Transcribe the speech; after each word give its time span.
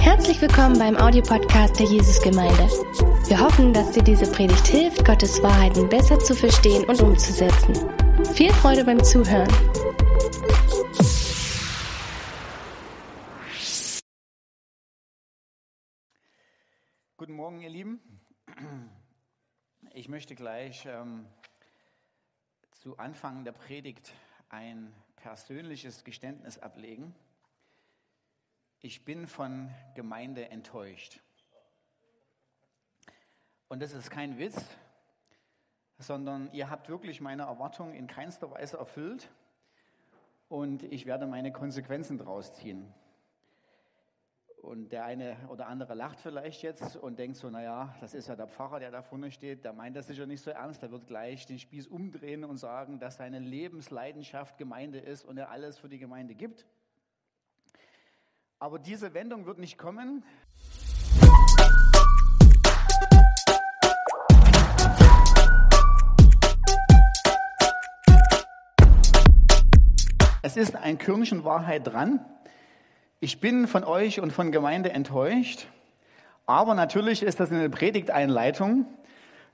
Herzlich 0.00 0.42
willkommen 0.42 0.78
beim 0.78 0.94
Audiopodcast 0.96 1.78
der 1.78 1.86
Jesusgemeinde. 1.86 2.68
Wir 3.26 3.40
hoffen, 3.40 3.72
dass 3.72 3.92
dir 3.92 4.02
diese 4.02 4.30
Predigt 4.30 4.66
hilft, 4.66 5.02
Gottes 5.06 5.42
Wahrheiten 5.42 5.88
besser 5.88 6.18
zu 6.18 6.34
verstehen 6.34 6.84
und 6.84 7.00
umzusetzen. 7.00 7.74
Viel 8.34 8.52
Freude 8.52 8.84
beim 8.84 9.02
Zuhören. 9.02 9.48
Guten 17.16 17.32
Morgen, 17.32 17.62
ihr 17.62 17.70
Lieben. 17.70 18.00
Ich 19.94 20.10
möchte 20.10 20.34
gleich 20.34 20.86
ähm, 20.86 21.24
zu 22.72 22.98
Anfang 22.98 23.44
der 23.44 23.52
Predigt 23.52 24.12
ein 24.50 24.92
persönliches 25.16 26.04
Geständnis 26.04 26.58
ablegen. 26.58 27.14
Ich 28.80 29.04
bin 29.04 29.26
von 29.26 29.74
Gemeinde 29.96 30.50
enttäuscht. 30.50 31.20
Und 33.66 33.82
das 33.82 33.92
ist 33.92 34.08
kein 34.08 34.38
Witz, 34.38 34.64
sondern 35.98 36.48
ihr 36.52 36.70
habt 36.70 36.88
wirklich 36.88 37.20
meine 37.20 37.42
Erwartungen 37.42 37.92
in 37.94 38.06
keinster 38.06 38.52
Weise 38.52 38.76
erfüllt 38.76 39.30
und 40.48 40.84
ich 40.84 41.06
werde 41.06 41.26
meine 41.26 41.52
Konsequenzen 41.52 42.18
daraus 42.18 42.54
ziehen. 42.54 42.94
Und 44.62 44.90
der 44.92 45.04
eine 45.04 45.36
oder 45.48 45.66
andere 45.66 45.94
lacht 45.94 46.20
vielleicht 46.20 46.62
jetzt 46.62 46.94
und 46.94 47.18
denkt 47.18 47.36
so, 47.36 47.50
naja, 47.50 47.96
das 48.00 48.14
ist 48.14 48.28
ja 48.28 48.36
der 48.36 48.46
Pfarrer, 48.46 48.78
der 48.78 48.92
da 48.92 49.02
vorne 49.02 49.32
steht, 49.32 49.64
der 49.64 49.72
meint 49.72 49.96
das 49.96 50.06
sicher 50.06 50.26
nicht 50.26 50.42
so 50.42 50.50
ernst, 50.50 50.82
der 50.82 50.92
wird 50.92 51.08
gleich 51.08 51.46
den 51.46 51.58
Spieß 51.58 51.88
umdrehen 51.88 52.44
und 52.44 52.58
sagen, 52.58 53.00
dass 53.00 53.16
seine 53.16 53.40
Lebensleidenschaft 53.40 54.56
Gemeinde 54.56 55.00
ist 55.00 55.24
und 55.24 55.36
er 55.36 55.50
alles 55.50 55.78
für 55.78 55.88
die 55.88 55.98
Gemeinde 55.98 56.36
gibt. 56.36 56.64
Aber 58.60 58.80
diese 58.80 59.14
Wendung 59.14 59.46
wird 59.46 59.60
nicht 59.60 59.78
kommen. 59.78 60.24
Es 70.42 70.56
ist 70.56 70.74
ein 70.74 70.98
Körnchen 70.98 71.44
Wahrheit 71.44 71.86
dran. 71.86 72.18
Ich 73.20 73.38
bin 73.38 73.68
von 73.68 73.84
euch 73.84 74.18
und 74.18 74.32
von 74.32 74.50
Gemeinde 74.50 74.90
enttäuscht, 74.90 75.68
aber 76.46 76.74
natürlich 76.74 77.22
ist 77.22 77.38
das 77.38 77.52
eine 77.52 77.70
Predigteinleitung 77.70 78.86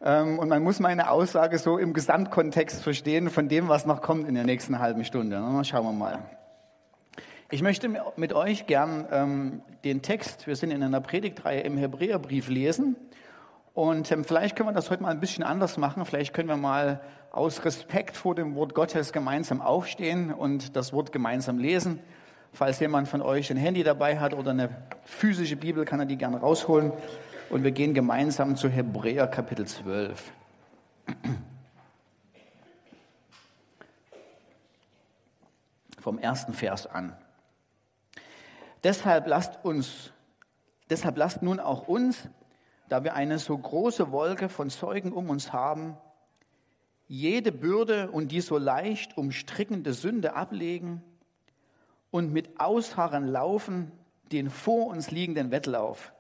ähm, 0.00 0.38
und 0.38 0.48
man 0.48 0.62
muss 0.62 0.80
meine 0.80 1.10
Aussage 1.10 1.58
so 1.58 1.76
im 1.76 1.92
Gesamtkontext 1.92 2.82
verstehen 2.82 3.28
von 3.28 3.50
dem, 3.50 3.68
was 3.68 3.84
noch 3.84 4.00
kommt 4.00 4.26
in 4.26 4.34
der 4.34 4.44
nächsten 4.44 4.78
halben 4.78 5.04
Stunde. 5.04 5.36
Schauen 5.64 5.84
wir 5.84 5.92
mal. 5.92 6.43
Ich 7.54 7.62
möchte 7.62 7.88
mit 8.16 8.32
euch 8.32 8.66
gern 8.66 9.06
ähm, 9.12 9.62
den 9.84 10.02
Text, 10.02 10.48
wir 10.48 10.56
sind 10.56 10.72
in 10.72 10.82
einer 10.82 11.00
Predigtreihe 11.00 11.60
im 11.60 11.76
Hebräerbrief 11.76 12.48
lesen 12.48 12.96
und 13.74 14.10
ähm, 14.10 14.24
vielleicht 14.24 14.56
können 14.56 14.70
wir 14.70 14.72
das 14.72 14.90
heute 14.90 15.04
mal 15.04 15.10
ein 15.10 15.20
bisschen 15.20 15.44
anders 15.44 15.76
machen. 15.76 16.04
Vielleicht 16.04 16.34
können 16.34 16.48
wir 16.48 16.56
mal 16.56 17.00
aus 17.30 17.64
Respekt 17.64 18.16
vor 18.16 18.34
dem 18.34 18.56
Wort 18.56 18.74
Gottes 18.74 19.12
gemeinsam 19.12 19.60
aufstehen 19.62 20.32
und 20.32 20.74
das 20.74 20.92
Wort 20.92 21.12
gemeinsam 21.12 21.58
lesen. 21.58 22.00
Falls 22.52 22.80
jemand 22.80 23.06
von 23.06 23.22
euch 23.22 23.52
ein 23.52 23.56
Handy 23.56 23.84
dabei 23.84 24.18
hat 24.18 24.34
oder 24.34 24.50
eine 24.50 24.70
physische 25.04 25.54
Bibel, 25.54 25.84
kann 25.84 26.00
er 26.00 26.06
die 26.06 26.16
gerne 26.16 26.38
rausholen. 26.38 26.90
Und 27.50 27.62
wir 27.62 27.70
gehen 27.70 27.94
gemeinsam 27.94 28.56
zu 28.56 28.68
Hebräer 28.68 29.28
Kapitel 29.28 29.64
12. 29.64 30.32
Vom 36.00 36.18
ersten 36.18 36.52
Vers 36.52 36.88
an. 36.88 37.16
Deshalb 38.84 39.26
lasst 39.26 39.64
uns, 39.64 40.12
deshalb 40.90 41.16
lasst 41.16 41.42
nun 41.42 41.58
auch 41.58 41.88
uns, 41.88 42.28
da 42.90 43.02
wir 43.02 43.14
eine 43.14 43.38
so 43.38 43.56
große 43.56 44.12
Wolke 44.12 44.50
von 44.50 44.68
Zeugen 44.68 45.10
um 45.12 45.30
uns 45.30 45.54
haben, 45.54 45.96
jede 47.08 47.50
Bürde 47.50 48.10
und 48.10 48.30
die 48.30 48.42
so 48.42 48.58
leicht 48.58 49.16
umstrickende 49.16 49.94
Sünde 49.94 50.34
ablegen 50.34 51.02
und 52.10 52.30
mit 52.30 52.60
Ausharren 52.60 53.26
laufen 53.26 53.90
den 54.32 54.50
vor 54.50 54.88
uns 54.88 55.10
liegenden 55.10 55.50
Wettlauf, 55.50 56.12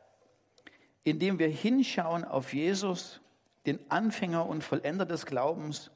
indem 1.02 1.38
wir 1.38 1.48
hinschauen 1.48 2.24
auf 2.24 2.54
Jesus, 2.54 3.20
den 3.66 3.78
Anfänger 3.90 4.46
und 4.46 4.64
Vollender 4.64 5.04
des 5.04 5.26
Glaubens, 5.26 5.90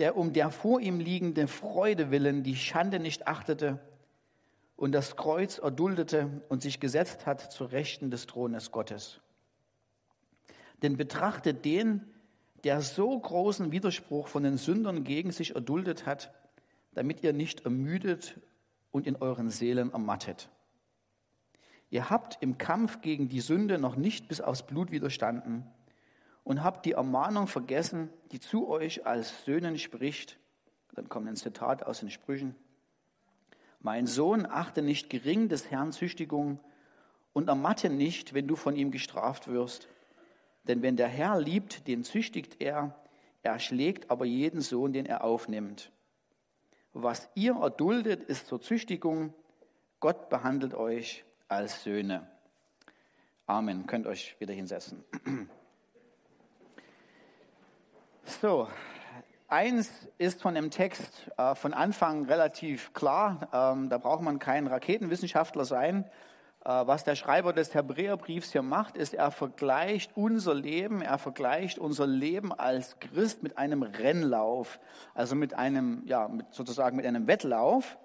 der 0.00 0.16
um 0.16 0.32
der 0.32 0.50
vor 0.50 0.80
ihm 0.80 0.98
liegende 0.98 1.46
Freude 1.46 2.10
willen 2.10 2.42
die 2.42 2.56
Schande 2.56 2.98
nicht 2.98 3.28
achtete 3.28 3.78
und 4.82 4.90
das 4.90 5.14
Kreuz 5.14 5.58
erduldete 5.58 6.42
und 6.48 6.60
sich 6.60 6.80
gesetzt 6.80 7.24
hat 7.24 7.52
zur 7.52 7.70
Rechten 7.70 8.10
des 8.10 8.26
Thrones 8.26 8.72
Gottes. 8.72 9.20
Denn 10.82 10.96
betrachtet 10.96 11.64
den, 11.64 12.02
der 12.64 12.80
so 12.80 13.16
großen 13.16 13.70
Widerspruch 13.70 14.26
von 14.26 14.42
den 14.42 14.56
Sündern 14.56 15.04
gegen 15.04 15.30
sich 15.30 15.54
erduldet 15.54 16.04
hat, 16.04 16.34
damit 16.94 17.22
ihr 17.22 17.32
nicht 17.32 17.64
ermüdet 17.64 18.40
und 18.90 19.06
in 19.06 19.14
euren 19.14 19.50
Seelen 19.50 19.92
ermattet. 19.92 20.48
Ihr 21.90 22.10
habt 22.10 22.42
im 22.42 22.58
Kampf 22.58 23.02
gegen 23.02 23.28
die 23.28 23.40
Sünde 23.40 23.78
noch 23.78 23.94
nicht 23.94 24.26
bis 24.26 24.40
aufs 24.40 24.66
Blut 24.66 24.90
widerstanden 24.90 25.64
und 26.42 26.64
habt 26.64 26.86
die 26.86 26.94
Ermahnung 26.94 27.46
vergessen, 27.46 28.08
die 28.32 28.40
zu 28.40 28.66
euch 28.66 29.06
als 29.06 29.44
Söhnen 29.44 29.78
spricht. 29.78 30.40
Dann 30.96 31.08
kommt 31.08 31.28
ein 31.28 31.36
Zitat 31.36 31.84
aus 31.84 32.00
den 32.00 32.10
Sprüchen. 32.10 32.56
Mein 33.82 34.06
Sohn, 34.06 34.46
achte 34.46 34.80
nicht 34.80 35.10
gering 35.10 35.48
des 35.48 35.70
Herrn 35.70 35.90
Züchtigung 35.90 36.60
und 37.32 37.48
ermatte 37.48 37.90
nicht, 37.90 38.32
wenn 38.32 38.46
du 38.46 38.54
von 38.54 38.76
ihm 38.76 38.92
gestraft 38.92 39.48
wirst. 39.48 39.88
Denn 40.64 40.82
wenn 40.82 40.96
der 40.96 41.08
Herr 41.08 41.40
liebt, 41.40 41.88
den 41.88 42.04
züchtigt 42.04 42.60
er, 42.60 42.96
er 43.42 43.58
schlägt 43.58 44.08
aber 44.08 44.24
jeden 44.24 44.60
Sohn, 44.60 44.92
den 44.92 45.04
er 45.04 45.24
aufnimmt. 45.24 45.90
Was 46.92 47.28
ihr 47.34 47.56
erduldet, 47.56 48.22
ist 48.22 48.46
zur 48.46 48.60
Züchtigung. 48.60 49.34
Gott 49.98 50.28
behandelt 50.28 50.74
euch 50.74 51.24
als 51.48 51.82
Söhne. 51.82 52.30
Amen. 53.46 53.86
Könnt 53.86 54.06
euch 54.06 54.36
wieder 54.38 54.54
hinsetzen. 54.54 55.02
So, 58.24 58.68
eins 59.52 59.90
ist 60.18 60.40
von 60.40 60.54
dem 60.54 60.70
Text 60.70 61.30
äh, 61.36 61.54
von 61.54 61.74
Anfang 61.74 62.24
relativ 62.24 62.92
klar. 62.94 63.48
Ähm, 63.52 63.90
da 63.90 63.98
braucht 63.98 64.22
man 64.22 64.38
kein 64.38 64.66
Raketenwissenschaftler 64.66 65.66
sein. 65.66 66.06
Äh, 66.64 66.86
was 66.86 67.04
der 67.04 67.16
Schreiber 67.16 67.52
des 67.52 67.74
Hebräerbriefs 67.74 68.52
hier 68.52 68.62
macht, 68.62 68.96
ist, 68.96 69.12
er 69.12 69.30
vergleicht 69.30 70.12
unser 70.16 70.54
Leben, 70.54 71.02
er 71.02 71.18
vergleicht 71.18 71.78
unser 71.78 72.06
Leben 72.06 72.52
als 72.52 72.98
Christ 72.98 73.42
mit 73.42 73.58
einem 73.58 73.82
Rennlauf, 73.82 74.80
also 75.14 75.36
mit 75.36 75.54
einem, 75.54 76.02
ja, 76.06 76.28
mit, 76.28 76.46
sozusagen 76.54 76.96
mit 76.96 77.04
einem 77.04 77.26
Wettlauf. 77.26 77.98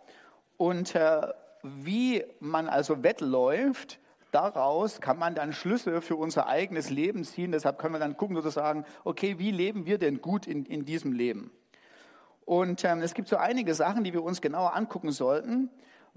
Und 0.58 0.96
äh, 0.96 1.22
wie 1.64 2.26
man 2.40 2.68
also 2.68 3.04
wettläuft, 3.04 4.00
daraus 4.32 5.02
kann 5.02 5.18
man 5.18 5.36
dann 5.36 5.54
Schlüsse 5.54 6.02
für 6.02 6.16
unser 6.16 6.48
eigenes 6.48 6.90
Leben 6.90 7.24
ziehen. 7.24 7.52
Deshalb 7.52 7.80
können 7.80 7.94
wir 7.94 8.00
dann 8.00 8.18
gucken, 8.18 8.36
sozusagen, 8.36 8.86
okay, 9.04 9.40
wie 9.40 9.52
leben 9.52 9.86
wir 9.86 9.98
denn 9.98 10.22
gut 10.22 10.48
in, 10.48 10.66
in 10.66 10.86
diesem 10.86 11.14
Leben? 11.14 11.52
Und 12.46 12.84
ähm, 12.86 13.02
es 13.02 13.14
gibt 13.14 13.28
so 13.28 13.38
einige 13.38 13.74
Sachen, 13.74 14.04
die 14.04 14.14
wir 14.14 14.24
uns 14.24 14.42
genauer 14.42 14.76
angucken 14.76 15.12
sollten 15.12 15.70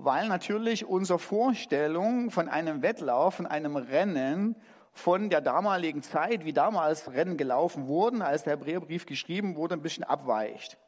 weil 0.04 0.28
natürlich 0.28 0.86
unsere 0.86 1.18
Vorstellung 1.18 2.30
von 2.30 2.48
einem 2.48 2.82
Wettlauf, 2.82 3.34
von 3.34 3.46
einem 3.46 3.76
Rennen, 3.76 4.56
von 4.92 5.30
der 5.30 5.40
damaligen 5.40 6.02
Zeit, 6.02 6.44
wie 6.44 6.52
damals 6.52 7.12
Rennen 7.12 7.36
gelaufen 7.36 7.86
wurden, 7.86 8.22
als 8.22 8.44
der 8.44 8.54
Hebräerbrief 8.54 9.06
geschrieben 9.06 9.56
wurde, 9.56 9.74
ein 9.74 9.82
bisschen 9.82 10.04
abweicht. 10.04 10.78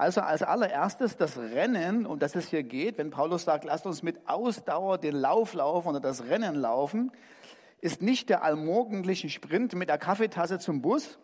Also 0.00 0.22
als 0.22 0.42
allererstes 0.42 1.18
das 1.18 1.36
Rennen, 1.36 2.06
um 2.06 2.18
das 2.18 2.34
es 2.34 2.48
hier 2.48 2.62
geht, 2.62 2.96
wenn 2.96 3.10
Paulus 3.10 3.44
sagt, 3.44 3.64
lasst 3.64 3.84
uns 3.84 4.02
mit 4.02 4.16
Ausdauer 4.26 4.96
den 4.96 5.14
Lauf 5.14 5.52
laufen 5.52 5.88
oder 5.88 6.00
das 6.00 6.24
Rennen 6.24 6.54
laufen, 6.54 7.12
ist 7.82 8.00
nicht 8.00 8.30
der 8.30 8.42
allmorgendliche 8.42 9.28
Sprint 9.28 9.74
mit 9.74 9.90
der 9.90 9.98
Kaffeetasse 9.98 10.58
zum 10.58 10.80
Bus, 10.80 11.18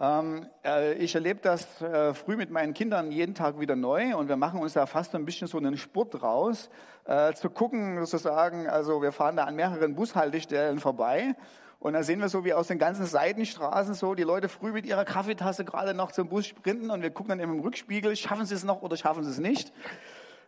ähm, 0.00 0.48
äh, 0.64 0.94
ich 0.94 1.14
erlebe 1.14 1.38
das 1.42 1.80
äh, 1.80 2.12
früh 2.12 2.36
mit 2.36 2.50
meinen 2.50 2.74
Kindern 2.74 3.12
jeden 3.12 3.36
Tag 3.36 3.60
wieder 3.60 3.76
neu 3.76 4.16
und 4.16 4.28
wir 4.28 4.36
machen 4.36 4.58
uns 4.58 4.72
da 4.72 4.86
fast 4.86 5.12
so 5.12 5.18
ein 5.18 5.24
bisschen 5.24 5.46
so 5.46 5.58
einen 5.58 5.76
Sport 5.76 6.24
raus, 6.24 6.70
äh, 7.04 7.34
zu 7.34 7.50
gucken 7.50 8.04
sozusagen, 8.04 8.68
also 8.68 9.00
wir 9.00 9.12
fahren 9.12 9.36
da 9.36 9.44
an 9.44 9.54
mehreren 9.54 9.94
Bushaltestellen 9.94 10.80
vorbei 10.80 11.36
und 11.82 11.94
da 11.94 12.04
sehen 12.04 12.20
wir 12.20 12.28
so 12.28 12.44
wie 12.44 12.54
aus 12.54 12.68
den 12.68 12.78
ganzen 12.78 13.06
Seitenstraßen 13.06 13.94
so 13.94 14.14
die 14.14 14.22
Leute 14.22 14.48
früh 14.48 14.70
mit 14.70 14.86
ihrer 14.86 15.04
Kaffeetasse 15.04 15.64
gerade 15.64 15.94
noch 15.94 16.12
zum 16.12 16.28
Bus 16.28 16.46
sprinten 16.46 16.92
und 16.92 17.02
wir 17.02 17.10
gucken 17.10 17.30
dann 17.30 17.40
im 17.40 17.58
Rückspiegel, 17.58 18.14
schaffen 18.14 18.46
sie 18.46 18.54
es 18.54 18.62
noch 18.62 18.82
oder 18.82 18.96
schaffen 18.96 19.24
sie 19.24 19.30
es 19.30 19.38
nicht. 19.38 19.72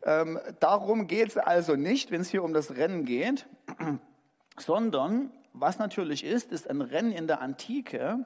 Ähm, 0.05 0.39
darum 0.61 1.09
geht 1.09 1.31
es 1.31 1.37
also 1.37 1.75
nicht, 1.75 2.13
wenn 2.13 2.21
es 2.21 2.31
hier 2.31 2.45
um 2.45 2.55
das 2.55 2.77
Rennen 2.77 3.05
geht, 3.05 3.49
sondern 4.59 5.33
was 5.53 5.81
natürlich 5.81 6.23
ist, 6.23 6.53
ist 6.53 6.71
ein 6.71 6.81
Rennen 6.81 7.11
in 7.11 7.27
der 7.27 7.41
Antike, 7.41 8.25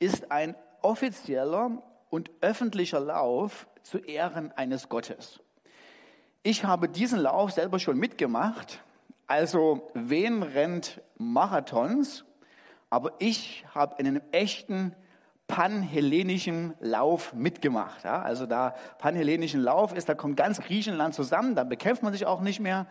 ist 0.00 0.32
ein 0.32 0.56
offizieller 0.82 1.84
und 2.10 2.32
öffentlicher 2.40 2.98
Lauf 2.98 3.68
zu 3.84 3.98
Ehren 3.98 4.50
eines 4.50 4.88
Gottes. 4.88 5.38
Ich 6.42 6.64
habe 6.64 6.88
diesen 6.88 7.20
Lauf 7.20 7.52
selber 7.52 7.78
schon 7.78 7.96
mitgemacht, 7.96 8.82
Also, 9.26 9.90
wen 9.94 10.42
rennt 10.42 11.00
Marathons? 11.16 12.24
Aber 12.90 13.12
ich 13.18 13.64
habe 13.74 13.98
einen 13.98 14.20
echten 14.32 14.94
panhellenischen 15.46 16.74
Lauf 16.80 17.34
mitgemacht. 17.34 18.04
Ja? 18.04 18.22
Also 18.22 18.46
da 18.46 18.74
panhellenischen 18.98 19.60
Lauf 19.60 19.94
ist, 19.94 20.08
da 20.08 20.14
kommt 20.14 20.36
ganz 20.36 20.60
Griechenland 20.60 21.14
zusammen, 21.14 21.54
da 21.54 21.64
bekämpft 21.64 22.02
man 22.02 22.12
sich 22.12 22.24
auch 22.24 22.40
nicht 22.40 22.60
mehr. 22.60 22.86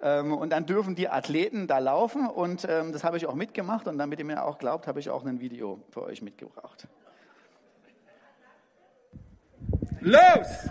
Ähm, 0.00 0.32
und 0.32 0.50
dann 0.50 0.64
dürfen 0.64 0.94
die 0.94 1.08
Athleten 1.08 1.66
da 1.66 1.78
laufen 1.78 2.26
und 2.26 2.66
ähm, 2.68 2.92
das 2.92 3.04
habe 3.04 3.16
ich 3.16 3.26
auch 3.26 3.34
mitgemacht 3.34 3.86
und 3.88 3.98
damit 3.98 4.18
ihr 4.18 4.24
mir 4.24 4.44
auch 4.44 4.58
glaubt, 4.58 4.86
habe 4.86 5.00
ich 5.00 5.10
auch 5.10 5.24
ein 5.24 5.40
Video 5.40 5.80
für 5.90 6.02
euch 6.02 6.22
mitgebracht. 6.22 6.86
Los! 10.00 10.68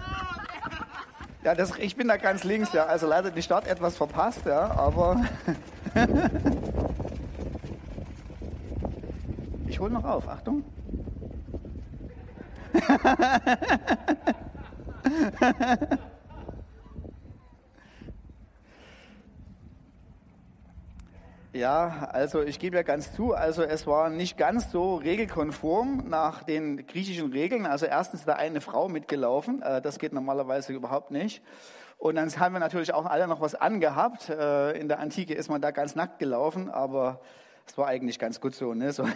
Ja, 1.47 1.55
das, 1.55 1.71
ich 1.77 1.95
bin 1.95 2.09
da 2.09 2.17
ganz 2.17 2.43
links, 2.43 2.73
ja. 2.73 2.87
Also 2.87 3.07
leider 3.07 3.31
die 3.31 3.41
Start 3.41 3.67
etwas 3.67 3.95
verpasst, 3.95 4.41
ja, 4.45 4.69
aber 4.69 5.23
ich 9.67 9.79
hole 9.79 9.93
noch 9.93 10.03
auf. 10.03 10.27
Achtung. 10.27 10.65
Ja, 21.57 22.09
also 22.11 22.43
ich 22.43 22.59
gebe 22.59 22.75
ja 22.75 22.83
ganz 22.83 23.13
zu, 23.13 23.33
also 23.33 23.63
es 23.63 23.87
war 23.87 24.11
nicht 24.11 24.37
ganz 24.37 24.71
so 24.71 24.93
regelkonform 24.93 26.03
nach 26.07 26.43
den 26.43 26.85
griechischen 26.85 27.31
Regeln. 27.31 27.65
Also 27.65 27.87
erstens 27.87 28.19
ist 28.19 28.27
da 28.27 28.33
eine 28.33 28.61
Frau 28.61 28.89
mitgelaufen, 28.89 29.63
äh, 29.63 29.81
das 29.81 29.97
geht 29.97 30.13
normalerweise 30.13 30.71
überhaupt 30.71 31.09
nicht. 31.09 31.41
Und 31.97 32.13
dann 32.13 32.29
haben 32.39 32.53
wir 32.53 32.59
natürlich 32.59 32.93
auch 32.93 33.07
alle 33.07 33.27
noch 33.27 33.41
was 33.41 33.55
angehabt. 33.55 34.29
Äh, 34.29 34.79
in 34.79 34.87
der 34.87 34.99
Antike 34.99 35.33
ist 35.33 35.49
man 35.49 35.59
da 35.59 35.71
ganz 35.71 35.95
nackt 35.95 36.19
gelaufen, 36.19 36.69
aber 36.69 37.21
es 37.65 37.75
war 37.75 37.87
eigentlich 37.87 38.19
ganz 38.19 38.39
gut 38.39 38.53
so. 38.53 38.75
Ne? 38.75 38.93
so. 38.93 39.07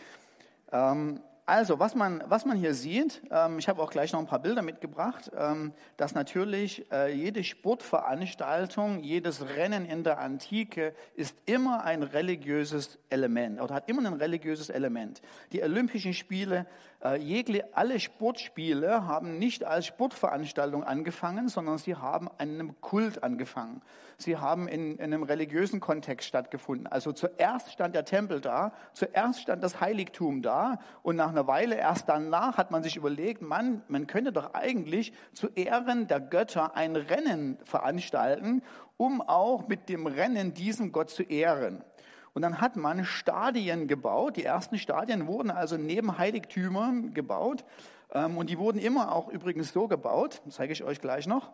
ähm, 0.72 1.20
also, 1.46 1.78
was 1.78 1.94
man, 1.94 2.24
was 2.26 2.46
man 2.46 2.56
hier 2.56 2.72
sieht, 2.72 3.20
ähm, 3.30 3.58
ich 3.58 3.68
habe 3.68 3.82
auch 3.82 3.90
gleich 3.90 4.12
noch 4.12 4.20
ein 4.20 4.26
paar 4.26 4.38
Bilder 4.38 4.62
mitgebracht, 4.62 5.30
ähm, 5.36 5.74
dass 5.98 6.14
natürlich 6.14 6.90
äh, 6.90 7.12
jede 7.12 7.44
Sportveranstaltung, 7.44 9.02
jedes 9.02 9.46
Rennen 9.46 9.84
in 9.84 10.04
der 10.04 10.20
Antike 10.20 10.94
ist 11.14 11.36
immer 11.44 11.84
ein 11.84 12.02
religiöses 12.02 12.98
Element 13.10 13.60
oder 13.60 13.74
hat 13.74 13.90
immer 13.90 14.06
ein 14.06 14.14
religiöses 14.14 14.70
Element. 14.70 15.20
Die 15.52 15.62
Olympischen 15.62 16.14
Spiele, 16.14 16.64
äh, 17.04 17.16
jegliche, 17.16 17.68
alle 17.76 18.00
Sportspiele 18.00 19.06
haben 19.06 19.38
nicht 19.38 19.64
als 19.64 19.86
Sportveranstaltung 19.86 20.82
angefangen, 20.82 21.48
sondern 21.48 21.78
sie 21.78 21.96
haben 21.96 22.28
einem 22.38 22.80
Kult 22.80 23.22
angefangen. 23.22 23.82
Sie 24.16 24.36
haben 24.36 24.68
in, 24.68 24.96
in 24.96 25.00
einem 25.00 25.22
religiösen 25.22 25.80
Kontext 25.80 26.28
stattgefunden. 26.28 26.86
Also 26.86 27.12
zuerst 27.12 27.72
stand 27.72 27.94
der 27.94 28.04
Tempel 28.04 28.40
da, 28.40 28.72
zuerst 28.92 29.40
stand 29.40 29.62
das 29.62 29.80
Heiligtum 29.80 30.40
da 30.40 30.78
und 31.02 31.16
nach 31.16 31.28
einer 31.28 31.46
Weile 31.46 31.76
erst 31.76 32.08
danach 32.08 32.56
hat 32.56 32.70
man 32.70 32.82
sich 32.82 32.96
überlegt, 32.96 33.42
man, 33.42 33.82
man 33.88 34.06
könnte 34.06 34.32
doch 34.32 34.54
eigentlich 34.54 35.12
zu 35.32 35.48
Ehren 35.48 36.06
der 36.06 36.20
Götter 36.20 36.74
ein 36.74 36.96
Rennen 36.96 37.58
veranstalten, 37.64 38.62
um 38.96 39.20
auch 39.20 39.68
mit 39.68 39.88
dem 39.88 40.06
Rennen 40.06 40.54
diesen 40.54 40.92
Gott 40.92 41.10
zu 41.10 41.22
ehren. 41.22 41.84
Und 42.34 42.42
dann 42.42 42.60
hat 42.60 42.76
man 42.76 43.04
Stadien 43.04 43.86
gebaut. 43.86 44.36
Die 44.36 44.44
ersten 44.44 44.76
Stadien 44.76 45.26
wurden 45.28 45.50
also 45.50 45.76
neben 45.76 46.18
Heiligtümern 46.18 47.14
gebaut. 47.14 47.64
Ähm, 48.10 48.36
und 48.36 48.50
die 48.50 48.58
wurden 48.58 48.78
immer 48.78 49.12
auch 49.12 49.28
übrigens 49.28 49.72
so 49.72 49.88
gebaut, 49.88 50.42
das 50.44 50.54
zeige 50.54 50.72
ich 50.72 50.82
euch 50.84 51.00
gleich 51.00 51.26
noch, 51.26 51.52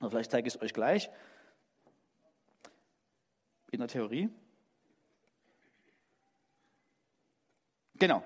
oder 0.00 0.10
vielleicht 0.10 0.30
zeige 0.30 0.46
ich 0.46 0.54
es 0.54 0.62
euch 0.62 0.74
gleich, 0.74 1.10
in 3.70 3.80
der 3.80 3.88
Theorie. 3.88 4.30
Genau. 7.96 8.22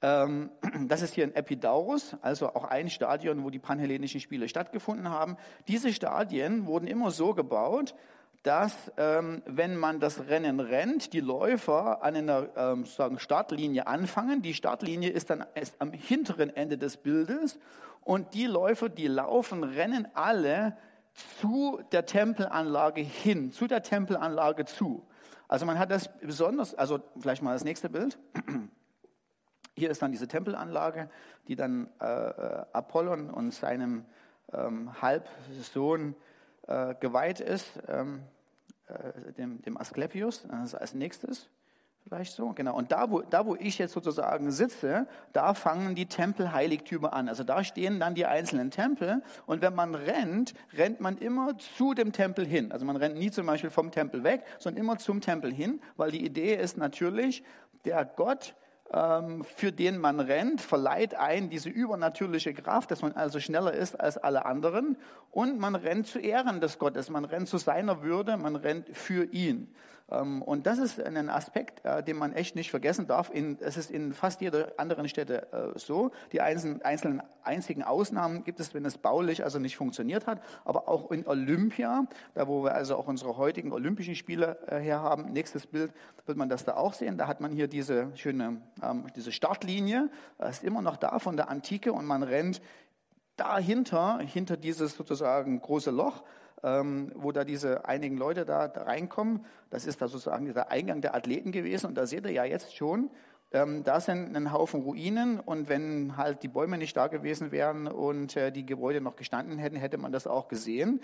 Ähm, 0.00 0.50
das 0.88 1.02
ist 1.02 1.14
hier 1.14 1.24
ein 1.24 1.34
Epidaurus, 1.34 2.16
also 2.20 2.54
auch 2.54 2.64
ein 2.64 2.90
Stadion, 2.90 3.44
wo 3.44 3.50
die 3.50 3.58
panhellenischen 3.58 4.20
Spiele 4.20 4.48
stattgefunden 4.48 5.08
haben. 5.08 5.36
Diese 5.68 5.92
Stadien 5.92 6.66
wurden 6.66 6.86
immer 6.86 7.10
so 7.10 7.34
gebaut, 7.34 7.94
dass 8.42 8.90
ähm, 8.96 9.42
wenn 9.46 9.76
man 9.76 10.00
das 10.00 10.26
Rennen 10.26 10.58
rennt, 10.58 11.12
die 11.12 11.20
Läufer 11.20 12.02
an 12.02 12.16
einer 12.16 12.48
ähm, 12.56 12.84
sozusagen 12.84 13.18
Startlinie 13.18 13.86
anfangen. 13.86 14.42
Die 14.42 14.54
Startlinie 14.54 15.10
ist 15.10 15.30
dann 15.30 15.44
ist 15.54 15.76
am 15.78 15.92
hinteren 15.92 16.54
Ende 16.54 16.76
des 16.76 16.96
Bildes 16.96 17.58
und 18.00 18.34
die 18.34 18.46
Läufer, 18.46 18.88
die 18.88 19.06
laufen, 19.06 19.62
rennen 19.62 20.08
alle 20.14 20.76
zu 21.40 21.80
der 21.92 22.06
Tempelanlage 22.06 23.00
hin, 23.00 23.52
zu 23.52 23.66
der 23.66 23.82
Tempelanlage 23.82 24.64
zu. 24.64 25.06
Also 25.46 25.66
man 25.66 25.78
hat 25.78 25.90
das 25.90 26.10
besonders, 26.18 26.74
also 26.74 27.00
vielleicht 27.20 27.42
mal 27.42 27.52
das 27.52 27.64
nächste 27.64 27.90
Bild. 27.90 28.18
Hier 29.76 29.90
ist 29.90 30.02
dann 30.02 30.10
diese 30.10 30.26
Tempelanlage, 30.26 31.08
die 31.46 31.56
dann 31.56 31.88
äh, 32.00 32.04
Apollon 32.04 33.30
und 33.30 33.52
seinem 33.52 34.04
ähm, 34.52 35.00
Halbsohn 35.00 36.14
äh, 36.66 36.94
geweiht 37.00 37.40
ist, 37.40 37.78
ähm, 37.88 38.20
äh, 38.20 38.31
dem, 39.38 39.62
dem 39.62 39.76
Asklepios, 39.76 40.46
das 40.48 40.74
als 40.74 40.94
nächstes. 40.94 41.48
Vielleicht 42.04 42.32
so, 42.32 42.52
genau. 42.52 42.76
Und 42.76 42.90
da 42.90 43.10
wo, 43.10 43.22
da, 43.22 43.46
wo 43.46 43.54
ich 43.54 43.78
jetzt 43.78 43.92
sozusagen 43.92 44.50
sitze, 44.50 45.06
da 45.32 45.54
fangen 45.54 45.94
die 45.94 46.06
Tempelheiligtümer 46.06 47.12
an. 47.12 47.28
Also 47.28 47.44
da 47.44 47.62
stehen 47.62 48.00
dann 48.00 48.14
die 48.14 48.26
einzelnen 48.26 48.72
Tempel. 48.72 49.22
Und 49.46 49.62
wenn 49.62 49.74
man 49.74 49.94
rennt, 49.94 50.54
rennt 50.76 51.00
man 51.00 51.16
immer 51.18 51.56
zu 51.58 51.94
dem 51.94 52.12
Tempel 52.12 52.44
hin. 52.44 52.72
Also 52.72 52.84
man 52.84 52.96
rennt 52.96 53.16
nie 53.16 53.30
zum 53.30 53.46
Beispiel 53.46 53.70
vom 53.70 53.92
Tempel 53.92 54.24
weg, 54.24 54.44
sondern 54.58 54.82
immer 54.82 54.98
zum 54.98 55.20
Tempel 55.20 55.52
hin, 55.52 55.80
weil 55.96 56.10
die 56.10 56.24
Idee 56.24 56.56
ist 56.56 56.76
natürlich, 56.76 57.44
der 57.84 58.04
Gott 58.04 58.54
für 58.92 59.72
den 59.72 59.98
man 59.98 60.20
rennt, 60.20 60.60
verleiht 60.60 61.14
ein 61.14 61.48
diese 61.48 61.70
übernatürliche 61.70 62.52
Kraft, 62.52 62.90
dass 62.90 63.00
man 63.00 63.12
also 63.12 63.40
schneller 63.40 63.72
ist 63.72 63.98
als 63.98 64.18
alle 64.18 64.44
anderen. 64.44 64.98
Und 65.30 65.58
man 65.58 65.74
rennt 65.74 66.06
zu 66.06 66.18
Ehren 66.18 66.60
des 66.60 66.78
Gottes, 66.78 67.08
man 67.08 67.24
rennt 67.24 67.48
zu 67.48 67.56
seiner 67.56 68.02
Würde, 68.02 68.36
man 68.36 68.54
rennt 68.54 68.94
für 68.94 69.24
ihn. 69.24 69.74
Ähm, 70.12 70.42
und 70.42 70.66
das 70.66 70.78
ist 70.78 71.00
ein 71.00 71.30
Aspekt, 71.30 71.84
äh, 71.84 72.02
den 72.02 72.16
man 72.16 72.32
echt 72.32 72.54
nicht 72.54 72.70
vergessen 72.70 73.06
darf. 73.06 73.30
Es 73.60 73.76
ist 73.76 73.90
in 73.90 74.12
fast 74.12 74.40
jeder 74.40 74.72
anderen 74.76 75.08
Städte 75.08 75.52
äh, 75.52 75.78
so. 75.78 76.10
Die 76.32 76.40
einzelnen 76.40 77.22
einzigen 77.42 77.82
Ausnahmen 77.82 78.44
gibt 78.44 78.60
es, 78.60 78.74
wenn 78.74 78.84
es 78.84 78.98
baulich 78.98 79.44
also 79.44 79.58
nicht 79.58 79.76
funktioniert 79.76 80.26
hat. 80.26 80.40
Aber 80.64 80.88
auch 80.88 81.10
in 81.10 81.26
Olympia, 81.26 82.06
da 82.34 82.46
wo 82.46 82.64
wir 82.64 82.74
also 82.74 82.96
auch 82.96 83.08
unsere 83.08 83.36
heutigen 83.36 83.72
Olympischen 83.72 84.14
Spiele 84.14 84.58
äh, 84.66 84.78
her 84.78 85.00
haben, 85.02 85.32
nächstes 85.32 85.66
Bild 85.66 85.92
wird 86.26 86.38
man 86.38 86.48
das 86.48 86.64
da 86.64 86.76
auch 86.76 86.92
sehen. 86.92 87.16
Da 87.18 87.26
hat 87.26 87.40
man 87.40 87.52
hier 87.52 87.68
diese 87.68 88.08
schöne, 88.16 88.60
ähm, 88.82 89.06
diese 89.16 89.32
Startlinie, 89.32 90.10
das 90.38 90.58
ist 90.58 90.64
immer 90.64 90.82
noch 90.82 90.96
da 90.96 91.18
von 91.18 91.36
der 91.36 91.48
Antike 91.48 91.92
und 91.92 92.04
man 92.04 92.22
rennt 92.22 92.60
dahinter, 93.36 94.18
hinter 94.18 94.56
dieses 94.56 94.94
sozusagen 94.94 95.60
große 95.60 95.90
Loch, 95.90 96.22
ähm, 96.62 97.12
wo 97.14 97.32
da 97.32 97.44
diese 97.44 97.84
einigen 97.86 98.16
Leute 98.16 98.44
da, 98.44 98.68
da, 98.68 98.82
reinkommen. 98.82 99.44
Das 99.70 99.86
ist 99.86 100.00
da 100.00 100.08
sozusagen 100.08 100.52
der 100.52 100.70
Eingang 100.70 101.00
der 101.00 101.14
Athleten 101.14 101.52
gewesen. 101.52 101.86
Und 101.86 101.94
da 101.96 102.06
seht 102.06 102.24
ihr 102.24 102.32
ja 102.32 102.44
jetzt 102.44 102.76
schon, 102.76 103.10
ähm, 103.52 103.84
da 103.84 104.00
sind 104.00 104.36
ein 104.36 104.52
Haufen 104.52 104.82
Ruinen. 104.82 105.40
Und 105.40 105.68
wenn 105.68 106.16
halt 106.16 106.42
die 106.42 106.48
Bäume 106.48 106.78
nicht 106.78 106.96
da 106.96 107.08
gewesen 107.08 107.50
wären 107.50 107.86
und 107.86 108.36
äh, 108.36 108.52
die 108.52 108.64
Gebäude 108.64 109.00
noch 109.00 109.16
gestanden 109.16 109.58
hätten, 109.58 109.76
hätte 109.76 109.98
man 109.98 110.12
das 110.12 110.26
auch 110.26 110.48
gesehen, 110.48 111.00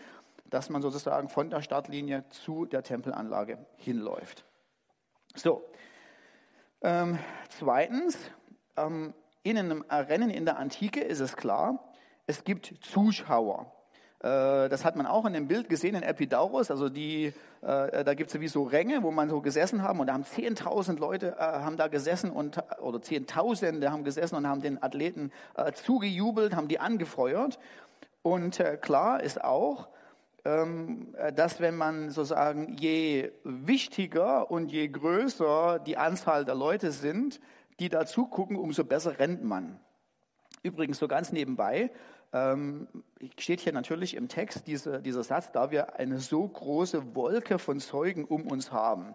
dass 0.48 0.70
man 0.70 0.80
sozusagen 0.80 1.28
von 1.28 1.50
der 1.50 1.62
Startlinie 1.62 2.24
zu 2.30 2.64
der 2.64 2.82
Tempelanlage 2.82 3.58
hinläuft. 3.76 4.44
So, 5.34 5.62
ähm, 6.80 7.18
zweitens, 7.50 8.18
ähm, 8.76 9.12
in 9.42 9.58
einem 9.58 9.82
Rennen 9.82 10.30
in 10.30 10.44
der 10.44 10.58
Antike 10.58 11.00
ist 11.00 11.20
es 11.20 11.36
klar, 11.36 11.92
es 12.26 12.44
gibt 12.44 12.74
Zuschauer. 12.80 13.72
Äh, 14.20 14.68
das 14.68 14.84
hat 14.84 14.96
man 14.96 15.06
auch 15.06 15.24
in 15.26 15.32
dem 15.32 15.46
Bild 15.46 15.68
gesehen 15.68 15.94
in 15.94 16.02
Epidaurus. 16.02 16.70
Also 16.70 16.88
die, 16.88 17.32
äh, 17.62 18.04
da 18.04 18.14
gibt 18.14 18.34
es 18.34 18.40
wie 18.40 18.48
so 18.48 18.64
Ränge, 18.64 19.02
wo 19.02 19.10
man 19.10 19.28
so 19.28 19.40
gesessen 19.40 19.82
haben. 19.82 20.00
Und 20.00 20.08
da 20.08 20.14
haben 20.14 20.24
10.000 20.24 20.98
Leute 20.98 21.36
äh, 21.38 21.40
haben 21.40 21.76
da 21.76 21.88
gesessen 21.88 22.30
und 22.30 22.58
oder 22.80 23.00
Zehntausende 23.00 23.92
haben 23.92 24.04
gesessen 24.04 24.36
und 24.36 24.46
haben 24.46 24.60
den 24.60 24.82
Athleten 24.82 25.32
zugejubelt, 25.74 26.54
haben 26.54 26.68
die 26.68 26.80
angefeuert. 26.80 27.58
Und 28.22 28.62
klar 28.82 29.22
ist 29.22 29.42
auch, 29.42 29.88
ähm, 30.44 31.14
dass 31.34 31.60
wenn 31.60 31.76
man 31.76 32.10
sozusagen 32.10 32.76
je 32.78 33.30
wichtiger 33.44 34.50
und 34.50 34.70
je 34.70 34.88
größer 34.88 35.78
die 35.78 35.96
Anzahl 35.96 36.44
der 36.44 36.54
Leute 36.54 36.90
sind, 36.90 37.40
die 37.78 37.88
da 37.88 38.06
zugucken, 38.06 38.56
umso 38.56 38.84
besser 38.84 39.18
rennt 39.18 39.44
man. 39.44 39.80
Übrigens 40.62 40.98
so 40.98 41.06
ganz 41.06 41.32
nebenbei, 41.32 41.90
ähm, 42.32 42.88
steht 43.38 43.60
hier 43.60 43.72
natürlich 43.72 44.14
im 44.14 44.28
Text 44.28 44.66
dieser, 44.66 44.98
dieser 44.98 45.22
Satz, 45.22 45.52
da 45.52 45.70
wir 45.70 45.96
eine 45.96 46.18
so 46.18 46.46
große 46.46 47.14
Wolke 47.14 47.58
von 47.58 47.80
Zeugen 47.80 48.24
um 48.24 48.46
uns 48.46 48.72
haben. 48.72 49.14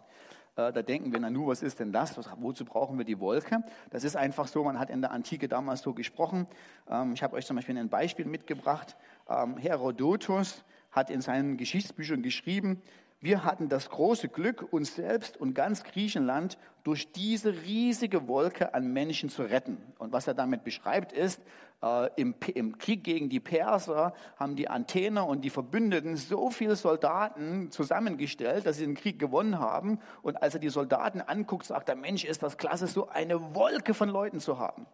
Äh, 0.56 0.72
da 0.72 0.82
denken 0.82 1.12
wir, 1.12 1.20
na 1.20 1.30
nu, 1.30 1.48
was 1.48 1.64
ist 1.64 1.80
denn 1.80 1.92
das? 1.92 2.18
Was, 2.18 2.30
wozu 2.38 2.66
brauchen 2.66 2.98
wir 2.98 3.06
die 3.06 3.20
Wolke? 3.20 3.64
Das 3.90 4.04
ist 4.04 4.16
einfach 4.16 4.48
so, 4.48 4.64
man 4.64 4.80
hat 4.80 4.90
in 4.90 5.02
der 5.02 5.12
Antike 5.12 5.48
damals 5.48 5.82
so 5.82 5.94
gesprochen. 5.94 6.48
Ähm, 6.90 7.14
ich 7.14 7.24
habe 7.24 7.36
euch 7.36 7.46
zum 7.46 7.56
Beispiel 7.56 7.78
ein 7.78 7.90
Beispiel 7.90 8.26
mitgebracht. 8.26 8.96
Ähm, 9.30 9.58
Herodotus 9.58 10.64
hat 10.92 11.10
in 11.10 11.22
seinen 11.22 11.58
Geschichtsbüchern 11.58 12.22
geschrieben, 12.22 12.82
Wir 13.24 13.46
hatten 13.46 13.70
das 13.70 13.90
große 13.90 14.28
Glück, 14.28 14.68
uns 14.74 14.96
selbst 14.96 15.38
und 15.38 15.54
ganz 15.54 15.86
Griechenland 15.86 16.58
durch 16.84 17.14
diese 17.14 17.54
riesige 17.54 18.28
Wolke 18.28 18.74
an 18.74 18.92
Menschen 18.92 19.30
zu 19.30 19.44
retten. 19.44 19.78
Und 19.98 20.12
was 20.12 20.28
er 20.28 20.34
damit 20.34 20.66
beschreibt, 20.66 21.14
ist, 21.14 21.42
äh, 21.82 22.10
im, 22.18 22.36
im, 22.54 22.78
Krieg 22.78 23.06
gegen 23.06 23.30
die 23.30 23.40
Perser 23.40 24.14
haben 24.36 24.58
die 24.58 24.68
Antener 24.68 25.26
und 25.26 25.40
die 25.46 25.50
Verbündeten 25.50 26.18
so 26.18 26.50
viele 26.50 26.76
Soldaten 26.76 27.72
zusammengestellt, 27.72 28.66
dass 28.66 28.76
sie 28.76 28.86
den 28.86 28.96
Krieg 28.96 29.20
gewonnen 29.20 29.58
haben. 29.58 30.00
Und 30.22 30.44
als 30.44 30.56
er 30.56 30.60
die 30.60 30.68
Soldaten 30.68 31.22
anguckt, 31.22 31.66
sagt 31.66 31.88
er, 31.88 31.96
Mensch, 31.96 32.26
ist 32.26 32.44
das 32.44 32.58
klasse, 32.58 32.88
so 32.88 33.08
eine 33.08 33.56
Wolke 33.56 33.94
von 33.94 34.10
Leuten 34.10 34.42
zu 34.42 34.60
haben. 34.60 34.86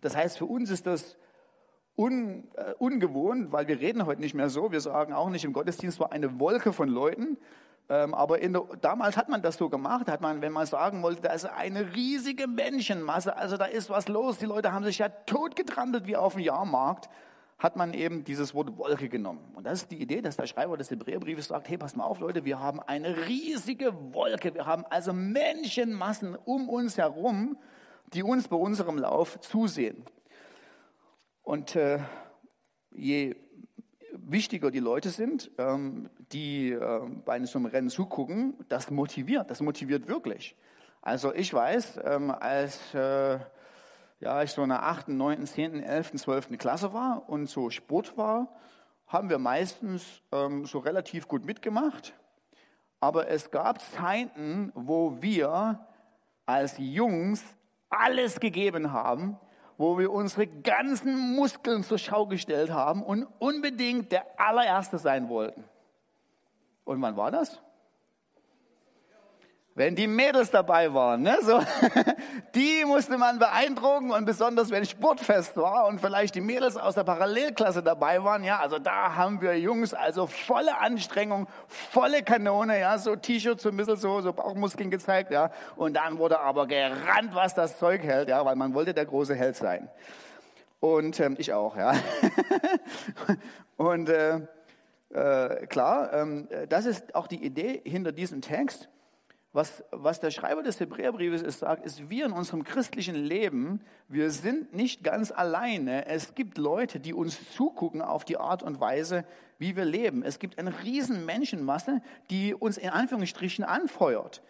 Das 0.00 0.16
heißt, 0.16 0.38
für 0.38 0.46
uns 0.46 0.70
ist 0.70 0.86
das 0.86 1.18
un, 1.94 2.44
äh, 2.54 2.72
ungewohnt, 2.78 3.52
weil 3.52 3.68
wir 3.68 3.78
reden 3.80 4.06
heute 4.06 4.22
nicht 4.22 4.34
mehr 4.34 4.48
so. 4.48 4.72
Wir 4.72 4.80
sagen 4.80 5.12
auch 5.12 5.28
nicht, 5.28 5.44
im 5.44 5.52
Gottesdienst 5.52 6.00
war 6.00 6.10
eine 6.12 6.40
Wolke 6.40 6.72
von 6.72 6.88
Leuten. 6.88 7.36
Ähm, 7.88 8.14
aber 8.14 8.38
der, 8.38 8.62
damals 8.80 9.16
hat 9.16 9.28
man 9.28 9.42
das 9.42 9.56
so 9.56 9.68
gemacht, 9.68 10.08
hat 10.08 10.20
man, 10.20 10.42
wenn 10.42 10.52
man 10.52 10.66
sagen 10.66 11.02
wollte, 11.02 11.22
da 11.22 11.32
ist 11.32 11.44
eine 11.44 11.94
riesige 11.94 12.48
Menschenmasse, 12.48 13.36
also 13.36 13.56
da 13.56 13.66
ist 13.66 13.90
was 13.90 14.08
los, 14.08 14.38
die 14.38 14.46
Leute 14.46 14.72
haben 14.72 14.84
sich 14.84 14.98
ja 14.98 15.08
totgetrampelt 15.08 16.06
wie 16.06 16.16
auf 16.16 16.34
dem 16.34 16.42
Jahrmarkt, 16.42 17.08
hat 17.58 17.76
man 17.76 17.94
eben 17.94 18.24
dieses 18.24 18.54
Wort 18.54 18.76
Wolke 18.76 19.08
genommen. 19.08 19.52
Und 19.54 19.64
das 19.64 19.82
ist 19.82 19.90
die 19.90 20.02
Idee, 20.02 20.20
dass 20.20 20.36
der 20.36 20.46
Schreiber 20.46 20.76
des 20.76 20.90
Hebräerbriefes 20.90 21.46
sagt, 21.48 21.68
hey, 21.68 21.78
pass 21.78 21.94
mal 21.94 22.04
auf, 22.04 22.18
Leute, 22.18 22.44
wir 22.44 22.58
haben 22.58 22.80
eine 22.80 23.28
riesige 23.28 23.94
Wolke, 24.12 24.52
wir 24.54 24.66
haben 24.66 24.84
also 24.90 25.12
Menschenmassen 25.12 26.36
um 26.44 26.68
uns 26.68 26.98
herum, 26.98 27.56
die 28.12 28.22
uns 28.22 28.48
bei 28.48 28.56
unserem 28.56 28.98
Lauf 28.98 29.40
zusehen. 29.40 30.04
Und 31.42 31.76
äh, 31.76 32.00
je 32.90 33.36
wichtiger 34.24 34.70
die 34.70 34.80
Leute 34.80 35.10
sind, 35.10 35.50
ähm, 35.58 36.08
die 36.32 36.72
äh, 36.72 37.00
bei 37.24 37.42
so 37.44 37.58
einem 37.58 37.66
Rennen 37.66 37.90
zugucken, 37.90 38.54
das 38.68 38.90
motiviert, 38.90 39.50
das 39.50 39.60
motiviert 39.60 40.08
wirklich. 40.08 40.56
Also 41.02 41.32
ich 41.34 41.52
weiß, 41.52 42.00
ähm, 42.04 42.30
als 42.30 42.94
äh, 42.94 43.38
ja, 44.20 44.42
ich 44.42 44.52
so 44.52 44.62
in 44.62 44.70
der 44.70 44.82
8., 44.82 45.08
9., 45.08 45.46
10., 45.46 45.82
11., 45.82 46.12
12. 46.16 46.58
Klasse 46.58 46.92
war 46.92 47.28
und 47.28 47.48
so 47.48 47.70
Sport 47.70 48.16
war, 48.16 48.48
haben 49.06 49.28
wir 49.28 49.38
meistens 49.38 50.22
ähm, 50.32 50.64
so 50.64 50.78
relativ 50.78 51.28
gut 51.28 51.44
mitgemacht. 51.44 52.14
Aber 52.98 53.28
es 53.28 53.50
gab 53.50 53.80
Zeiten, 53.80 54.72
wo 54.74 55.20
wir 55.20 55.86
als 56.46 56.76
Jungs 56.78 57.44
alles 57.88 58.40
gegeben 58.40 58.92
haben, 58.92 59.38
wo 59.78 59.98
wir 59.98 60.10
unsere 60.10 60.46
ganzen 60.46 61.34
Muskeln 61.34 61.82
zur 61.82 61.98
Schau 61.98 62.26
gestellt 62.26 62.70
haben 62.70 63.02
und 63.02 63.26
unbedingt 63.38 64.12
der 64.12 64.24
allererste 64.38 64.98
sein 64.98 65.28
wollten. 65.28 65.64
Und 66.84 67.02
wann 67.02 67.16
war 67.16 67.30
das? 67.30 67.60
Wenn 69.76 69.94
die 69.94 70.06
Mädels 70.06 70.50
dabei 70.50 70.92
waren, 70.94 71.20
ne? 71.20 71.36
so, 71.42 71.60
die 72.54 72.82
musste 72.86 73.18
man 73.18 73.38
beeindrucken 73.38 74.10
und 74.10 74.24
besonders 74.24 74.70
wenn 74.70 74.86
Sportfest 74.86 75.54
war 75.58 75.86
und 75.86 76.00
vielleicht 76.00 76.34
die 76.34 76.40
Mädels 76.40 76.78
aus 76.78 76.94
der 76.94 77.04
Parallelklasse 77.04 77.82
dabei 77.82 78.24
waren, 78.24 78.42
ja, 78.42 78.58
also 78.58 78.78
da 78.78 79.14
haben 79.14 79.42
wir 79.42 79.58
Jungs 79.60 79.92
also 79.92 80.26
volle 80.26 80.78
Anstrengung, 80.78 81.46
volle 81.68 82.22
Kanone, 82.22 82.80
ja, 82.80 82.96
so 82.96 83.16
T-Shirts 83.16 83.62
so 83.62 83.68
ein 83.68 83.76
bisschen 83.76 83.96
so, 83.96 84.22
so 84.22 84.32
Bauchmuskeln 84.32 84.90
gezeigt, 84.90 85.30
ja, 85.30 85.50
und 85.76 85.94
dann 85.94 86.16
wurde 86.16 86.40
aber 86.40 86.66
gerannt, 86.66 87.34
was 87.34 87.54
das 87.54 87.78
Zeug 87.78 88.02
hält, 88.02 88.30
ja, 88.30 88.42
weil 88.46 88.56
man 88.56 88.72
wollte 88.72 88.94
der 88.94 89.04
große 89.04 89.34
Held 89.34 89.56
sein. 89.56 89.90
Und 90.80 91.20
ähm, 91.20 91.36
ich 91.38 91.52
auch, 91.52 91.76
ja. 91.76 91.92
und 93.76 94.08
äh, 94.08 94.40
äh, 95.10 95.66
klar, 95.66 96.14
ähm, 96.14 96.48
das 96.70 96.86
ist 96.86 97.14
auch 97.14 97.26
die 97.26 97.44
Idee 97.44 97.82
hinter 97.84 98.12
diesem 98.12 98.40
Text 98.40 98.88
was, 99.56 99.82
was 99.90 100.20
der 100.20 100.30
Schreiber 100.30 100.62
des 100.62 100.78
Hebräerbriefes 100.78 101.40
ist, 101.40 101.60
sagt, 101.60 101.84
ist, 101.84 102.10
wir 102.10 102.26
in 102.26 102.32
unserem 102.32 102.62
christlichen 102.62 103.16
Leben, 103.16 103.80
wir 104.06 104.30
sind 104.30 104.74
nicht 104.74 105.02
ganz 105.02 105.32
alleine. 105.32 106.06
Es 106.06 106.34
gibt 106.34 106.58
Leute, 106.58 107.00
die 107.00 107.14
uns 107.14 107.38
zugucken 107.54 108.02
auf 108.02 108.26
die 108.26 108.36
Art 108.36 108.62
und 108.62 108.80
Weise, 108.80 109.24
wie 109.58 109.74
wir 109.74 109.86
leben. 109.86 110.22
Es 110.22 110.38
gibt 110.38 110.58
eine 110.58 110.82
riesen 110.84 111.24
Menschenmasse, 111.24 112.02
die 112.28 112.54
uns 112.54 112.76
in 112.76 112.90
Anführungsstrichen 112.90 113.64
anfeuert. 113.64 114.42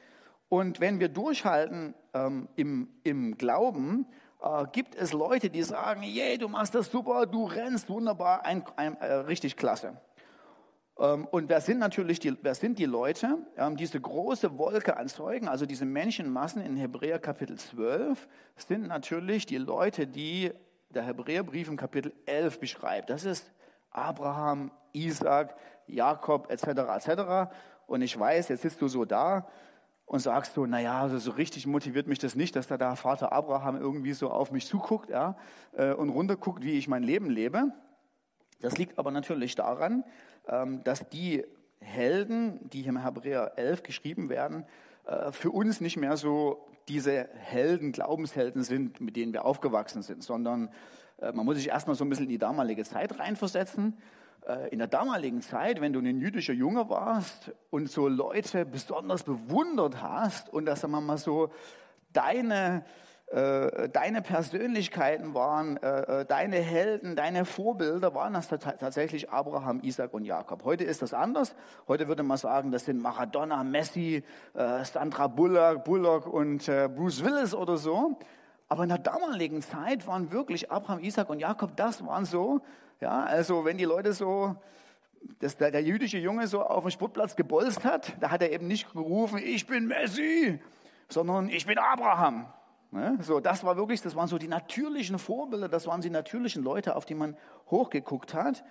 Und 0.48 0.80
wenn 0.80 0.98
wir 0.98 1.08
durchhalten 1.08 1.94
ähm, 2.12 2.48
im, 2.56 2.88
im 3.04 3.38
Glauben, 3.38 4.06
äh, 4.42 4.64
gibt 4.72 4.96
es 4.96 5.12
Leute, 5.12 5.50
die 5.50 5.62
sagen, 5.62 6.02
yeah, 6.02 6.36
du 6.36 6.48
machst 6.48 6.74
das 6.74 6.90
super, 6.90 7.26
du 7.26 7.44
rennst 7.44 7.88
wunderbar, 7.88 8.44
ein, 8.44 8.64
ein, 8.74 8.96
äh, 8.96 9.12
richtig 9.12 9.56
klasse. 9.56 10.00
Ähm, 10.98 11.26
und 11.26 11.48
wer 11.48 11.60
sind 11.60 11.78
natürlich 11.78 12.20
die, 12.20 12.36
wer 12.42 12.54
sind 12.54 12.78
die 12.78 12.84
Leute? 12.84 13.38
Ähm, 13.56 13.76
diese 13.76 14.00
große 14.00 14.58
Wolke 14.58 14.96
an 14.96 15.08
Zeugen, 15.08 15.48
also 15.48 15.66
diese 15.66 15.84
Menschenmassen 15.84 16.62
in 16.62 16.76
Hebräer 16.76 17.18
Kapitel 17.18 17.58
12, 17.58 18.28
sind 18.56 18.86
natürlich 18.86 19.46
die 19.46 19.58
Leute, 19.58 20.06
die 20.06 20.52
der 20.90 21.02
Hebräerbrief 21.02 21.68
im 21.68 21.76
Kapitel 21.76 22.12
11 22.26 22.60
beschreibt. 22.60 23.10
Das 23.10 23.24
ist 23.24 23.52
Abraham, 23.90 24.70
Isaac, 24.92 25.56
Jakob 25.86 26.50
etc. 26.50 26.66
etc. 27.06 27.52
Und 27.86 28.02
ich 28.02 28.18
weiß, 28.18 28.48
jetzt 28.48 28.62
sitzt 28.62 28.80
du 28.80 28.88
so 28.88 29.04
da 29.04 29.46
und 30.06 30.20
sagst 30.20 30.54
so, 30.54 30.66
naja, 30.66 31.02
also 31.02 31.18
so 31.18 31.32
richtig 31.32 31.66
motiviert 31.66 32.06
mich 32.06 32.18
das 32.18 32.34
nicht, 32.34 32.56
dass 32.56 32.68
da 32.68 32.78
der 32.78 32.96
Vater 32.96 33.32
Abraham 33.32 33.76
irgendwie 33.76 34.12
so 34.12 34.30
auf 34.30 34.52
mich 34.52 34.66
zuguckt 34.66 35.10
ja, 35.10 35.36
äh, 35.72 35.92
und 35.92 36.10
runterguckt, 36.10 36.62
wie 36.62 36.72
ich 36.72 36.88
mein 36.88 37.02
Leben 37.02 37.28
lebe. 37.28 37.72
Das 38.60 38.78
liegt 38.78 38.98
aber 38.98 39.10
natürlich 39.10 39.54
daran, 39.54 40.04
dass 40.46 41.08
die 41.08 41.44
Helden, 41.80 42.68
die 42.70 42.82
hier 42.82 42.90
im 42.90 43.02
Hebräer 43.02 43.52
11 43.56 43.82
geschrieben 43.82 44.28
werden, 44.28 44.64
äh, 45.06 45.32
für 45.32 45.50
uns 45.50 45.80
nicht 45.80 45.96
mehr 45.96 46.16
so 46.16 46.66
diese 46.88 47.28
Helden, 47.34 47.92
Glaubenshelden 47.92 48.62
sind, 48.62 49.00
mit 49.00 49.16
denen 49.16 49.32
wir 49.32 49.44
aufgewachsen 49.44 50.02
sind, 50.02 50.22
sondern 50.22 50.70
äh, 51.18 51.32
man 51.32 51.44
muss 51.44 51.56
sich 51.56 51.68
erstmal 51.68 51.96
so 51.96 52.04
ein 52.04 52.08
bisschen 52.08 52.26
in 52.26 52.30
die 52.30 52.38
damalige 52.38 52.84
Zeit 52.84 53.18
reinversetzen. 53.18 53.96
Äh, 54.46 54.68
in 54.70 54.78
der 54.78 54.88
damaligen 54.88 55.42
Zeit, 55.42 55.80
wenn 55.80 55.92
du 55.92 56.00
ein 56.00 56.20
jüdischer 56.20 56.52
Junge 56.52 56.88
warst 56.88 57.52
und 57.70 57.90
so 57.90 58.08
Leute 58.08 58.64
besonders 58.64 59.22
bewundert 59.22 60.02
hast 60.02 60.52
und 60.52 60.66
dass 60.66 60.86
man 60.86 61.04
mal 61.04 61.18
so 61.18 61.50
deine 62.12 62.84
äh, 63.28 63.88
deine 63.88 64.22
Persönlichkeiten 64.22 65.34
waren, 65.34 65.78
äh, 65.78 66.20
äh, 66.20 66.24
deine 66.26 66.58
Helden, 66.58 67.16
deine 67.16 67.44
Vorbilder 67.44 68.14
waren 68.14 68.34
das 68.34 68.46
tatsächlich 68.46 69.30
Abraham, 69.30 69.80
Isaac 69.82 70.14
und 70.14 70.24
Jakob. 70.24 70.64
Heute 70.64 70.84
ist 70.84 71.02
das 71.02 71.12
anders. 71.12 71.56
Heute 71.88 72.06
würde 72.06 72.22
man 72.22 72.36
sagen, 72.36 72.70
das 72.70 72.84
sind 72.84 73.02
Maradona, 73.02 73.64
Messi, 73.64 74.22
Sandra 74.54 75.26
Bullock, 75.26 75.82
Bullock 75.84 76.26
und 76.28 76.66
Bruce 76.66 77.24
Willis 77.24 77.52
oder 77.52 77.76
so. 77.76 78.16
Aber 78.68 78.84
in 78.84 78.90
der 78.90 78.98
damaligen 78.98 79.60
Zeit 79.60 80.06
waren 80.06 80.30
wirklich 80.30 80.70
Abraham, 80.70 81.00
Isaac 81.00 81.28
und 81.28 81.40
Jakob, 81.40 81.76
das 81.76 82.06
waren 82.06 82.24
so, 82.24 82.60
ja, 83.00 83.24
also 83.24 83.64
wenn 83.64 83.76
die 83.76 83.84
Leute 83.84 84.12
so, 84.12 84.54
dass 85.40 85.56
der, 85.56 85.72
der 85.72 85.82
jüdische 85.82 86.18
Junge 86.18 86.46
so 86.46 86.62
auf 86.62 86.84
dem 86.84 86.90
Sportplatz 86.90 87.34
gebolzt 87.34 87.84
hat, 87.84 88.12
da 88.20 88.30
hat 88.30 88.42
er 88.42 88.52
eben 88.52 88.68
nicht 88.68 88.92
gerufen, 88.92 89.38
ich 89.42 89.66
bin 89.66 89.88
Messi, 89.88 90.60
sondern 91.08 91.48
ich 91.48 91.66
bin 91.66 91.78
Abraham. 91.78 92.46
Ne? 92.96 93.18
So, 93.20 93.40
das 93.40 93.62
war 93.62 93.76
wirklich, 93.76 94.00
das 94.00 94.16
waren 94.16 94.26
so 94.26 94.38
die 94.38 94.48
natürlichen 94.48 95.18
Vorbilder, 95.18 95.68
das 95.68 95.86
waren 95.86 96.00
die 96.00 96.10
natürlichen 96.10 96.62
Leute, 96.62 96.96
auf 96.96 97.04
die 97.04 97.14
man 97.14 97.36
hochgeguckt 97.70 98.32
hat. 98.32 98.64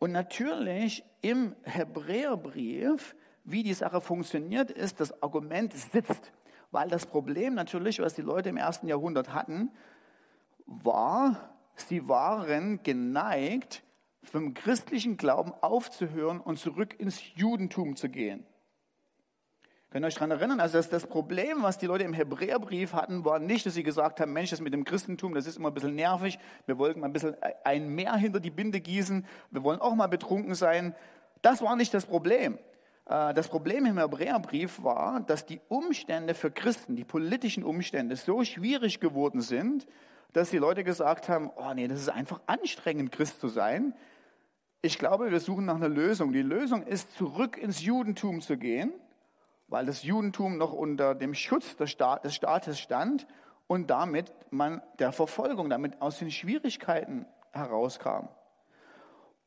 Und 0.00 0.10
natürlich 0.10 1.04
im 1.20 1.54
Hebräerbrief, 1.62 3.14
wie 3.44 3.62
die 3.62 3.74
Sache 3.74 4.00
funktioniert, 4.00 4.72
ist, 4.72 4.98
das 4.98 5.22
Argument 5.22 5.72
sitzt. 5.72 6.32
Weil 6.72 6.88
das 6.88 7.06
Problem 7.06 7.54
natürlich, 7.54 8.00
was 8.00 8.14
die 8.14 8.22
Leute 8.22 8.48
im 8.48 8.56
ersten 8.56 8.88
Jahrhundert 8.88 9.32
hatten, 9.32 9.70
war, 10.66 11.50
sie 11.76 12.08
waren 12.08 12.82
geneigt, 12.82 13.84
vom 14.24 14.54
christlichen 14.54 15.16
Glauben 15.16 15.52
aufzuhören 15.60 16.40
und 16.40 16.58
zurück 16.58 16.98
ins 16.98 17.20
Judentum 17.34 17.94
zu 17.94 18.08
gehen. 18.08 18.44
Könnt 19.92 20.06
ihr 20.06 20.06
euch 20.06 20.14
daran 20.14 20.30
erinnern? 20.30 20.58
Also 20.58 20.78
das, 20.78 20.88
das 20.88 21.06
Problem, 21.06 21.62
was 21.62 21.76
die 21.76 21.84
Leute 21.84 22.04
im 22.04 22.14
Hebräerbrief 22.14 22.94
hatten, 22.94 23.26
war 23.26 23.38
nicht, 23.38 23.66
dass 23.66 23.74
sie 23.74 23.82
gesagt 23.82 24.20
haben, 24.20 24.32
Mensch, 24.32 24.48
das 24.48 24.62
mit 24.62 24.72
dem 24.72 24.84
Christentum, 24.84 25.34
das 25.34 25.46
ist 25.46 25.58
immer 25.58 25.68
ein 25.68 25.74
bisschen 25.74 25.94
nervig. 25.94 26.38
Wir 26.64 26.78
wollten 26.78 27.00
mal 27.00 27.08
ein 27.08 27.12
bisschen 27.12 27.36
ein 27.62 27.90
Meer 27.90 28.14
hinter 28.14 28.40
die 28.40 28.50
Binde 28.50 28.80
gießen. 28.80 29.26
Wir 29.50 29.62
wollen 29.62 29.82
auch 29.82 29.94
mal 29.94 30.06
betrunken 30.06 30.54
sein. 30.54 30.94
Das 31.42 31.60
war 31.60 31.76
nicht 31.76 31.92
das 31.92 32.06
Problem. 32.06 32.58
Äh, 33.04 33.34
das 33.34 33.48
Problem 33.48 33.84
im 33.84 33.98
Hebräerbrief 33.98 34.82
war, 34.82 35.20
dass 35.20 35.44
die 35.44 35.60
Umstände 35.68 36.32
für 36.32 36.50
Christen, 36.50 36.96
die 36.96 37.04
politischen 37.04 37.62
Umstände 37.62 38.16
so 38.16 38.44
schwierig 38.44 38.98
geworden 38.98 39.42
sind, 39.42 39.86
dass 40.32 40.48
die 40.48 40.56
Leute 40.56 40.84
gesagt 40.84 41.28
haben, 41.28 41.50
oh 41.54 41.74
nee, 41.74 41.86
das 41.86 42.00
ist 42.00 42.08
einfach 42.08 42.40
anstrengend, 42.46 43.12
Christ 43.12 43.40
zu 43.40 43.48
sein. 43.48 43.92
Ich 44.80 44.98
glaube, 44.98 45.30
wir 45.30 45.40
suchen 45.40 45.66
nach 45.66 45.76
einer 45.76 45.90
Lösung. 45.90 46.32
Die 46.32 46.40
Lösung 46.40 46.82
ist, 46.82 47.12
zurück 47.12 47.58
ins 47.58 47.82
Judentum 47.82 48.40
zu 48.40 48.56
gehen 48.56 48.94
weil 49.72 49.86
das 49.86 50.02
Judentum 50.02 50.58
noch 50.58 50.74
unter 50.74 51.14
dem 51.14 51.34
Schutz 51.34 51.76
des, 51.76 51.90
Staat, 51.90 52.24
des 52.24 52.34
Staates 52.34 52.78
stand 52.78 53.26
und 53.66 53.88
damit 53.88 54.30
man 54.50 54.82
der 54.98 55.12
Verfolgung, 55.12 55.70
damit 55.70 56.02
aus 56.02 56.18
den 56.18 56.30
Schwierigkeiten 56.30 57.24
herauskam. 57.52 58.28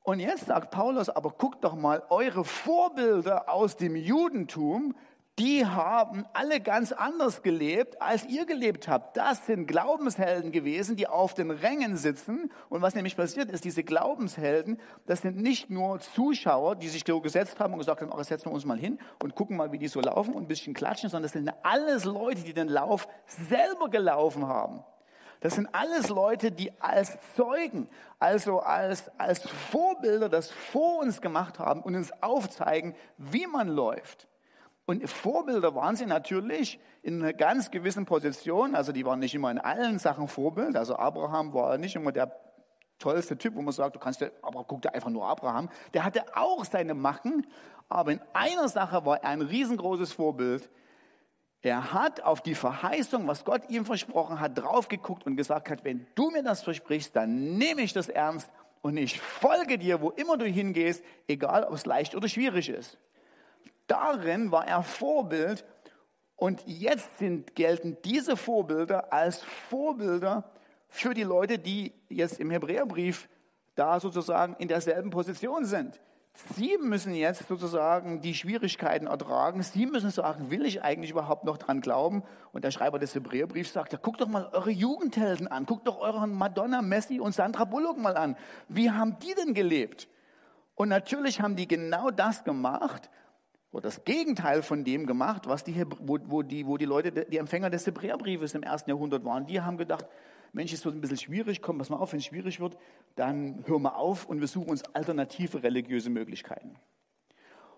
Und 0.01 0.19
jetzt 0.19 0.47
sagt 0.47 0.71
Paulus, 0.71 1.09
aber 1.09 1.29
guckt 1.29 1.63
doch 1.63 1.75
mal, 1.75 2.01
eure 2.09 2.43
Vorbilder 2.43 3.49
aus 3.49 3.77
dem 3.77 3.95
Judentum, 3.95 4.95
die 5.37 5.65
haben 5.65 6.25
alle 6.31 6.61
ganz 6.61 6.93
anders 6.93 7.41
gelebt, 7.41 8.01
als 8.01 8.25
ihr 8.25 8.45
gelebt 8.45 8.87
habt. 8.87 9.17
Das 9.17 9.45
sind 9.45 9.67
Glaubenshelden 9.67 10.53
gewesen, 10.53 10.95
die 10.95 11.07
auf 11.07 11.33
den 11.33 11.51
Rängen 11.51 11.97
sitzen. 11.97 12.51
Und 12.69 12.81
was 12.81 12.95
nämlich 12.95 13.17
passiert 13.17 13.51
ist, 13.51 13.65
diese 13.65 13.83
Glaubenshelden, 13.83 14.79
das 15.05 15.21
sind 15.21 15.35
nicht 15.35 15.69
nur 15.69 15.99
Zuschauer, 15.99 16.77
die 16.77 16.87
sich 16.87 17.03
so 17.05 17.19
gesetzt 17.19 17.59
haben 17.59 17.73
und 17.73 17.79
gesagt 17.79 18.01
haben, 18.01 18.11
ach, 18.13 18.23
setzen 18.23 18.45
wir 18.45 18.53
uns 18.53 18.63
mal 18.63 18.79
hin 18.79 18.97
und 19.21 19.35
gucken 19.35 19.57
mal, 19.57 19.73
wie 19.73 19.77
die 19.77 19.89
so 19.89 19.99
laufen 19.99 20.33
und 20.33 20.43
ein 20.43 20.47
bisschen 20.47 20.73
klatschen, 20.73 21.09
sondern 21.09 21.23
das 21.23 21.33
sind 21.33 21.51
alles 21.63 22.05
Leute, 22.05 22.41
die 22.43 22.53
den 22.53 22.69
Lauf 22.69 23.05
selber 23.25 23.89
gelaufen 23.89 24.47
haben. 24.47 24.85
Das 25.41 25.55
sind 25.55 25.67
alles 25.73 26.07
Leute, 26.07 26.53
die 26.53 26.71
als 26.81 27.17
Zeugen, 27.35 27.89
also 28.19 28.61
als, 28.61 29.11
als 29.19 29.47
Vorbilder 29.49 30.29
das 30.29 30.49
vor 30.49 30.99
uns 30.99 31.19
gemacht 31.19 31.59
haben 31.59 31.81
und 31.81 31.93
uns 31.93 32.11
aufzeigen, 32.23 32.95
wie 33.17 33.47
man 33.47 33.67
läuft. 33.67 34.29
Und 34.85 35.09
Vorbilder 35.09 35.73
waren 35.73 35.95
sie 35.95 36.05
natürlich 36.05 36.79
in 37.01 37.21
einer 37.21 37.33
ganz 37.33 37.71
gewissen 37.71 38.05
Position. 38.05 38.75
Also 38.75 38.91
die 38.91 39.05
waren 39.05 39.19
nicht 39.19 39.33
immer 39.33 39.49
in 39.49 39.57
allen 39.57 39.97
Sachen 39.97 40.27
Vorbild. 40.27 40.75
Also 40.75 40.95
Abraham 40.95 41.53
war 41.53 41.77
nicht 41.77 41.95
immer 41.95 42.11
der 42.11 42.31
tollste 42.99 43.37
Typ, 43.37 43.55
wo 43.55 43.61
man 43.61 43.73
sagt, 43.73 43.95
du 43.95 43.99
kannst 43.99 44.21
dir, 44.21 44.31
aber 44.41 44.63
guck 44.63 44.83
dir 44.83 44.93
einfach 44.93 45.09
nur 45.09 45.25
Abraham. 45.27 45.69
Der 45.93 46.05
hatte 46.05 46.23
auch 46.35 46.63
seine 46.65 46.93
Macken, 46.93 47.47
aber 47.89 48.11
in 48.11 48.21
einer 48.33 48.67
Sache 48.67 49.05
war 49.05 49.23
er 49.23 49.29
ein 49.29 49.41
riesengroßes 49.41 50.13
Vorbild. 50.13 50.69
Er 51.61 51.93
hat 51.93 52.21
auf 52.21 52.41
die 52.41 52.53
Verheißung, 52.53 53.27
was 53.27 53.43
Gott 53.43 53.63
ihm 53.69 53.85
versprochen 53.85 54.39
hat, 54.39 54.55
drauf 54.55 54.87
geguckt 54.87 55.25
und 55.25 55.35
gesagt 55.35 55.69
hat, 55.69 55.83
wenn 55.83 56.05
du 56.13 56.29
mir 56.29 56.43
das 56.43 56.61
versprichst, 56.61 57.15
dann 57.15 57.57
nehme 57.57 57.81
ich 57.81 57.91
das 57.91 58.07
ernst 58.07 58.51
und 58.83 58.97
ich 58.97 59.19
folge 59.19 59.79
dir, 59.79 59.99
wo 59.99 60.11
immer 60.11 60.37
du 60.37 60.45
hingehst, 60.45 61.03
egal 61.27 61.63
ob 61.63 61.73
es 61.73 61.87
leicht 61.87 62.13
oder 62.13 62.27
schwierig 62.27 62.69
ist. 62.69 62.99
Darin 63.87 64.51
war 64.51 64.67
er 64.67 64.83
Vorbild 64.83 65.65
und 66.35 66.63
jetzt 66.65 67.17
sind, 67.17 67.55
gelten 67.55 67.97
diese 68.03 68.35
Vorbilder 68.35 69.13
als 69.13 69.41
Vorbilder 69.69 70.51
für 70.87 71.13
die 71.13 71.23
Leute, 71.23 71.59
die 71.59 71.93
jetzt 72.09 72.39
im 72.39 72.49
Hebräerbrief 72.49 73.29
da 73.75 73.99
sozusagen 73.99 74.55
in 74.57 74.67
derselben 74.67 75.09
Position 75.09 75.65
sind. 75.65 75.99
Sie 76.55 76.77
müssen 76.81 77.13
jetzt 77.13 77.47
sozusagen 77.47 78.19
die 78.19 78.33
Schwierigkeiten 78.33 79.07
ertragen. 79.07 79.61
Sie 79.63 79.85
müssen 79.85 80.09
sagen, 80.11 80.51
will 80.51 80.65
ich 80.65 80.83
eigentlich 80.83 81.11
überhaupt 81.11 81.45
noch 81.45 81.57
dran 81.57 81.79
glauben? 81.79 82.23
Und 82.51 82.65
der 82.65 82.71
Schreiber 82.71 82.99
des 82.99 83.15
Hebräerbriefs 83.15 83.71
sagt, 83.71 83.93
ja, 83.93 83.99
guckt 84.01 84.19
doch 84.19 84.27
mal 84.27 84.49
eure 84.51 84.71
Jugendhelden 84.71 85.47
an. 85.47 85.65
Guckt 85.65 85.87
doch 85.87 85.99
euren 85.99 86.33
Madonna, 86.33 86.81
Messi 86.81 87.21
und 87.21 87.33
Sandra 87.33 87.63
Bullock 87.63 87.97
mal 87.97 88.17
an. 88.17 88.35
Wie 88.67 88.91
haben 88.91 89.17
die 89.19 89.33
denn 89.33 89.53
gelebt? 89.53 90.09
Und 90.75 90.89
natürlich 90.89 91.39
haben 91.39 91.55
die 91.55 91.69
genau 91.69 92.11
das 92.11 92.43
gemacht, 92.43 93.09
oder 93.75 93.89
das 93.89 94.05
Gegenteil 94.05 94.61
von 94.61 94.85
dem 94.85 95.05
gemacht, 95.05 95.47
was 95.47 95.65
die, 95.65 95.83
wo, 95.99 96.17
wo, 96.27 96.41
die, 96.43 96.65
wo 96.65 96.77
die 96.77 96.85
Leute, 96.85 97.11
die 97.11 97.37
Empfänger 97.37 97.69
des 97.69 97.85
Hebräerbriefes 97.85 98.55
im 98.55 98.63
ersten 98.63 98.89
Jahrhundert 98.89 99.25
waren. 99.25 99.45
Die 99.47 99.59
haben 99.59 99.75
gedacht, 99.75 100.05
Mensch, 100.53 100.71
ist 100.71 100.83
so 100.83 100.89
ein 100.89 101.01
bisschen 101.01 101.17
schwierig, 101.17 101.61
komm, 101.61 101.77
pass 101.77 101.89
mal 101.89 101.97
auf, 101.97 102.13
wenn 102.13 102.19
es 102.19 102.25
schwierig 102.25 102.61
wird, 102.61 102.77
dann 103.17 103.65
hören 103.67 103.81
wir 103.81 103.97
auf 103.97 104.27
und 104.27 104.39
wir 104.39 104.47
suchen 104.47 104.69
uns 104.69 104.83
alternative 104.95 105.61
religiöse 105.61 106.09
Möglichkeiten. 106.09 106.77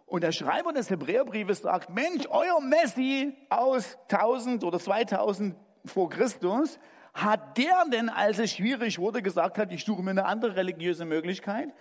Und 0.05 0.21
der 0.21 0.33
Schreiber 0.33 0.71
des 0.71 0.91
Hebräerbriefes 0.91 1.63
sagt, 1.63 1.89
Mensch, 1.89 2.27
euer 2.29 2.61
Messi 2.61 3.35
aus 3.49 3.97
1000 4.11 4.65
oder 4.65 4.79
2000 4.79 5.55
vor 5.83 6.11
Christus, 6.11 6.77
hat 7.15 7.57
der 7.57 7.85
denn, 7.91 8.09
als 8.09 8.37
es 8.37 8.51
schwierig 8.51 8.99
wurde, 8.99 9.23
gesagt 9.23 9.57
hat, 9.57 9.71
ich 9.71 9.83
suche 9.83 10.03
mir 10.03 10.11
eine 10.11 10.25
andere 10.25 10.57
religiöse 10.57 11.05
Möglichkeit? 11.05 11.73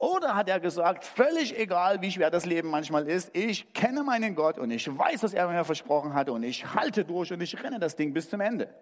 Oder 0.00 0.34
hat 0.34 0.48
er 0.48 0.58
gesagt, 0.60 1.04
völlig 1.04 1.58
egal, 1.58 2.00
wie 2.00 2.10
schwer 2.10 2.30
das 2.30 2.46
Leben 2.46 2.70
manchmal 2.70 3.06
ist, 3.06 3.36
ich 3.36 3.70
kenne 3.74 4.02
meinen 4.02 4.34
Gott 4.34 4.58
und 4.58 4.70
ich 4.70 4.88
weiß, 4.88 5.22
was 5.22 5.34
er 5.34 5.46
mir 5.46 5.62
versprochen 5.62 6.14
hatte 6.14 6.32
und 6.32 6.42
ich 6.42 6.74
halte 6.74 7.04
durch 7.04 7.30
und 7.34 7.42
ich 7.42 7.62
renne 7.62 7.78
das 7.78 7.96
Ding 7.96 8.14
bis 8.14 8.30
zum 8.30 8.40
Ende. 8.40 8.74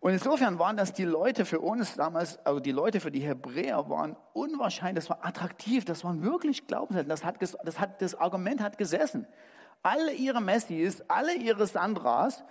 Und 0.00 0.12
insofern 0.12 0.58
waren 0.58 0.78
das 0.78 0.94
die 0.94 1.04
Leute 1.04 1.44
für 1.44 1.60
uns 1.60 1.94
damals, 1.94 2.38
also 2.46 2.58
die 2.58 2.72
Leute 2.72 3.00
für 3.00 3.10
die 3.10 3.20
Hebräer 3.20 3.90
waren 3.90 4.16
unwahrscheinlich, 4.32 5.04
das 5.04 5.10
war 5.10 5.22
attraktiv, 5.26 5.84
das 5.84 6.04
waren 6.04 6.22
wirklich 6.22 6.66
Glaubenshelden, 6.66 7.10
das, 7.10 7.22
hat, 7.22 7.42
das, 7.42 7.78
hat, 7.78 8.00
das 8.00 8.14
Argument 8.14 8.62
hat 8.62 8.78
gesessen. 8.78 9.26
Alle 9.82 10.14
ihre 10.14 10.40
Messis, 10.40 11.02
alle 11.06 11.34
ihre 11.34 11.66
Sandras 11.66 12.42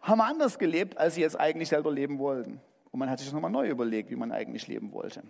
haben 0.00 0.20
anders 0.20 0.58
gelebt, 0.58 0.98
als 0.98 1.14
sie 1.14 1.20
jetzt 1.20 1.38
eigentlich 1.38 1.68
selber 1.68 1.92
leben 1.92 2.18
wollten. 2.18 2.60
Und 2.90 2.98
man 2.98 3.08
hat 3.08 3.20
sich 3.20 3.28
das 3.28 3.32
nochmal 3.32 3.52
neu 3.52 3.68
überlegt, 3.68 4.10
wie 4.10 4.16
man 4.16 4.32
eigentlich 4.32 4.66
leben 4.66 4.92
wollte. 4.92 5.22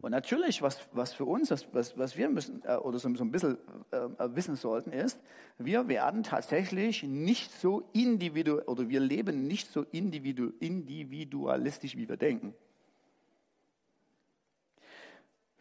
Und 0.00 0.12
natürlich, 0.12 0.62
was, 0.62 0.80
was 0.92 1.12
für 1.12 1.26
uns, 1.26 1.50
was, 1.50 1.98
was 1.98 2.16
wir 2.16 2.30
müssen 2.30 2.62
äh, 2.64 2.76
oder 2.76 2.98
so, 2.98 3.14
so 3.14 3.24
ein 3.24 3.30
bisschen 3.30 3.58
äh, 3.90 3.96
äh, 3.96 4.34
wissen 4.34 4.56
sollten, 4.56 4.92
ist, 4.92 5.20
wir 5.58 5.88
werden 5.88 6.22
tatsächlich 6.22 7.02
nicht 7.02 7.52
so 7.52 7.88
individuell 7.92 8.62
oder 8.62 8.88
wir 8.88 9.00
leben 9.00 9.46
nicht 9.46 9.70
so 9.70 9.82
individu, 9.92 10.52
individualistisch, 10.58 11.96
wie 11.96 12.08
wir 12.08 12.16
denken. 12.16 12.54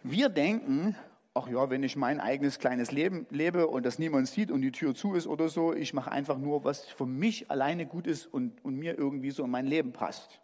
Wir 0.03 0.29
denken, 0.29 0.95
ach 1.33 1.49
ja, 1.49 1.69
wenn 1.69 1.83
ich 1.83 1.97
mein 1.97 2.21
eigenes 2.21 2.59
kleines 2.59 2.93
Leben 2.93 3.27
lebe 3.29 3.67
und 3.67 3.85
das 3.85 3.99
niemand 3.99 4.29
sieht 4.29 4.51
und 4.51 4.61
die 4.61 4.71
Tür 4.71 4.95
zu 4.95 5.15
ist 5.15 5.27
oder 5.27 5.49
so, 5.49 5.73
ich 5.73 5.93
mache 5.93 6.13
einfach 6.13 6.37
nur, 6.37 6.63
was 6.63 6.85
für 6.85 7.05
mich 7.05 7.51
alleine 7.51 7.85
gut 7.85 8.07
ist 8.07 8.25
und, 8.25 8.63
und 8.63 8.77
mir 8.77 8.97
irgendwie 8.97 9.31
so 9.31 9.43
in 9.43 9.51
mein 9.51 9.65
Leben 9.65 9.91
passt. 9.91 10.39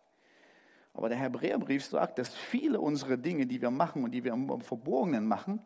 Aber 0.95 1.09
der 1.09 1.17
Hebräerbrief 1.17 1.85
sagt, 1.85 2.19
dass 2.19 2.33
viele 2.33 2.79
unserer 2.79 3.17
Dinge, 3.17 3.45
die 3.45 3.61
wir 3.61 3.69
machen 3.69 4.03
und 4.03 4.11
die 4.11 4.23
wir 4.23 4.33
im 4.33 4.61
Verborgenen 4.61 5.27
machen, 5.27 5.61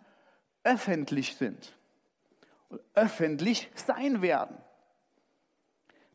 öffentlich 0.63 1.35
sind 1.35 1.77
und 2.69 2.81
öffentlich 2.95 3.69
sein 3.75 4.21
werden. 4.21 4.57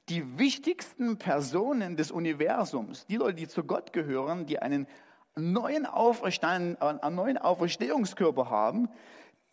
Die 0.09 0.39
wichtigsten 0.39 1.17
Personen 1.17 1.97
des 1.97 2.11
Universums, 2.11 3.07
die 3.07 3.17
Leute, 3.17 3.37
die 3.37 3.49
zu 3.49 3.65
Gott 3.65 3.93
gehören, 3.93 4.47
die 4.47 4.59
einen 4.59 4.87
neuen, 5.37 5.87
Auferstehungskörper 5.87 8.51
haben, 8.51 8.89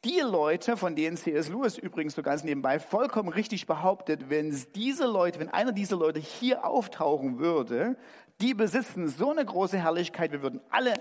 die 0.03 0.19
Leute, 0.19 0.77
von 0.77 0.95
denen 0.95 1.15
C.S. 1.15 1.49
Lewis 1.49 1.77
übrigens 1.77 2.15
so 2.15 2.23
ganz 2.23 2.43
nebenbei 2.43 2.79
vollkommen 2.79 3.29
richtig 3.29 3.67
behauptet, 3.67 4.29
wenn 4.29 4.55
diese 4.73 5.05
Leute, 5.05 5.39
wenn 5.39 5.49
einer 5.49 5.71
dieser 5.71 5.97
Leute 5.97 6.19
hier 6.19 6.65
auftauchen 6.65 7.37
würde, 7.37 7.95
die 8.39 8.55
besitzen 8.55 9.07
so 9.07 9.29
eine 9.29 9.45
große 9.45 9.77
Herrlichkeit, 9.77 10.31
wir 10.31 10.41
würden 10.41 10.61
alle 10.71 10.93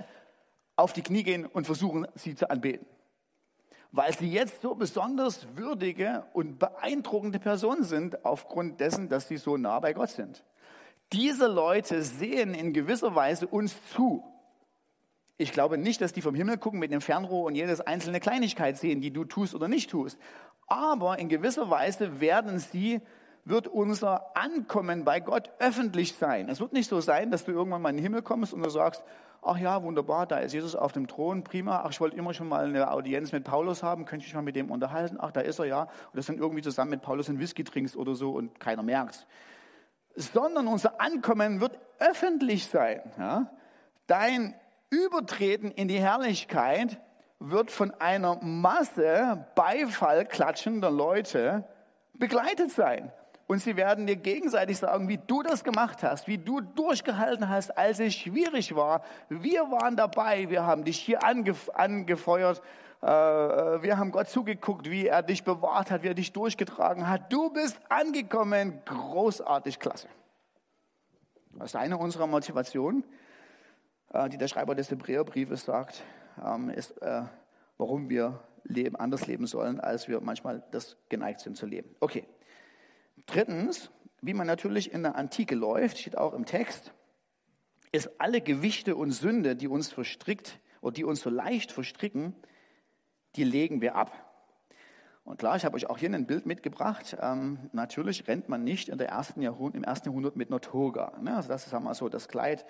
auf 0.76 0.92
die 0.92 1.02
Knie 1.02 1.22
gehen 1.22 1.46
und 1.46 1.64
versuchen, 1.64 2.06
sie 2.14 2.34
zu 2.34 2.50
anbeten. 2.50 2.86
Weil 3.92 4.16
sie 4.16 4.30
jetzt 4.30 4.60
so 4.60 4.74
besonders 4.74 5.46
würdige 5.56 6.24
und 6.34 6.58
beeindruckende 6.58 7.38
Personen 7.38 7.84
sind, 7.84 8.24
aufgrund 8.24 8.80
dessen, 8.80 9.08
dass 9.08 9.28
sie 9.28 9.38
so 9.38 9.56
nah 9.56 9.80
bei 9.80 9.94
Gott 9.94 10.10
sind. 10.10 10.44
Diese 11.12 11.48
Leute 11.48 12.02
sehen 12.02 12.54
in 12.54 12.72
gewisser 12.72 13.14
Weise 13.14 13.46
uns 13.46 13.74
zu. 13.92 14.22
Ich 15.40 15.52
glaube 15.52 15.78
nicht, 15.78 16.02
dass 16.02 16.12
die 16.12 16.20
vom 16.20 16.34
Himmel 16.34 16.58
gucken 16.58 16.78
mit 16.78 16.92
dem 16.92 17.00
Fernrohr 17.00 17.46
und 17.46 17.54
jedes 17.54 17.80
einzelne 17.80 18.20
Kleinigkeit 18.20 18.76
sehen, 18.76 19.00
die 19.00 19.10
du 19.10 19.24
tust 19.24 19.54
oder 19.54 19.68
nicht 19.68 19.88
tust. 19.88 20.18
Aber 20.66 21.18
in 21.18 21.30
gewisser 21.30 21.70
Weise 21.70 22.20
werden 22.20 22.58
sie 22.58 23.00
wird 23.46 23.66
unser 23.66 24.36
Ankommen 24.36 25.02
bei 25.06 25.18
Gott 25.18 25.50
öffentlich 25.58 26.14
sein. 26.14 26.50
Es 26.50 26.60
wird 26.60 26.74
nicht 26.74 26.90
so 26.90 27.00
sein, 27.00 27.30
dass 27.30 27.46
du 27.46 27.52
irgendwann 27.52 27.80
mal 27.80 27.88
in 27.88 27.96
den 27.96 28.02
Himmel 28.02 28.20
kommst 28.20 28.52
und 28.52 28.62
du 28.62 28.68
sagst, 28.68 29.02
ach 29.40 29.56
ja, 29.56 29.82
wunderbar, 29.82 30.26
da 30.26 30.36
ist 30.36 30.52
Jesus 30.52 30.76
auf 30.76 30.92
dem 30.92 31.06
Thron, 31.06 31.42
prima. 31.42 31.84
Ach, 31.86 31.90
ich 31.90 32.02
wollte 32.02 32.18
immer 32.18 32.34
schon 32.34 32.46
mal 32.46 32.66
eine 32.66 32.90
Audienz 32.90 33.32
mit 33.32 33.44
Paulus 33.44 33.82
haben, 33.82 34.04
könnte 34.04 34.26
ich 34.26 34.28
mich 34.28 34.34
mal 34.34 34.42
mit 34.42 34.56
dem 34.56 34.70
unterhalten? 34.70 35.16
Ach, 35.18 35.32
da 35.32 35.40
ist 35.40 35.58
er 35.58 35.64
ja. 35.64 35.82
Und 35.84 36.16
das 36.16 36.26
dann 36.26 36.36
irgendwie 36.36 36.60
zusammen 36.60 36.90
mit 36.90 37.00
Paulus 37.00 37.30
einen 37.30 37.38
Whisky 37.38 37.64
trinkst 37.64 37.96
oder 37.96 38.14
so 38.14 38.32
und 38.32 38.60
keiner 38.60 38.82
merkt. 38.82 39.26
Sondern 40.16 40.66
unser 40.66 41.00
Ankommen 41.00 41.62
wird 41.62 41.78
öffentlich 41.98 42.66
sein. 42.66 43.00
Ja? 43.18 43.50
Dein 44.06 44.54
Übertreten 44.90 45.70
in 45.70 45.88
die 45.88 46.00
Herrlichkeit 46.00 47.00
wird 47.38 47.70
von 47.70 47.92
einer 48.00 48.36
Masse 48.42 49.46
Beifall 49.54 50.26
klatschender 50.26 50.90
Leute 50.90 51.64
begleitet 52.14 52.70
sein. 52.70 53.10
Und 53.46 53.60
sie 53.60 53.76
werden 53.76 54.06
dir 54.06 54.16
gegenseitig 54.16 54.78
sagen, 54.78 55.08
wie 55.08 55.18
du 55.18 55.42
das 55.42 55.64
gemacht 55.64 56.04
hast, 56.04 56.28
wie 56.28 56.38
du 56.38 56.60
durchgehalten 56.60 57.48
hast, 57.48 57.76
als 57.76 57.98
es 57.98 58.14
schwierig 58.14 58.76
war. 58.76 59.02
Wir 59.28 59.62
waren 59.72 59.96
dabei, 59.96 60.48
wir 60.50 60.64
haben 60.64 60.84
dich 60.84 61.00
hier 61.00 61.24
angef 61.24 61.68
angefeuert, 61.70 62.62
äh, 63.02 63.06
wir 63.06 63.98
haben 63.98 64.12
Gott 64.12 64.28
zugeguckt, 64.28 64.88
wie 64.88 65.06
er 65.06 65.22
dich 65.22 65.42
bewahrt 65.42 65.90
hat, 65.90 66.02
wie 66.04 66.08
er 66.08 66.14
dich 66.14 66.32
durchgetragen 66.32 67.08
hat. 67.08 67.32
Du 67.32 67.50
bist 67.50 67.80
angekommen, 67.88 68.82
großartig, 68.84 69.80
klasse. 69.80 70.08
Das 71.52 71.70
ist 71.70 71.76
eine 71.76 71.98
unserer 71.98 72.28
Motivationen, 72.28 73.02
die 74.28 74.38
der 74.38 74.48
Schreiber 74.48 74.74
des 74.74 74.90
Hebräerbriefes 74.90 75.64
sagt, 75.64 76.02
ähm, 76.44 76.70
ist, 76.70 77.00
äh, 77.02 77.22
warum 77.78 78.08
wir 78.08 78.40
leben, 78.64 78.96
anders 78.96 79.26
leben 79.26 79.46
sollen, 79.46 79.80
als 79.80 80.08
wir 80.08 80.20
manchmal 80.20 80.62
das 80.70 80.96
geneigt 81.08 81.40
sind 81.40 81.56
zu 81.56 81.66
leben. 81.66 81.94
Okay. 82.00 82.26
Drittens, 83.26 83.90
wie 84.20 84.34
man 84.34 84.46
natürlich 84.46 84.92
in 84.92 85.02
der 85.02 85.16
Antike 85.16 85.54
läuft, 85.54 85.98
steht 85.98 86.16
auch 86.18 86.34
im 86.34 86.44
Text, 86.44 86.92
ist 87.92 88.20
alle 88.20 88.40
Gewichte 88.40 88.96
und 88.96 89.12
Sünde, 89.12 89.56
die 89.56 89.68
uns 89.68 89.92
verstrickt 89.92 90.60
oder 90.80 90.92
die 90.92 91.04
uns 91.04 91.20
so 91.20 91.30
leicht 91.30 91.72
verstricken, 91.72 92.34
die 93.36 93.44
legen 93.44 93.80
wir 93.80 93.94
ab. 93.94 94.12
Und 95.24 95.38
klar, 95.38 95.56
ich 95.56 95.64
habe 95.64 95.76
euch 95.76 95.88
auch 95.88 95.98
hier 95.98 96.12
ein 96.12 96.26
Bild 96.26 96.46
mitgebracht. 96.46 97.16
Ähm, 97.20 97.70
natürlich 97.72 98.26
rennt 98.26 98.48
man 98.48 98.64
nicht 98.64 98.88
in 98.88 98.98
der 98.98 99.08
ersten 99.08 99.42
im 99.42 99.84
ersten 99.84 100.08
Jahrhundert 100.08 100.36
mit 100.36 100.48
einer 100.48 100.60
Toga. 100.60 101.12
Ne? 101.20 101.36
Also 101.36 101.48
das 101.48 101.66
ist 101.66 101.74
einmal 101.74 101.94
so 101.94 102.08
das 102.08 102.28
Kleid 102.28 102.64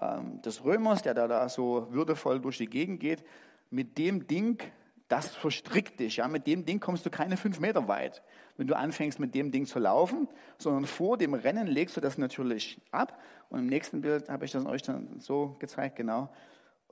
ähm, 0.00 0.42
des 0.42 0.64
Römers, 0.64 1.02
der 1.02 1.14
da, 1.14 1.28
da 1.28 1.48
so 1.48 1.88
würdevoll 1.90 2.40
durch 2.40 2.58
die 2.58 2.66
Gegend 2.66 3.00
geht. 3.00 3.24
Mit 3.70 3.98
dem 3.98 4.26
Ding, 4.26 4.62
das 5.08 5.34
verstrickt 5.34 6.00
dich. 6.00 6.16
Ja? 6.16 6.28
Mit 6.28 6.46
dem 6.46 6.64
Ding 6.64 6.80
kommst 6.80 7.06
du 7.06 7.10
keine 7.10 7.36
fünf 7.36 7.60
Meter 7.60 7.88
weit, 7.88 8.22
wenn 8.56 8.66
du 8.66 8.76
anfängst 8.76 9.18
mit 9.18 9.34
dem 9.34 9.50
Ding 9.50 9.66
zu 9.66 9.78
laufen, 9.78 10.28
sondern 10.58 10.84
vor 10.86 11.18
dem 11.18 11.34
Rennen 11.34 11.66
legst 11.66 11.96
du 11.96 12.00
das 12.00 12.18
natürlich 12.18 12.80
ab. 12.90 13.18
Und 13.48 13.60
im 13.60 13.66
nächsten 13.66 14.00
Bild 14.00 14.28
habe 14.28 14.44
ich 14.44 14.52
das 14.52 14.66
euch 14.66 14.82
dann 14.82 15.20
so 15.20 15.56
gezeigt, 15.58 15.96
genau, 15.96 16.28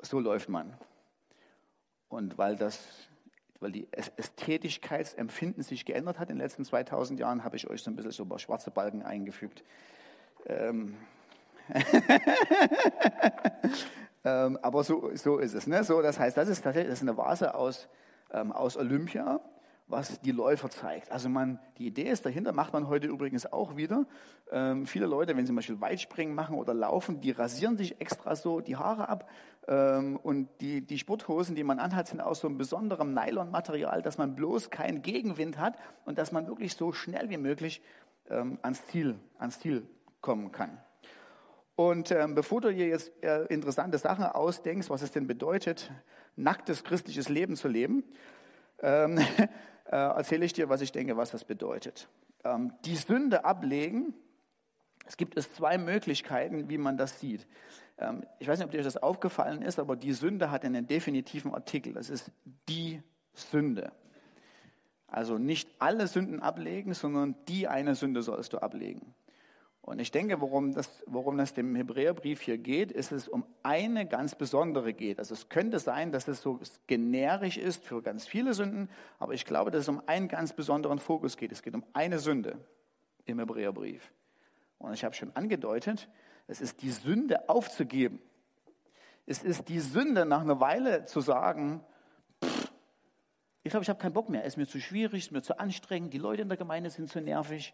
so 0.02 0.20
läuft 0.20 0.48
man. 0.48 0.76
Und 2.08 2.38
weil 2.38 2.56
das 2.56 3.08
weil 3.60 3.72
die 3.72 3.88
Ästhetigkeitsempfinden 3.92 5.62
sich 5.62 5.84
geändert 5.84 6.18
hat 6.18 6.30
in 6.30 6.36
den 6.36 6.44
letzten 6.44 6.64
2000 6.64 7.18
Jahren, 7.18 7.42
habe 7.42 7.56
ich 7.56 7.68
euch 7.68 7.82
so 7.82 7.90
ein 7.90 7.96
bisschen 7.96 8.12
so 8.12 8.22
ein 8.22 8.28
paar 8.28 8.38
schwarze 8.38 8.70
Balken 8.70 9.02
eingefügt. 9.02 9.64
Ähm 10.46 10.96
ähm, 14.24 14.58
aber 14.62 14.84
so, 14.84 15.10
so 15.14 15.38
ist 15.38 15.54
es. 15.54 15.66
Ne? 15.66 15.84
So, 15.84 16.02
das 16.02 16.18
heißt, 16.18 16.36
das 16.36 16.48
ist 16.48 16.62
tatsächlich 16.62 16.90
das 16.90 17.02
ist 17.02 17.08
eine 17.08 17.16
Vase 17.16 17.54
aus, 17.54 17.88
ähm, 18.32 18.52
aus 18.52 18.76
Olympia 18.76 19.40
was 19.88 20.20
die 20.20 20.32
Läufer 20.32 20.70
zeigt. 20.70 21.10
Also 21.10 21.28
man, 21.28 21.58
die 21.78 21.86
Idee 21.86 22.10
ist 22.10 22.26
dahinter, 22.26 22.52
macht 22.52 22.72
man 22.72 22.88
heute 22.88 23.06
übrigens 23.06 23.50
auch 23.50 23.76
wieder. 23.76 24.06
Ähm, 24.50 24.86
viele 24.86 25.06
Leute, 25.06 25.36
wenn 25.36 25.44
sie 25.44 25.48
zum 25.48 25.56
Beispiel 25.56 25.80
Weitspringen 25.80 26.34
machen 26.34 26.56
oder 26.56 26.74
laufen, 26.74 27.20
die 27.20 27.30
rasieren 27.30 27.76
sich 27.76 28.00
extra 28.00 28.36
so 28.36 28.60
die 28.60 28.76
Haare 28.76 29.08
ab. 29.08 29.28
Ähm, 29.66 30.16
und 30.16 30.48
die, 30.60 30.86
die 30.86 30.98
Sporthosen, 30.98 31.56
die 31.56 31.64
man 31.64 31.78
anhat, 31.78 32.08
sind 32.08 32.20
aus 32.20 32.40
so 32.40 32.48
einem 32.48 32.58
besonderen 32.58 33.14
Nylonmaterial, 33.14 34.02
dass 34.02 34.18
man 34.18 34.34
bloß 34.34 34.70
keinen 34.70 35.02
Gegenwind 35.02 35.58
hat 35.58 35.76
und 36.04 36.18
dass 36.18 36.32
man 36.32 36.46
wirklich 36.46 36.74
so 36.74 36.92
schnell 36.92 37.30
wie 37.30 37.38
möglich 37.38 37.82
ähm, 38.28 38.58
ans, 38.62 38.86
Ziel, 38.86 39.18
ans 39.38 39.58
Ziel 39.58 39.86
kommen 40.20 40.52
kann. 40.52 40.78
Und 41.78 42.10
ähm, 42.10 42.34
bevor 42.34 42.60
du 42.60 42.74
dir 42.74 42.88
jetzt 42.88 43.12
äh, 43.22 43.44
interessante 43.44 43.98
Sachen 43.98 44.24
ausdenkst, 44.24 44.90
was 44.90 45.00
es 45.00 45.12
denn 45.12 45.28
bedeutet, 45.28 45.92
nacktes 46.34 46.82
christliches 46.82 47.28
Leben 47.28 47.54
zu 47.54 47.68
leben, 47.68 48.02
ähm, 48.82 49.18
äh, 49.84 49.94
erzähle 49.94 50.44
ich 50.44 50.52
dir, 50.52 50.68
was 50.68 50.80
ich 50.80 50.90
denke, 50.90 51.16
was 51.16 51.30
das 51.30 51.44
bedeutet. 51.44 52.08
Ähm, 52.42 52.72
die 52.84 52.96
Sünde 52.96 53.44
ablegen, 53.44 54.12
es 55.06 55.16
gibt 55.16 55.38
es 55.38 55.54
zwei 55.54 55.78
Möglichkeiten, 55.78 56.68
wie 56.68 56.78
man 56.78 56.96
das 56.96 57.20
sieht. 57.20 57.46
Ähm, 57.98 58.24
ich 58.40 58.48
weiß 58.48 58.58
nicht, 58.58 58.66
ob 58.66 58.72
dir 58.72 58.82
das 58.82 58.96
aufgefallen 58.96 59.62
ist, 59.62 59.78
aber 59.78 59.94
die 59.94 60.14
Sünde 60.14 60.50
hat 60.50 60.64
einen 60.64 60.88
definitiven 60.88 61.54
Artikel. 61.54 61.92
Das 61.92 62.10
ist 62.10 62.32
die 62.68 63.00
Sünde. 63.34 63.92
Also 65.06 65.38
nicht 65.38 65.70
alle 65.78 66.08
Sünden 66.08 66.40
ablegen, 66.40 66.92
sondern 66.92 67.36
die 67.46 67.68
eine 67.68 67.94
Sünde 67.94 68.22
sollst 68.22 68.52
du 68.52 68.58
ablegen. 68.58 69.14
Und 69.88 70.00
ich 70.00 70.10
denke, 70.10 70.42
worum 70.42 70.74
das, 70.74 71.02
worum 71.06 71.38
das 71.38 71.54
dem 71.54 71.74
Hebräerbrief 71.74 72.42
hier 72.42 72.58
geht, 72.58 72.92
ist 72.92 73.10
es 73.10 73.26
um 73.26 73.46
eine 73.62 74.06
ganz 74.06 74.34
besondere 74.34 74.92
geht. 74.92 75.18
Also 75.18 75.32
es 75.32 75.48
könnte 75.48 75.78
sein, 75.78 76.12
dass 76.12 76.28
es 76.28 76.42
so 76.42 76.60
generisch 76.86 77.56
ist 77.56 77.82
für 77.82 78.02
ganz 78.02 78.26
viele 78.26 78.52
Sünden, 78.52 78.90
aber 79.18 79.32
ich 79.32 79.46
glaube, 79.46 79.70
dass 79.70 79.80
es 79.80 79.88
um 79.88 80.02
einen 80.04 80.28
ganz 80.28 80.52
besonderen 80.52 80.98
Fokus 80.98 81.38
geht. 81.38 81.52
Es 81.52 81.62
geht 81.62 81.74
um 81.74 81.86
eine 81.94 82.18
Sünde 82.18 82.58
im 83.24 83.38
Hebräerbrief. 83.38 84.12
Und 84.76 84.92
ich 84.92 85.04
habe 85.04 85.14
schon 85.14 85.34
angedeutet, 85.34 86.10
es 86.48 86.60
ist 86.60 86.82
die 86.82 86.90
Sünde 86.90 87.48
aufzugeben. 87.48 88.20
Es 89.24 89.42
ist 89.42 89.70
die 89.70 89.80
Sünde 89.80 90.26
nach 90.26 90.42
einer 90.42 90.60
Weile 90.60 91.06
zu 91.06 91.22
sagen, 91.22 91.82
pff, 92.44 92.70
ich 93.62 93.70
glaube, 93.70 93.84
ich 93.84 93.88
habe 93.88 93.98
keinen 93.98 94.12
Bock 94.12 94.28
mehr, 94.28 94.42
es 94.42 94.48
ist 94.48 94.56
mir 94.58 94.66
zu 94.66 94.80
schwierig, 94.80 95.20
es 95.22 95.26
ist 95.28 95.32
mir 95.32 95.40
zu 95.40 95.58
anstrengend, 95.58 96.12
die 96.12 96.18
Leute 96.18 96.42
in 96.42 96.48
der 96.48 96.58
Gemeinde 96.58 96.90
sind 96.90 97.08
zu 97.08 97.22
nervig, 97.22 97.72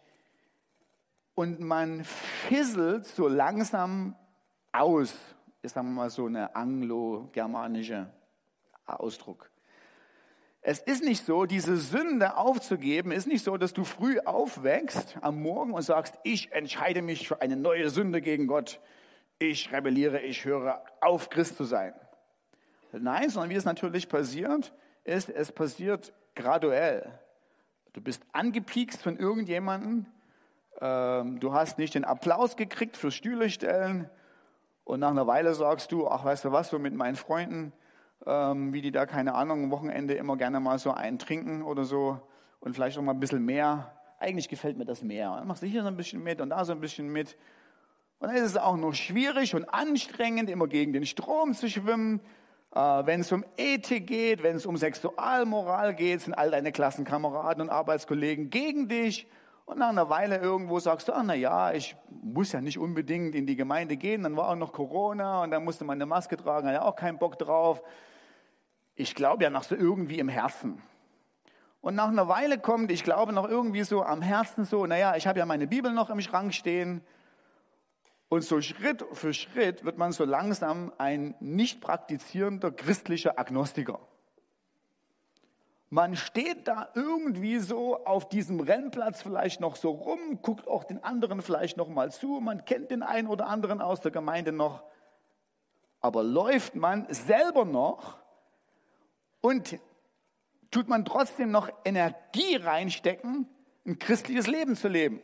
und 1.35 1.59
man 1.59 2.03
fisselt 2.03 3.05
so 3.05 3.27
langsam 3.27 4.15
aus. 4.71 5.13
Ist 5.61 5.75
sagen 5.75 5.89
wir 5.89 5.93
mal 5.93 6.09
so 6.09 6.25
eine 6.25 6.55
anglo-germanische 6.55 8.09
Ausdruck. 8.85 9.51
Es 10.61 10.79
ist 10.79 11.03
nicht 11.03 11.23
so, 11.23 11.45
diese 11.45 11.77
Sünde 11.77 12.37
aufzugeben, 12.37 13.11
ist 13.11 13.27
nicht 13.27 13.43
so, 13.43 13.55
dass 13.55 13.73
du 13.73 13.83
früh 13.83 14.19
aufwächst 14.19 15.15
am 15.21 15.41
Morgen 15.43 15.73
und 15.73 15.83
sagst, 15.83 16.17
ich 16.23 16.51
entscheide 16.53 17.03
mich 17.03 17.27
für 17.27 17.39
eine 17.39 17.55
neue 17.55 17.91
Sünde 17.91 18.19
gegen 18.19 18.47
Gott. 18.47 18.79
Ich 19.37 19.71
rebelliere, 19.71 20.21
ich 20.21 20.43
höre 20.43 20.83
auf, 21.01 21.29
Christ 21.29 21.57
zu 21.57 21.65
sein. 21.65 21.93
Nein, 22.91 23.29
sondern 23.29 23.51
wie 23.51 23.55
es 23.55 23.65
natürlich 23.65 24.09
passiert, 24.09 24.73
ist, 25.03 25.29
es 25.29 25.51
passiert 25.51 26.13
graduell. 26.33 27.19
Du 27.93 28.01
bist 28.01 28.23
angepiekst 28.31 29.03
von 29.03 29.17
irgendjemandem, 29.17 30.07
ähm, 30.81 31.39
du 31.39 31.53
hast 31.53 31.77
nicht 31.77 31.95
den 31.95 32.05
Applaus 32.05 32.55
gekriegt 32.55 32.97
für 32.97 33.11
Stühle 33.11 33.49
stellen 33.49 34.09
und 34.83 34.99
nach 34.99 35.11
einer 35.11 35.27
Weile 35.27 35.53
sagst 35.53 35.91
du, 35.91 36.07
ach 36.07 36.25
weißt 36.25 36.45
du 36.45 36.51
was, 36.51 36.69
so 36.69 36.79
mit 36.79 36.93
meinen 36.93 37.15
Freunden, 37.15 37.73
ähm, 38.25 38.73
wie 38.73 38.81
die 38.81 38.91
da, 38.91 39.05
keine 39.05 39.35
Ahnung, 39.35 39.65
am 39.65 39.71
Wochenende 39.71 40.13
immer 40.13 40.37
gerne 40.37 40.59
mal 40.59 40.77
so 40.77 40.91
einen 40.91 41.19
trinken 41.19 41.63
oder 41.63 41.83
so 41.83 42.19
und 42.59 42.73
vielleicht 42.73 42.97
auch 42.97 43.01
mal 43.01 43.13
ein 43.13 43.19
bisschen 43.19 43.43
mehr. 43.43 43.91
Eigentlich 44.19 44.49
gefällt 44.49 44.77
mir 44.77 44.85
das 44.85 45.01
mehr. 45.01 45.35
Dann 45.35 45.47
machst 45.47 45.63
du 45.63 45.67
hier 45.67 45.81
so 45.81 45.87
ein 45.87 45.97
bisschen 45.97 46.23
mit 46.23 46.41
und 46.41 46.49
da 46.49 46.63
so 46.65 46.71
ein 46.71 46.79
bisschen 46.79 47.09
mit. 47.09 47.37
Und 48.19 48.29
dann 48.29 48.37
ist 48.37 48.43
es 48.43 48.57
auch 48.57 48.77
noch 48.77 48.93
schwierig 48.93 49.55
und 49.55 49.65
anstrengend, 49.65 50.49
immer 50.49 50.67
gegen 50.67 50.93
den 50.93 51.05
Strom 51.05 51.53
zu 51.53 51.69
schwimmen. 51.69 52.21
Äh, 52.73 52.79
wenn 52.79 53.21
es 53.21 53.31
um 53.31 53.43
Ethik 53.57 54.07
geht, 54.07 54.43
wenn 54.43 54.55
es 54.55 54.65
um 54.65 54.77
Sexualmoral 54.77 55.95
geht, 55.95 56.21
sind 56.21 56.33
all 56.33 56.51
deine 56.51 56.71
Klassenkameraden 56.71 57.61
und 57.61 57.69
Arbeitskollegen 57.69 58.49
gegen 58.49 58.87
dich. 58.87 59.27
Und 59.65 59.79
nach 59.79 59.89
einer 59.89 60.09
Weile 60.09 60.37
irgendwo 60.37 60.79
sagst 60.79 61.07
du, 61.07 61.13
ach 61.13 61.23
na 61.23 61.33
ja, 61.33 61.73
ich 61.73 61.95
muss 62.09 62.51
ja 62.51 62.61
nicht 62.61 62.77
unbedingt 62.77 63.33
in 63.33 63.47
die 63.47 63.55
Gemeinde 63.55 63.97
gehen. 63.97 64.21
Dann 64.21 64.37
war 64.37 64.49
auch 64.49 64.55
noch 64.55 64.71
Corona 64.71 65.41
und 65.41 65.51
dann 65.51 65.63
musste 65.63 65.83
man 65.85 65.97
eine 65.97 66.05
Maske 66.05 66.37
tragen, 66.37 66.67
hatte 66.67 66.83
auch 66.83 66.95
keinen 66.95 67.17
Bock 67.17 67.39
drauf. 67.39 67.81
Ich 68.93 69.15
glaube 69.15 69.43
ja 69.43 69.49
noch 69.49 69.63
so 69.63 69.75
irgendwie 69.75 70.19
im 70.19 70.29
Herzen. 70.29 70.81
Und 71.81 71.95
nach 71.95 72.07
einer 72.07 72.27
Weile 72.27 72.59
kommt, 72.59 72.91
ich 72.91 73.03
glaube 73.03 73.33
noch 73.33 73.47
irgendwie 73.47 73.83
so 73.83 74.03
am 74.03 74.21
Herzen 74.21 74.65
so, 74.65 74.85
naja, 74.85 75.15
ich 75.15 75.27
habe 75.27 75.39
ja 75.39 75.45
meine 75.45 75.67
Bibel 75.67 75.91
noch 75.91 76.09
im 76.09 76.21
Schrank 76.21 76.53
stehen. 76.53 77.01
Und 78.29 78.43
so 78.43 78.61
Schritt 78.61 79.05
für 79.13 79.33
Schritt 79.33 79.83
wird 79.83 79.97
man 79.97 80.11
so 80.11 80.25
langsam 80.25 80.91
ein 80.97 81.35
nicht 81.39 81.81
praktizierender 81.81 82.71
christlicher 82.71 83.39
Agnostiker. 83.39 83.99
Man 85.95 86.17
steht 86.17 86.67
da 86.67 86.89
irgendwie 86.93 87.57
so 87.59 88.03
auf 88.03 88.27
diesem 88.27 88.59
Rennplatz 88.59 89.21
vielleicht 89.21 89.61
noch 89.61 89.77
so 89.77 89.91
rum, 89.91 90.41
guckt 90.41 90.67
auch 90.67 90.83
den 90.83 91.01
anderen 91.01 91.41
vielleicht 91.41 91.77
noch 91.77 91.87
mal 91.87 92.11
zu, 92.11 92.41
man 92.41 92.65
kennt 92.65 92.91
den 92.91 93.01
einen 93.01 93.29
oder 93.29 93.47
anderen 93.47 93.79
aus 93.79 94.01
der 94.01 94.11
Gemeinde 94.11 94.51
noch, 94.51 94.83
aber 96.01 96.21
läuft 96.21 96.75
man 96.75 97.07
selber 97.13 97.63
noch 97.63 98.17
und 99.39 99.79
tut 100.69 100.89
man 100.89 101.05
trotzdem 101.05 101.49
noch 101.51 101.69
Energie 101.85 102.57
reinstecken, 102.57 103.47
ein 103.85 103.97
christliches 103.97 104.47
Leben 104.47 104.75
zu 104.75 104.89
leben? 104.89 105.21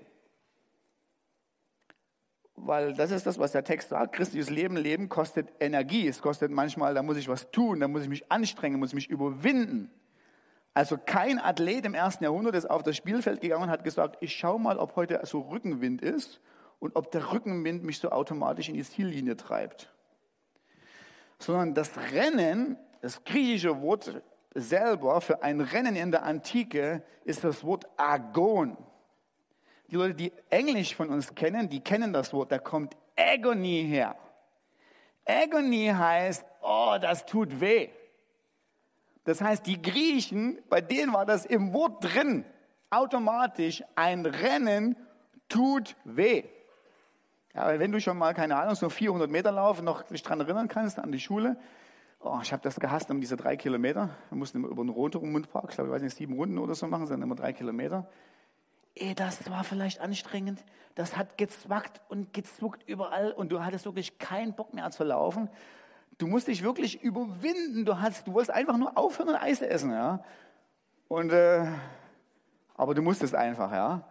Weil 2.55 2.93
das 2.93 3.11
ist 3.11 3.25
das, 3.25 3.37
was 3.37 3.51
der 3.51 3.65
Text 3.65 3.89
sagt. 3.89 4.13
Christliches 4.13 4.49
Leben 4.49 4.77
leben 4.77 5.09
kostet 5.09 5.49
Energie. 5.59 6.07
Es 6.07 6.21
kostet 6.21 6.49
manchmal, 6.49 6.93
da 6.93 7.03
muss 7.03 7.17
ich 7.17 7.27
was 7.27 7.51
tun, 7.51 7.81
da 7.81 7.89
muss 7.89 8.03
ich 8.03 8.07
mich 8.09 8.31
anstrengen, 8.31 8.79
muss 8.79 8.91
ich 8.91 8.95
mich 8.95 9.09
überwinden. 9.09 9.91
Also 10.73 10.97
kein 10.97 11.37
Athlet 11.39 11.85
im 11.85 11.93
ersten 11.93 12.23
Jahrhundert 12.23 12.55
ist 12.55 12.69
auf 12.69 12.83
das 12.83 12.95
Spielfeld 12.95 13.41
gegangen 13.41 13.63
und 13.63 13.69
hat 13.69 13.83
gesagt, 13.83 14.17
ich 14.21 14.33
schaue 14.33 14.59
mal, 14.59 14.77
ob 14.77 14.95
heute 14.95 15.19
so 15.23 15.41
Rückenwind 15.41 16.01
ist 16.01 16.39
und 16.79 16.95
ob 16.95 17.11
der 17.11 17.33
Rückenwind 17.33 17.83
mich 17.83 17.99
so 17.99 18.09
automatisch 18.09 18.69
in 18.69 18.75
die 18.75 18.83
Ziellinie 18.83 19.35
treibt. 19.35 19.93
Sondern 21.39 21.73
das 21.73 21.91
Rennen, 22.13 22.77
das 23.01 23.23
griechische 23.23 23.81
Wort 23.81 24.21
selber 24.53 25.19
für 25.21 25.43
ein 25.43 25.59
Rennen 25.59 25.95
in 25.95 26.11
der 26.11 26.23
Antike 26.23 27.03
ist 27.25 27.43
das 27.43 27.63
Wort 27.63 27.85
Agon. 27.97 28.77
Die 29.89 29.95
Leute, 29.95 30.13
die 30.13 30.31
Englisch 30.49 30.95
von 30.95 31.09
uns 31.09 31.35
kennen, 31.35 31.67
die 31.67 31.81
kennen 31.81 32.13
das 32.13 32.31
Wort, 32.31 32.51
da 32.51 32.59
kommt 32.59 32.95
Agony 33.17 33.85
her. 33.87 34.15
Agony 35.25 35.87
heißt, 35.87 36.45
oh, 36.61 36.97
das 36.99 37.25
tut 37.25 37.59
weh. 37.59 37.89
Das 39.23 39.41
heißt, 39.41 39.65
die 39.65 39.81
Griechen, 39.81 40.59
bei 40.69 40.81
denen 40.81 41.13
war 41.13 41.25
das 41.25 41.45
im 41.45 41.73
Wort 41.73 42.03
drin, 42.03 42.45
automatisch, 42.89 43.83
ein 43.95 44.25
Rennen 44.25 44.95
tut 45.47 45.95
weh. 46.03 46.43
Ja, 47.53 47.63
aber 47.63 47.79
wenn 47.79 47.91
du 47.91 47.99
schon 47.99 48.17
mal, 48.17 48.33
keine 48.33 48.55
Ahnung, 48.55 48.75
so 48.75 48.89
400 48.89 49.29
Meter 49.29 49.51
laufen, 49.51 49.85
noch 49.85 50.03
dich 50.03 50.23
daran 50.23 50.39
erinnern 50.39 50.67
kannst 50.67 50.97
an 50.99 51.11
die 51.11 51.19
Schule, 51.19 51.57
oh, 52.19 52.39
ich 52.41 52.53
habe 52.53 52.63
das 52.63 52.79
gehasst 52.79 53.11
um 53.11 53.19
diese 53.19 53.35
drei 53.35 53.57
Kilometer. 53.57 54.09
Wir 54.29 54.37
mussten 54.37 54.57
immer 54.57 54.69
über 54.69 54.81
einen 54.81 54.89
Rotrum-Mundpark, 54.89 55.67
ich 55.69 55.75
glaube, 55.75 55.89
ich 55.89 55.95
weiß 55.95 56.01
nicht, 56.01 56.15
sieben 56.15 56.33
Runden 56.33 56.57
oder 56.57 56.75
so 56.75 56.87
machen, 56.87 57.07
sind 57.07 57.21
immer 57.21 57.35
drei 57.35 57.53
Kilometer. 57.53 58.07
Ey, 58.95 59.15
das 59.15 59.49
war 59.49 59.63
vielleicht 59.63 60.01
anstrengend. 60.01 60.63
Das 60.95 61.15
hat 61.15 61.37
gezwackt 61.37 62.01
und 62.09 62.33
gezwuckt 62.33 62.83
überall 62.87 63.31
und 63.31 63.51
du 63.51 63.63
hattest 63.63 63.85
wirklich 63.85 64.19
keinen 64.19 64.53
Bock 64.53 64.73
mehr 64.73 64.91
zu 64.91 65.03
laufen. 65.03 65.49
Du 66.21 66.27
musst 66.27 66.47
dich 66.47 66.63
wirklich 66.63 67.01
überwinden. 67.01 67.83
Du 67.83 67.99
hast, 67.99 68.27
du 68.27 68.33
wolltest 68.33 68.51
einfach 68.51 68.77
nur 68.77 68.97
aufhören 68.97 69.29
und 69.29 69.35
Eis 69.35 69.61
essen, 69.61 69.91
ja. 69.91 70.23
Und, 71.07 71.31
äh, 71.31 71.65
aber 72.75 72.93
du 72.93 73.01
musstest 73.01 73.33
einfach, 73.33 73.71
ja. 73.71 74.07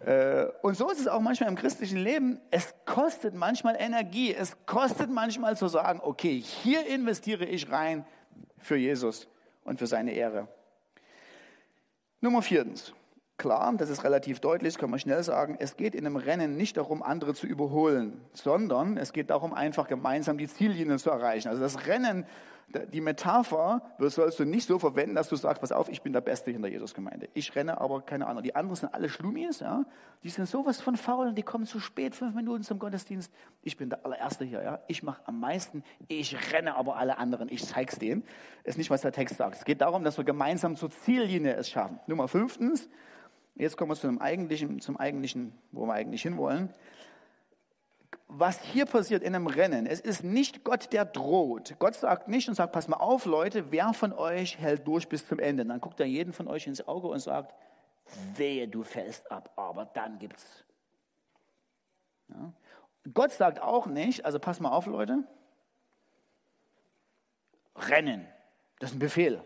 Äh, 0.00 0.46
und 0.62 0.76
so 0.76 0.88
ist 0.90 1.00
es 1.00 1.08
auch 1.08 1.20
manchmal 1.20 1.48
im 1.48 1.56
christlichen 1.56 1.98
Leben. 1.98 2.40
Es 2.50 2.74
kostet 2.84 3.34
manchmal 3.34 3.76
Energie. 3.78 4.32
Es 4.32 4.56
kostet 4.66 5.10
manchmal 5.10 5.56
zu 5.56 5.66
sagen, 5.66 6.00
okay, 6.02 6.40
hier 6.40 6.86
investiere 6.86 7.44
ich 7.44 7.70
rein 7.70 8.06
für 8.58 8.76
Jesus 8.76 9.26
und 9.64 9.78
für 9.78 9.88
seine 9.88 10.12
Ehre. 10.12 10.46
Nummer 12.20 12.42
viertens. 12.42 12.92
Klar, 13.38 13.72
das 13.76 13.88
ist 13.88 14.04
relativ 14.04 14.40
deutlich, 14.40 14.78
kann 14.78 14.90
man 14.90 14.98
schnell 14.98 15.22
sagen, 15.22 15.56
es 15.60 15.76
geht 15.76 15.94
in 15.94 16.04
einem 16.04 16.16
Rennen 16.16 16.56
nicht 16.56 16.76
darum, 16.76 17.02
andere 17.02 17.34
zu 17.34 17.46
überholen, 17.46 18.20
sondern 18.32 18.96
es 18.96 19.12
geht 19.12 19.30
darum, 19.30 19.54
einfach 19.54 19.86
gemeinsam 19.86 20.38
die 20.38 20.48
Ziellinie 20.48 20.98
zu 20.98 21.10
erreichen. 21.10 21.48
Also 21.48 21.62
das 21.62 21.86
Rennen 21.86 22.26
die 22.92 23.00
Metapher 23.00 23.80
sollst 23.98 24.38
du 24.38 24.44
nicht 24.44 24.66
so 24.66 24.78
verwenden, 24.78 25.14
dass 25.14 25.28
du 25.28 25.36
sagst, 25.36 25.60
pass 25.60 25.72
auf, 25.72 25.88
ich 25.88 26.02
bin 26.02 26.12
der 26.12 26.20
Beste 26.20 26.50
in 26.50 26.60
der 26.60 26.70
Jesusgemeinde. 26.70 27.28
Ich 27.32 27.54
renne 27.56 27.80
aber 27.80 28.02
keine 28.02 28.26
Ahnung. 28.26 28.42
Die 28.42 28.54
anderen 28.54 28.76
sind 28.76 28.92
alle 28.92 29.08
Schlummis, 29.08 29.60
ja. 29.60 29.86
Die 30.22 30.28
sind 30.28 30.46
sowas 30.46 30.80
von 30.80 30.96
faul, 30.96 31.32
die 31.32 31.42
kommen 31.42 31.64
zu 31.64 31.80
spät, 31.80 32.14
fünf 32.14 32.34
Minuten 32.34 32.64
zum 32.64 32.78
Gottesdienst. 32.78 33.32
Ich 33.62 33.78
bin 33.78 33.88
der 33.88 34.04
allererste 34.04 34.44
hier, 34.44 34.62
ja. 34.62 34.80
Ich 34.86 35.02
mache 35.02 35.22
am 35.24 35.40
meisten, 35.40 35.82
ich 36.08 36.52
renne 36.52 36.74
aber 36.76 36.96
alle 36.96 37.16
anderen. 37.16 37.48
Ich 37.48 37.64
zeig's 37.64 37.98
denen. 37.98 38.22
Ist 38.64 38.76
nicht, 38.76 38.90
was 38.90 39.00
der 39.00 39.12
Text 39.12 39.38
sagt. 39.38 39.56
Es 39.56 39.64
geht 39.64 39.80
darum, 39.80 40.04
dass 40.04 40.18
wir 40.18 40.24
gemeinsam 40.24 40.76
zur 40.76 40.90
Ziellinie 40.90 41.54
es 41.54 41.70
schaffen. 41.70 41.98
Nummer 42.06 42.28
fünftens. 42.28 42.90
Jetzt 43.58 43.76
kommen 43.76 43.90
wir 43.90 43.96
zu 43.96 44.08
einem 44.08 44.18
eigentlichen, 44.18 44.80
zum 44.80 44.96
eigentlichen, 44.96 45.52
wo 45.72 45.86
wir 45.86 45.92
eigentlich 45.92 46.22
hinwollen 46.22 46.72
was 48.28 48.60
hier 48.60 48.84
passiert 48.84 49.22
in 49.22 49.34
einem 49.34 49.46
Rennen, 49.46 49.86
es 49.86 50.00
ist 50.00 50.22
nicht 50.22 50.62
Gott, 50.62 50.92
der 50.92 51.06
droht. 51.06 51.76
Gott 51.78 51.94
sagt 51.94 52.28
nicht 52.28 52.48
und 52.48 52.54
sagt, 52.54 52.72
pass 52.72 52.86
mal 52.86 52.98
auf, 52.98 53.24
Leute, 53.24 53.72
wer 53.72 53.94
von 53.94 54.12
euch 54.12 54.58
hält 54.58 54.86
durch 54.86 55.08
bis 55.08 55.26
zum 55.26 55.38
Ende? 55.38 55.62
Und 55.62 55.70
dann 55.70 55.80
guckt 55.80 55.98
er 55.98 56.06
jeden 56.06 56.34
von 56.34 56.46
euch 56.46 56.66
ins 56.66 56.86
Auge 56.86 57.08
und 57.08 57.20
sagt, 57.20 57.54
wehe, 58.36 58.68
du 58.68 58.82
fällst 58.82 59.30
ab, 59.32 59.50
aber 59.56 59.86
dann 59.86 60.18
gibt's. 60.18 60.64
Ja. 62.28 62.52
Gott 63.14 63.32
sagt 63.32 63.62
auch 63.62 63.86
nicht, 63.86 64.26
also 64.26 64.38
pass 64.38 64.60
mal 64.60 64.70
auf, 64.70 64.84
Leute, 64.84 65.24
rennen, 67.74 68.26
das 68.78 68.90
ist 68.90 68.96
ein 68.96 69.00
Befehl. 69.00 69.42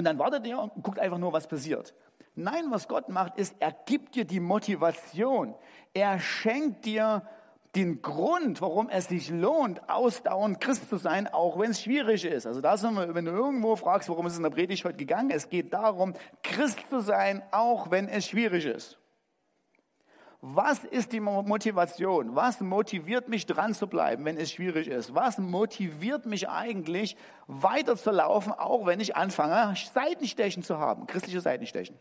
Und 0.00 0.04
dann 0.04 0.18
wartet 0.18 0.46
er 0.46 0.62
und 0.62 0.82
guckt 0.82 0.98
einfach 0.98 1.18
nur, 1.18 1.34
was 1.34 1.46
passiert. 1.46 1.94
Nein, 2.34 2.70
was 2.70 2.88
Gott 2.88 3.10
macht, 3.10 3.36
ist, 3.36 3.54
er 3.58 3.70
gibt 3.84 4.14
dir 4.14 4.24
die 4.24 4.40
Motivation. 4.40 5.54
Er 5.92 6.18
schenkt 6.18 6.86
dir 6.86 7.20
den 7.76 8.00
Grund, 8.00 8.62
warum 8.62 8.88
es 8.88 9.08
sich 9.08 9.28
lohnt, 9.28 9.90
ausdauernd 9.90 10.58
Christ 10.58 10.88
zu 10.88 10.96
sein, 10.96 11.28
auch 11.28 11.58
wenn 11.58 11.72
es 11.72 11.82
schwierig 11.82 12.24
ist. 12.24 12.46
Also 12.46 12.62
da 12.62 12.82
wenn 12.82 13.26
du 13.26 13.30
irgendwo 13.30 13.76
fragst, 13.76 14.08
worum 14.08 14.24
ist 14.24 14.32
es 14.32 14.38
in 14.38 14.44
der 14.44 14.48
Predigt 14.48 14.86
heute 14.86 14.96
gegangen, 14.96 15.30
es 15.30 15.50
geht 15.50 15.74
darum, 15.74 16.14
Christ 16.42 16.80
zu 16.88 17.00
sein, 17.00 17.42
auch 17.50 17.90
wenn 17.90 18.08
es 18.08 18.26
schwierig 18.26 18.64
ist. 18.64 18.98
Was 20.42 20.84
ist 20.84 21.12
die 21.12 21.20
Motivation? 21.20 22.34
Was 22.34 22.60
motiviert 22.60 23.28
mich 23.28 23.44
dran 23.44 23.74
zu 23.74 23.86
bleiben, 23.86 24.24
wenn 24.24 24.38
es 24.38 24.52
schwierig 24.52 24.88
ist? 24.88 25.14
Was 25.14 25.36
motiviert 25.38 26.24
mich 26.24 26.48
eigentlich 26.48 27.16
weiterzulaufen, 27.46 28.52
auch 28.52 28.86
wenn 28.86 29.00
ich 29.00 29.16
anfange, 29.16 29.74
Seitenstechen 29.92 30.62
zu 30.62 30.78
haben, 30.78 31.06
christliche 31.06 31.42
Seitenstechen? 31.42 31.98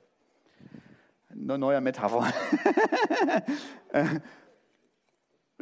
eine 1.49 1.57
neue 1.57 1.81
Metapher. 1.81 2.31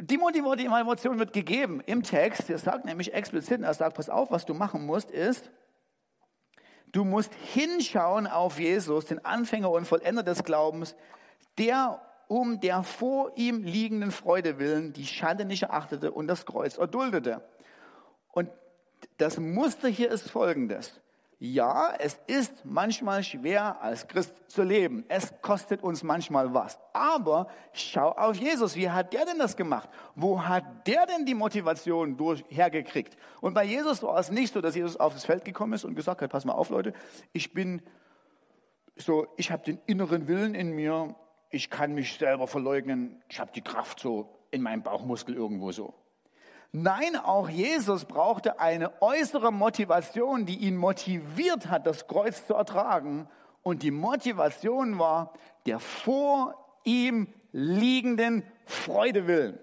Die 0.00 0.16
Motivation 0.16 1.18
wird 1.18 1.32
gegeben 1.32 1.80
im 1.86 2.02
Text. 2.02 2.48
Er 2.50 2.58
sagt 2.58 2.84
nämlich 2.84 3.14
explizit, 3.14 3.62
er 3.62 3.74
sagt, 3.74 3.96
pass 3.96 4.08
auf, 4.08 4.30
was 4.30 4.46
du 4.46 4.54
machen 4.54 4.86
musst, 4.86 5.10
ist, 5.10 5.50
du 6.92 7.04
musst 7.04 7.34
hinschauen 7.34 8.28
auf 8.28 8.60
Jesus, 8.60 9.06
den 9.06 9.24
Anfänger 9.24 9.70
und 9.70 9.86
Vollender 9.86 10.22
des 10.22 10.44
Glaubens, 10.44 10.94
der 11.58 12.00
um 12.28 12.60
der 12.60 12.82
vor 12.82 13.32
ihm 13.36 13.64
liegenden 13.64 14.10
Freude 14.12 14.58
willen 14.58 14.92
die 14.92 15.06
Schande 15.06 15.44
nicht 15.44 15.64
erachtete 15.64 16.12
und 16.12 16.28
das 16.28 16.46
Kreuz 16.46 16.78
erduldete. 16.78 17.42
Und 18.32 18.50
das 19.16 19.38
Muster 19.38 19.88
hier 19.88 20.10
ist 20.10 20.30
folgendes. 20.30 21.00
Ja, 21.40 21.94
es 22.00 22.18
ist 22.26 22.64
manchmal 22.64 23.22
schwer, 23.22 23.80
als 23.80 24.08
Christ 24.08 24.34
zu 24.48 24.64
leben. 24.64 25.04
Es 25.08 25.32
kostet 25.40 25.84
uns 25.84 26.02
manchmal 26.02 26.52
was. 26.52 26.80
Aber 26.92 27.46
schau 27.72 28.10
auf 28.10 28.34
Jesus. 28.34 28.74
Wie 28.74 28.90
hat 28.90 29.12
der 29.12 29.24
denn 29.24 29.38
das 29.38 29.56
gemacht? 29.56 29.88
Wo 30.16 30.42
hat 30.42 30.64
der 30.88 31.06
denn 31.06 31.26
die 31.26 31.34
Motivation 31.34 32.16
durch, 32.16 32.44
hergekriegt? 32.48 33.16
Und 33.40 33.54
bei 33.54 33.62
Jesus 33.62 34.02
war 34.02 34.18
es 34.18 34.32
nicht 34.32 34.52
so, 34.52 34.60
dass 34.60 34.74
Jesus 34.74 34.96
auf 34.96 35.14
das 35.14 35.24
Feld 35.24 35.44
gekommen 35.44 35.74
ist 35.74 35.84
und 35.84 35.94
gesagt 35.94 36.22
hat, 36.22 36.30
pass 36.30 36.44
mal 36.44 36.54
auf, 36.54 36.70
Leute, 36.70 36.92
ich 37.32 37.54
bin 37.54 37.82
so, 38.96 39.28
ich 39.36 39.52
habe 39.52 39.62
den 39.62 39.78
inneren 39.86 40.26
Willen 40.26 40.56
in 40.56 40.72
mir. 40.72 41.14
Ich 41.50 41.70
kann 41.70 41.94
mich 41.94 42.18
selber 42.18 42.46
verleugnen. 42.46 43.22
Ich 43.28 43.40
habe 43.40 43.50
die 43.54 43.62
Kraft 43.62 44.00
so 44.00 44.28
in 44.50 44.62
meinem 44.62 44.82
Bauchmuskel 44.82 45.34
irgendwo 45.34 45.72
so. 45.72 45.94
Nein, 46.72 47.16
auch 47.16 47.48
Jesus 47.48 48.04
brauchte 48.04 48.60
eine 48.60 49.00
äußere 49.00 49.50
Motivation, 49.50 50.44
die 50.44 50.58
ihn 50.58 50.76
motiviert 50.76 51.70
hat, 51.70 51.86
das 51.86 52.06
Kreuz 52.06 52.46
zu 52.46 52.54
ertragen. 52.54 53.26
Und 53.62 53.82
die 53.82 53.90
Motivation 53.90 54.98
war 54.98 55.32
der 55.64 55.80
vor 55.80 56.54
ihm 56.84 57.32
liegenden 57.52 58.44
Freude 58.66 59.26
willen. 59.26 59.58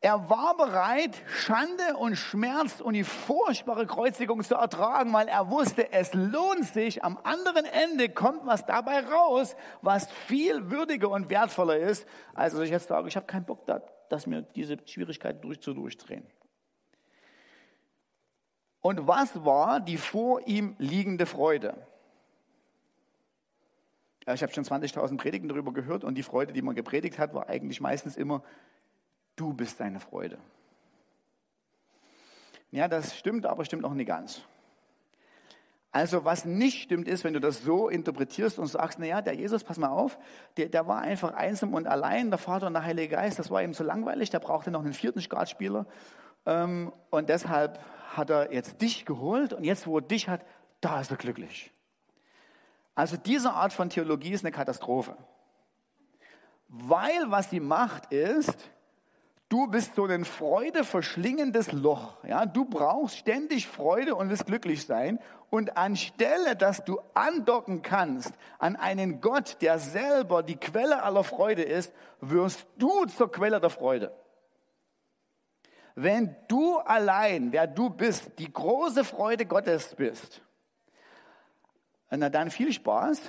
Er 0.00 0.30
war 0.30 0.56
bereit, 0.56 1.20
Schande 1.26 1.96
und 1.96 2.14
Schmerz 2.14 2.80
und 2.80 2.94
die 2.94 3.02
furchtbare 3.02 3.86
Kreuzigung 3.86 4.44
zu 4.44 4.54
ertragen, 4.54 5.12
weil 5.12 5.26
er 5.26 5.50
wusste, 5.50 5.92
es 5.92 6.14
lohnt 6.14 6.66
sich. 6.66 7.02
Am 7.02 7.18
anderen 7.24 7.64
Ende 7.64 8.08
kommt 8.08 8.46
was 8.46 8.64
dabei 8.64 9.00
raus, 9.00 9.56
was 9.82 10.08
viel 10.10 10.70
würdiger 10.70 11.10
und 11.10 11.30
wertvoller 11.30 11.78
ist, 11.78 12.06
als 12.34 12.54
ich 12.54 12.70
jetzt 12.70 12.86
sage, 12.86 13.08
ich 13.08 13.16
habe 13.16 13.26
keinen 13.26 13.44
Bock 13.44 13.66
da 13.66 13.82
dass 14.08 14.26
mir 14.26 14.42
diese 14.42 14.78
Schwierigkeiten 14.86 15.40
durch 15.40 15.60
zu 15.60 15.74
durchdrehen. 15.74 16.26
Und 18.80 19.06
was 19.06 19.44
war 19.44 19.80
die 19.80 19.96
vor 19.96 20.46
ihm 20.46 20.74
liegende 20.78 21.26
Freude? 21.26 21.86
Ich 24.26 24.42
habe 24.42 24.52
schon 24.52 24.64
20.000 24.64 25.16
Predigten 25.16 25.48
darüber 25.48 25.72
gehört 25.72 26.04
und 26.04 26.14
die 26.14 26.22
Freude, 26.22 26.52
die 26.52 26.62
man 26.62 26.74
gepredigt 26.74 27.18
hat, 27.18 27.34
war 27.34 27.48
eigentlich 27.48 27.80
meistens 27.80 28.16
immer, 28.16 28.42
du 29.38 29.52
bist 29.52 29.80
deine 29.80 30.00
Freude. 30.00 30.38
Ja, 32.70 32.88
das 32.88 33.16
stimmt, 33.16 33.46
aber 33.46 33.64
stimmt 33.64 33.84
auch 33.84 33.94
nicht 33.94 34.08
ganz. 34.08 34.42
Also 35.90 36.24
was 36.24 36.44
nicht 36.44 36.82
stimmt 36.82 37.08
ist, 37.08 37.24
wenn 37.24 37.32
du 37.32 37.40
das 37.40 37.62
so 37.62 37.88
interpretierst 37.88 38.58
und 38.58 38.66
sagst, 38.66 38.98
naja, 38.98 39.22
der 39.22 39.34
Jesus, 39.34 39.64
pass 39.64 39.78
mal 39.78 39.88
auf, 39.88 40.18
der, 40.58 40.68
der 40.68 40.86
war 40.86 41.00
einfach 41.00 41.32
einsam 41.32 41.72
und 41.72 41.86
allein, 41.86 42.28
der 42.30 42.38
Vater 42.38 42.66
und 42.66 42.74
der 42.74 42.84
Heilige 42.84 43.16
Geist, 43.16 43.38
das 43.38 43.50
war 43.50 43.62
ihm 43.62 43.72
zu 43.72 43.84
langweilig, 43.84 44.28
der 44.28 44.40
brauchte 44.40 44.70
noch 44.70 44.84
einen 44.84 44.92
vierten 44.92 45.22
Startspieler 45.22 45.86
ähm, 46.44 46.92
und 47.08 47.30
deshalb 47.30 47.80
hat 48.14 48.28
er 48.28 48.52
jetzt 48.52 48.82
dich 48.82 49.06
geholt 49.06 49.54
und 49.54 49.64
jetzt, 49.64 49.86
wo 49.86 49.98
er 49.98 50.02
dich 50.02 50.28
hat, 50.28 50.44
da 50.82 51.00
ist 51.00 51.10
er 51.10 51.16
glücklich. 51.16 51.72
Also 52.94 53.16
diese 53.16 53.52
Art 53.52 53.72
von 53.72 53.88
Theologie 53.90 54.32
ist 54.32 54.44
eine 54.44 54.52
Katastrophe. 54.52 55.16
Weil 56.68 57.30
was 57.30 57.48
sie 57.48 57.60
macht 57.60 58.12
ist, 58.12 58.70
Du 59.48 59.66
bist 59.66 59.94
so 59.94 60.04
ein 60.04 60.26
freudeverschlingendes 60.26 61.72
Loch. 61.72 62.22
Ja, 62.24 62.44
du 62.44 62.66
brauchst 62.66 63.16
ständig 63.16 63.66
Freude 63.66 64.14
und 64.14 64.28
willst 64.28 64.46
glücklich 64.46 64.84
sein. 64.84 65.18
Und 65.48 65.78
anstelle, 65.78 66.54
dass 66.54 66.84
du 66.84 67.00
andocken 67.14 67.80
kannst 67.80 68.34
an 68.58 68.76
einen 68.76 69.22
Gott, 69.22 69.56
der 69.62 69.78
selber 69.78 70.42
die 70.42 70.56
Quelle 70.56 71.02
aller 71.02 71.24
Freude 71.24 71.62
ist, 71.62 71.94
wirst 72.20 72.66
du 72.76 73.06
zur 73.06 73.32
Quelle 73.32 73.58
der 73.58 73.70
Freude. 73.70 74.12
Wenn 75.94 76.36
du 76.48 76.76
allein, 76.76 77.50
wer 77.50 77.66
du 77.66 77.88
bist, 77.88 78.38
die 78.38 78.52
große 78.52 79.02
Freude 79.04 79.46
Gottes 79.46 79.94
bist, 79.94 80.42
na 82.10 82.28
dann 82.28 82.50
viel 82.50 82.72
Spaß 82.72 83.22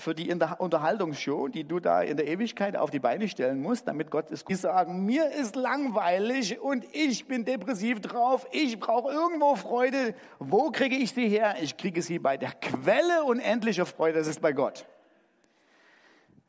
für 0.00 0.14
die 0.14 0.32
Unterhaltungsshow, 0.32 1.48
die 1.48 1.64
du 1.64 1.78
da 1.78 2.02
in 2.02 2.16
der 2.16 2.26
Ewigkeit 2.26 2.76
auf 2.76 2.90
die 2.90 2.98
Beine 2.98 3.28
stellen 3.28 3.60
musst, 3.60 3.86
damit 3.86 4.10
Gott 4.10 4.30
es 4.30 4.44
sagen, 4.60 5.04
mir 5.04 5.30
ist 5.30 5.56
langweilig 5.56 6.58
und 6.60 6.84
ich 6.92 7.28
bin 7.28 7.44
depressiv 7.44 8.00
drauf, 8.00 8.46
ich 8.50 8.80
brauche 8.80 9.12
irgendwo 9.12 9.54
Freude. 9.56 10.14
Wo 10.38 10.70
kriege 10.70 10.96
ich 10.96 11.12
sie 11.12 11.28
her? 11.28 11.56
Ich 11.60 11.76
kriege 11.76 12.02
sie 12.02 12.18
bei 12.18 12.36
der 12.36 12.52
Quelle 12.52 13.24
unendlicher 13.24 13.86
Freude, 13.86 14.18
das 14.18 14.26
ist 14.26 14.40
bei 14.40 14.52
Gott. 14.52 14.86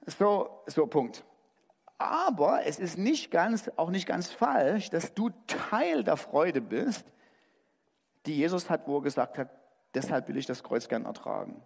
So, 0.06 0.50
so 0.66 0.88
Punkt. 0.88 1.24
Aber 1.98 2.66
es 2.66 2.80
ist 2.80 2.98
nicht 2.98 3.30
ganz, 3.30 3.70
auch 3.76 3.92
nicht 3.92 4.08
ganz 4.08 4.32
falsch, 4.32 4.90
dass 4.90 5.14
du 5.14 5.30
Teil 5.46 6.04
der 6.04 6.18
Freude 6.18 6.62
bist, 6.62 7.06
die 8.26 8.36
Jesus 8.36 8.70
hat, 8.70 8.88
wo 8.88 8.98
er 8.98 9.04
gesagt 9.04 9.38
hat, 9.38 9.50
deshalb 9.94 10.28
will 10.28 10.38
ich 10.38 10.46
das 10.46 10.64
Kreuz 10.64 10.88
gern 10.88 11.06
ertragen. 11.06 11.62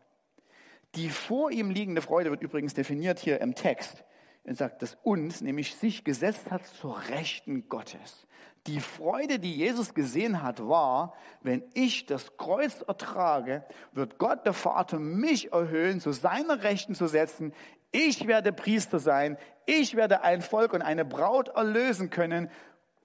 Die 0.95 1.09
vor 1.09 1.51
ihm 1.51 1.69
liegende 1.69 2.01
Freude 2.01 2.31
wird 2.31 2.41
übrigens 2.41 2.73
definiert 2.73 3.19
hier 3.19 3.41
im 3.41 3.55
Text 3.55 4.03
er 4.45 4.53
sagt, 4.53 4.83
dass 4.83 4.95
uns, 5.01 5.41
nämlich 5.41 5.75
sich 5.75 6.03
gesetzt 6.03 6.51
hat 6.51 6.65
zur 6.67 6.99
Rechten 7.09 7.67
Gottes. 7.67 8.27
Die 8.67 8.79
Freude, 8.79 9.39
die 9.39 9.55
Jesus 9.55 9.95
gesehen 9.95 10.43
hat, 10.43 10.67
war, 10.67 11.15
wenn 11.41 11.63
ich 11.73 12.05
das 12.05 12.37
Kreuz 12.37 12.83
ertrage, 12.87 13.63
wird 13.91 14.19
Gott 14.19 14.45
der 14.45 14.53
Vater 14.53 14.99
mich 14.99 15.51
erhöhen, 15.51 15.99
zu 15.99 16.11
seiner 16.11 16.61
Rechten 16.61 16.93
zu 16.93 17.07
setzen. 17.07 17.53
Ich 17.91 18.27
werde 18.27 18.53
Priester 18.53 18.99
sein. 18.99 19.37
Ich 19.65 19.95
werde 19.95 20.21
ein 20.23 20.41
Volk 20.41 20.73
und 20.73 20.83
eine 20.83 21.05
Braut 21.05 21.49
erlösen 21.49 22.11
können. 22.11 22.49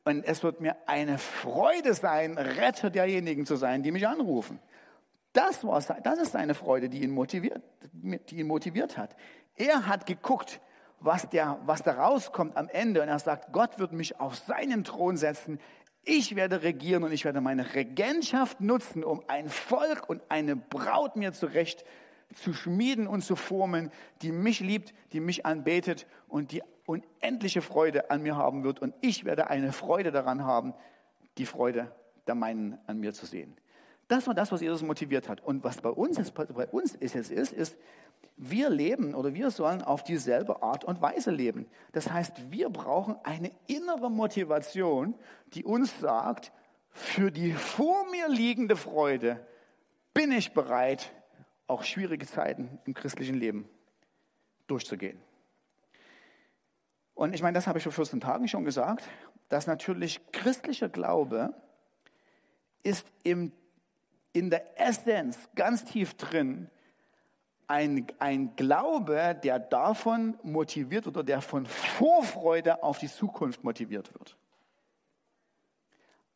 Und 0.04 0.24
es 0.24 0.42
wird 0.42 0.60
mir 0.60 0.76
eine 0.86 1.16
Freude 1.18 1.94
sein, 1.94 2.36
Retter 2.36 2.90
derjenigen 2.90 3.46
zu 3.46 3.56
sein, 3.56 3.82
die 3.82 3.92
mich 3.92 4.06
anrufen. 4.06 4.60
Das, 5.32 5.64
war, 5.64 5.80
das 5.80 6.18
ist 6.18 6.32
seine 6.32 6.54
Freude, 6.54 6.88
die 6.88 7.02
ihn, 7.02 7.10
motiviert, 7.10 7.62
die 7.92 8.38
ihn 8.38 8.46
motiviert 8.46 8.96
hat. 8.96 9.14
Er 9.56 9.86
hat 9.86 10.06
geguckt, 10.06 10.60
was, 10.98 11.28
der, 11.28 11.58
was 11.64 11.82
da 11.82 11.92
rauskommt 11.92 12.56
am 12.56 12.68
Ende. 12.68 13.02
Und 13.02 13.08
er 13.08 13.18
sagt, 13.18 13.52
Gott 13.52 13.78
wird 13.78 13.92
mich 13.92 14.20
auf 14.20 14.36
seinen 14.36 14.84
Thron 14.84 15.16
setzen. 15.16 15.58
Ich 16.02 16.34
werde 16.34 16.62
regieren 16.62 17.04
und 17.04 17.12
ich 17.12 17.24
werde 17.24 17.40
meine 17.40 17.74
Regentschaft 17.74 18.60
nutzen, 18.60 19.04
um 19.04 19.22
ein 19.28 19.48
Volk 19.48 20.08
und 20.08 20.22
eine 20.28 20.56
Braut 20.56 21.16
mir 21.16 21.32
zurecht 21.32 21.84
zu 22.34 22.52
schmieden 22.52 23.06
und 23.06 23.22
zu 23.22 23.36
formen, 23.36 23.90
die 24.22 24.32
mich 24.32 24.60
liebt, 24.60 24.94
die 25.12 25.20
mich 25.20 25.46
anbetet 25.46 26.06
und 26.28 26.52
die 26.52 26.62
unendliche 26.86 27.60
Freude 27.60 28.10
an 28.10 28.22
mir 28.22 28.36
haben 28.36 28.64
wird. 28.64 28.80
Und 28.80 28.94
ich 29.00 29.24
werde 29.24 29.50
eine 29.50 29.72
Freude 29.72 30.10
daran 30.10 30.44
haben, 30.44 30.74
die 31.38 31.46
Freude 31.46 31.92
der 32.26 32.34
meinen 32.34 32.78
an 32.86 33.00
mir 33.00 33.12
zu 33.12 33.26
sehen. 33.26 33.56
Das 34.10 34.26
war 34.26 34.34
das, 34.34 34.50
was 34.50 34.60
Jesus 34.60 34.82
motiviert 34.82 35.28
hat. 35.28 35.40
Und 35.40 35.62
was 35.62 35.80
bei 35.80 35.88
uns, 35.88 36.18
ist, 36.18 36.32
bei 36.34 36.66
uns 36.66 36.96
ist, 36.96 37.14
ist, 37.14 37.30
ist, 37.30 37.52
ist, 37.52 37.78
wir 38.36 38.68
leben 38.68 39.14
oder 39.14 39.34
wir 39.34 39.52
sollen 39.52 39.82
auf 39.82 40.02
dieselbe 40.02 40.64
Art 40.64 40.84
und 40.84 41.00
Weise 41.00 41.30
leben. 41.30 41.66
Das 41.92 42.10
heißt, 42.10 42.50
wir 42.50 42.70
brauchen 42.70 43.14
eine 43.22 43.52
innere 43.68 44.10
Motivation, 44.10 45.14
die 45.54 45.62
uns 45.62 46.00
sagt, 46.00 46.50
für 46.90 47.30
die 47.30 47.52
vor 47.52 48.10
mir 48.10 48.28
liegende 48.28 48.74
Freude 48.74 49.46
bin 50.12 50.32
ich 50.32 50.54
bereit, 50.54 51.12
auch 51.68 51.84
schwierige 51.84 52.26
Zeiten 52.26 52.80
im 52.86 52.94
christlichen 52.94 53.36
Leben 53.36 53.68
durchzugehen. 54.66 55.20
Und 57.14 57.32
ich 57.32 57.42
meine, 57.42 57.54
das 57.54 57.68
habe 57.68 57.78
ich 57.78 57.84
vor 57.84 57.92
14 57.92 58.20
Tagen 58.20 58.48
schon 58.48 58.64
gesagt, 58.64 59.08
dass 59.50 59.68
natürlich 59.68 60.20
christlicher 60.32 60.88
Glaube 60.88 61.54
ist 62.82 63.06
im, 63.22 63.52
in 64.32 64.50
der 64.50 64.80
Essenz 64.80 65.38
ganz 65.54 65.84
tief 65.84 66.14
drin, 66.14 66.70
ein, 67.66 68.06
ein 68.18 68.56
Glaube, 68.56 69.38
der 69.42 69.60
davon 69.60 70.36
motiviert 70.42 71.06
oder 71.06 71.22
der 71.22 71.40
von 71.40 71.66
Vorfreude 71.66 72.82
auf 72.82 72.98
die 72.98 73.08
Zukunft 73.08 73.62
motiviert 73.62 74.12
wird. 74.12 74.36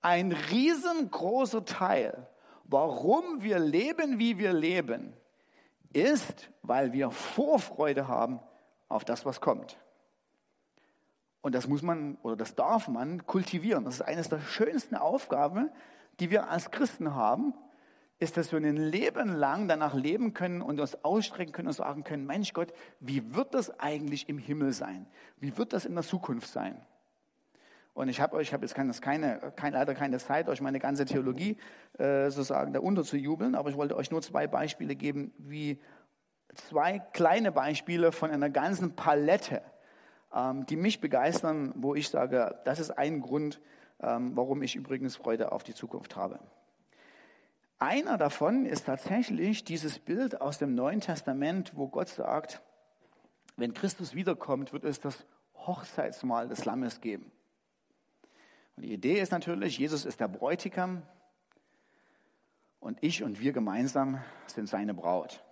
Ein 0.01 0.33
riesengroßer 0.33 1.65
Teil, 1.65 2.29
warum 2.65 3.43
wir 3.43 3.59
leben, 3.59 4.19
wie 4.19 4.39
wir 4.39 4.53
leben, 4.53 5.13
ist, 5.93 6.51
weil 6.63 6.93
wir 6.93 7.11
Vorfreude 7.11 8.07
haben 8.07 8.41
auf 8.89 9.05
das, 9.05 9.25
was 9.25 9.41
kommt. 9.41 9.77
Und 11.41 11.55
das 11.55 11.67
muss 11.67 11.83
man 11.83 12.17
oder 12.23 12.37
das 12.37 12.55
darf 12.55 12.89
man 12.89 13.27
kultivieren. 13.27 13.85
Das 13.85 13.97
ist 13.97 14.03
eines 14.03 14.29
der 14.29 14.41
schönsten 14.41 14.95
Aufgaben, 14.95 15.71
die 16.21 16.31
wir 16.31 16.49
als 16.49 16.71
Christen 16.71 17.15
haben, 17.15 17.55
ist, 18.25 18.37
dass 18.37 18.51
wir 18.51 18.59
ein 18.59 18.77
Leben 18.77 19.37
lang 19.37 19.69
danach 19.69 19.95
leben 19.95 20.35
können 20.35 20.63
und 20.63 20.81
uns 20.81 21.05
ausstrecken 21.05 21.53
können 21.53 21.69
und 21.69 21.75
sagen 21.75 22.03
können, 22.03 22.27
Mensch 22.27 22.53
Gott, 22.53 22.73
wie 22.99 23.35
wird 23.35 23.55
das 23.55 23.79
eigentlich 23.79 24.29
im 24.29 24.39
Himmel 24.39 24.73
sein? 24.73 25.07
Wie 25.39 25.57
wird 25.57 25.73
das 25.73 25.85
in 25.85 25.95
der 25.95 26.03
Zukunft 26.03 26.49
sein? 26.49 26.81
Und 27.93 28.09
ich 28.09 28.21
habe 28.21 28.35
euch, 28.37 28.49
ich 28.49 28.53
habe 28.53 28.65
jetzt 28.65 28.75
keine, 28.75 29.53
keine, 29.55 29.77
leider 29.77 29.95
keine 29.95 30.19
Zeit, 30.19 30.49
euch 30.49 30.61
meine 30.61 30.81
ganze 30.81 31.05
Theologie 31.05 31.59
äh, 31.99 32.31
sozusagen 32.31 32.73
da 32.73 32.81
unterzujubeln, 32.81 33.55
aber 33.55 33.71
ich 33.71 33.77
wollte 33.77 33.97
euch 33.97 34.11
nur 34.11 34.21
zwei 34.21 34.49
Beispiele 34.49 34.97
geben, 34.97 35.33
wie 35.39 35.81
zwei 36.55 36.99
kleine 36.99 37.53
Beispiele 37.53 38.11
von 38.11 38.31
einer 38.31 38.51
ganzen 38.51 38.97
Palette, 38.97 39.63
ähm, 40.35 40.67
die 40.67 40.77
mich 40.77 41.01
begeistern, 41.01 41.73
wo 41.77 41.95
ich 41.95 42.09
sage, 42.09 42.59
das 42.65 42.81
ist 42.81 42.91
ein 42.91 43.21
Grund, 43.21 43.61
ähm, 44.01 44.33
warum 44.35 44.63
ich 44.63 44.75
übrigens 44.75 45.15
Freude 45.15 45.53
auf 45.53 45.63
die 45.63 45.75
Zukunft 45.75 46.17
habe. 46.17 46.41
Einer 47.79 48.19
davon 48.19 48.67
ist 48.67 48.87
tatsächlich 48.87 49.65
dieses 49.65 49.99
Bild 49.99 50.41
aus 50.41 50.59
dem 50.59 50.75
Neuen 50.75 51.01
Testament, 51.01 51.73
wo 51.75 51.89
Gott 51.89 52.09
sagt, 52.09 52.63
wenn 53.57 53.75
Christus 53.75 54.15
wiederkommt, 54.15 54.73
wird 54.73 54.85
es 54.85 55.01
das 55.01 55.27
Hochzeitsmahl 55.55 56.49
des 56.49 56.65
Lammes 56.65 57.01
geben. 57.01 57.31
Und 58.77 58.85
die 58.85 58.93
Idee 58.93 59.21
ist 59.21 59.33
natürlich, 59.33 59.79
Jesus 59.79 60.05
ist 60.05 60.21
der 60.21 60.29
Bräutigam 60.29 61.03
und 62.81 62.99
ich 63.03 63.23
und 63.23 63.41
wir 63.41 63.53
gemeinsam 63.53 64.23
sind 64.47 64.69
seine 64.69 64.95
Braut. 64.95 65.45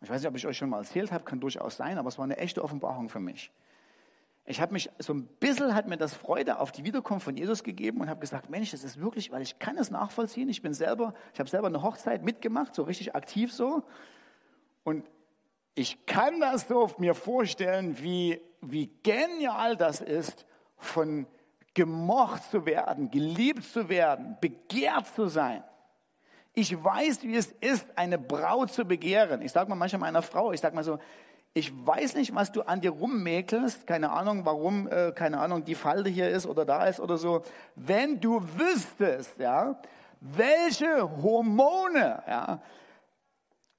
Ich 0.00 0.10
weiß 0.10 0.20
nicht, 0.20 0.28
ob 0.28 0.36
ich 0.36 0.46
euch 0.46 0.58
schon 0.58 0.68
mal 0.68 0.78
erzählt 0.78 1.12
habe, 1.12 1.24
kann 1.24 1.40
durchaus 1.40 1.76
sein, 1.76 1.96
aber 1.96 2.08
es 2.08 2.18
war 2.18 2.24
eine 2.24 2.36
echte 2.36 2.62
Offenbarung 2.62 3.08
für 3.08 3.20
mich. 3.20 3.50
Ich 4.46 4.60
habe 4.60 4.74
mich, 4.74 4.90
so 4.98 5.14
ein 5.14 5.26
bisschen 5.40 5.74
hat 5.74 5.88
mir 5.88 5.96
das 5.96 6.12
Freude 6.12 6.58
auf 6.58 6.70
die 6.70 6.84
Wiederkunft 6.84 7.24
von 7.24 7.36
Jesus 7.36 7.62
gegeben 7.62 8.02
und 8.02 8.10
habe 8.10 8.20
gesagt, 8.20 8.50
Mensch, 8.50 8.72
das 8.72 8.84
ist 8.84 9.00
wirklich, 9.00 9.32
weil 9.32 9.40
ich 9.40 9.58
kann 9.58 9.78
es 9.78 9.90
nachvollziehen. 9.90 10.50
Ich 10.50 10.60
bin 10.60 10.74
selber, 10.74 11.14
ich 11.32 11.40
habe 11.40 11.48
selber 11.48 11.68
eine 11.68 11.82
Hochzeit 11.82 12.22
mitgemacht, 12.22 12.74
so 12.74 12.82
richtig 12.82 13.14
aktiv 13.14 13.52
so. 13.52 13.84
Und 14.82 15.08
ich 15.74 16.04
kann 16.04 16.40
das 16.40 16.68
so 16.68 16.90
mir 16.98 17.14
vorstellen, 17.14 17.98
wie, 18.02 18.40
wie 18.60 18.90
genial 19.02 19.76
das 19.76 20.02
ist, 20.02 20.44
von 20.76 21.26
gemocht 21.72 22.42
zu 22.50 22.66
werden, 22.66 23.10
geliebt 23.10 23.64
zu 23.64 23.88
werden, 23.88 24.36
begehrt 24.40 25.06
zu 25.06 25.26
sein. 25.26 25.64
Ich 26.52 26.84
weiß, 26.84 27.22
wie 27.22 27.34
es 27.34 27.50
ist, 27.60 27.86
eine 27.96 28.18
Braut 28.18 28.70
zu 28.70 28.84
begehren. 28.84 29.42
Ich 29.42 29.50
sage 29.50 29.68
mal 29.68 29.74
manchmal 29.74 30.00
meiner 30.00 30.22
Frau, 30.22 30.52
ich 30.52 30.60
sage 30.60 30.76
mal 30.76 30.84
so, 30.84 31.00
ich 31.56 31.72
weiß 31.86 32.16
nicht, 32.16 32.34
was 32.34 32.50
du 32.50 32.62
an 32.62 32.80
dir 32.80 32.90
rummäkelst, 32.90 33.86
keine 33.86 34.10
Ahnung, 34.10 34.44
warum, 34.44 34.88
äh, 34.88 35.12
keine 35.12 35.38
Ahnung, 35.38 35.64
die 35.64 35.76
Falte 35.76 36.10
hier 36.10 36.28
ist 36.28 36.46
oder 36.46 36.64
da 36.64 36.84
ist 36.86 36.98
oder 36.98 37.16
so. 37.16 37.42
Wenn 37.76 38.20
du 38.20 38.42
wüsstest, 38.58 39.38
ja, 39.38 39.80
welche 40.20 41.22
Hormone, 41.22 42.22
ja, 42.26 42.60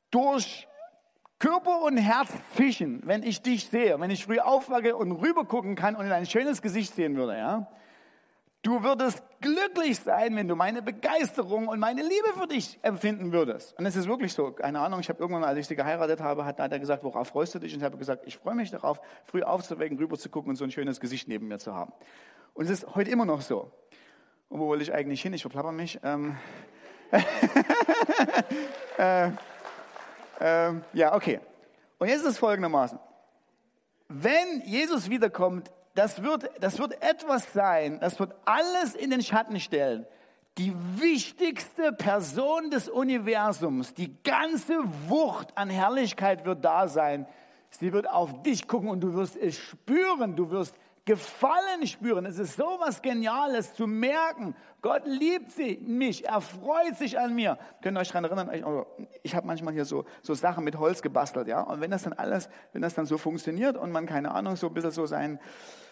durch 0.10 0.70
Körper 1.38 1.82
und 1.82 1.98
Herz 1.98 2.30
fischen, 2.54 3.02
wenn 3.04 3.24
ich 3.24 3.42
dich 3.42 3.68
sehe, 3.68 4.00
wenn 4.00 4.10
ich 4.10 4.24
früh 4.24 4.40
aufwache 4.40 4.96
und 4.96 5.12
rübergucken 5.12 5.76
kann 5.76 5.98
und 5.98 6.06
in 6.06 6.14
ein 6.14 6.26
schönes 6.26 6.62
Gesicht 6.62 6.96
sehen 6.96 7.18
würde, 7.18 7.38
ja, 7.38 7.68
Du 8.65 8.82
würdest 8.82 9.21
glücklich 9.41 9.99
sein, 9.99 10.36
wenn 10.36 10.47
du 10.47 10.56
meine 10.56 10.82
Begeisterung 10.82 11.67
und 11.67 11.80
meine 11.80 12.01
Liebe 12.01 12.34
für 12.36 12.47
dich 12.47 12.80
empfinden 12.82 13.32
würdest. 13.32 13.78
Und 13.78 13.86
es 13.86 13.95
ist 13.95 14.08
wirklich 14.08 14.34
so. 14.34 14.49
Keine 14.54 14.80
Ahnung, 14.80 14.99
ich 15.01 15.10
habe 15.10 15.19
irgendwann, 15.19 15.43
als 15.43 15.60
ich 15.60 15.67
sie 15.67 15.75
geheiratet 15.75 16.19
habe, 16.19 16.45
hat, 16.45 16.58
er 16.58 16.80
gesagt, 16.80 17.04
worauf 17.04 17.28
freust 17.28 17.54
du 17.54 17.60
dich? 17.60 17.73
Und 17.73 17.82
ich 17.82 17.86
habe 17.86 17.99
gesagt, 17.99 18.23
ich 18.25 18.38
freue 18.38 18.56
mich 18.56 18.71
darauf, 18.71 18.99
früh 19.25 19.43
aufzuwecken, 19.43 19.99
rüber 19.99 20.17
zu 20.17 20.30
gucken 20.30 20.49
und 20.49 20.56
so 20.56 20.63
ein 20.63 20.71
schönes 20.71 20.99
Gesicht 20.99 21.28
neben 21.28 21.47
mir 21.47 21.60
zu 21.60 21.75
haben. 21.75 21.93
Und 22.56 22.65
es 22.65 22.71
ist 22.71 22.95
heute 22.95 23.12
immer 23.12 23.25
noch 23.25 23.41
so. 23.41 23.71
Und 24.49 24.60
wo 24.60 24.71
will 24.71 24.82
ich 24.82 24.91
eigentlich 24.91 25.21
hin? 25.21 25.32
Ich 25.34 25.43
verplapper 25.43 25.71
mich. 25.71 25.99
Ähm 26.04 26.36
äh, 28.97 29.28
äh, 30.39 30.73
ja, 30.93 31.13
okay. 31.13 31.39
Und 31.99 32.08
jetzt 32.08 32.21
ist 32.21 32.30
es 32.30 32.39
folgendermaßen. 32.39 32.97
Wenn 34.08 34.63
Jesus 34.65 35.08
wiederkommt, 35.12 35.69
das 35.96 36.22
wird, 36.22 36.50
das 36.60 36.78
wird 36.78 37.02
etwas 37.02 37.52
sein, 37.54 38.00
das 38.00 38.20
wird 38.20 38.34
alles 38.46 38.96
in 38.96 39.10
den 39.10 39.22
Schatten 39.22 39.60
stellen. 39.60 40.06
Die 40.58 40.74
wichtigste 41.00 41.92
Person 41.92 42.70
des 42.70 42.88
Universums, 42.88 43.94
die 43.94 44.16
ganze 44.24 44.84
Wucht 45.08 45.58
an 45.58 45.70
Herrlichkeit 45.70 46.46
wird 46.46 46.64
da 46.64 46.88
sein. 46.88 47.26
Sie 47.70 47.92
wird 47.92 48.10
auf 48.10 48.42
dich 48.44 48.68
gucken 48.68 48.90
und 48.90 49.02
du 49.02 49.16
wirst 49.16 49.36
es 49.36 49.58
spüren, 49.58 50.36
du 50.36 50.52
wirst 50.52 50.76
Gefallen 51.06 51.86
spüren. 51.86 52.26
Es 52.26 52.39
ist 52.39 52.56
so 52.56 52.78
was 52.80 53.00
Geniales 53.00 53.76
zu 53.76 53.86
merken. 53.86 54.56
Gott 54.82 55.04
liebt 55.06 55.52
sie, 55.52 55.78
mich, 55.86 56.28
er 56.28 56.41
freut 56.41 56.96
sich 56.98 57.20
an 57.20 57.36
mir. 57.36 57.60
Könnt 57.84 57.96
ihr 57.96 58.02
euch 58.02 58.12
daran 58.12 58.26
erinnern? 58.26 58.50
Ich, 58.52 58.66
oh, 58.66 58.88
ich 59.22 59.36
habe 59.36 59.46
manchmal 59.46 59.76
hier 59.76 59.86
so, 59.86 60.06
so 60.24 60.34
Sachen 60.34 60.64
mit 60.64 60.80
Holz 60.80 61.04
gebastelt, 61.04 61.48
ja. 61.48 61.62
Und 61.62 61.80
wenn 61.80 61.91
das 61.91 62.04
dann 62.04 62.14
alles, 62.14 62.50
wenn 62.74 62.82
das 62.82 62.96
dann 62.96 63.06
so 63.06 63.20
funktioniert 63.20 63.78
und 63.78 63.91
man, 63.91 64.08
keine 64.08 64.32
Ahnung, 64.32 64.56
so 64.56 64.68
ein 64.68 64.74
bisschen 64.74 64.89
so 64.89 65.06
sein, 65.06 65.39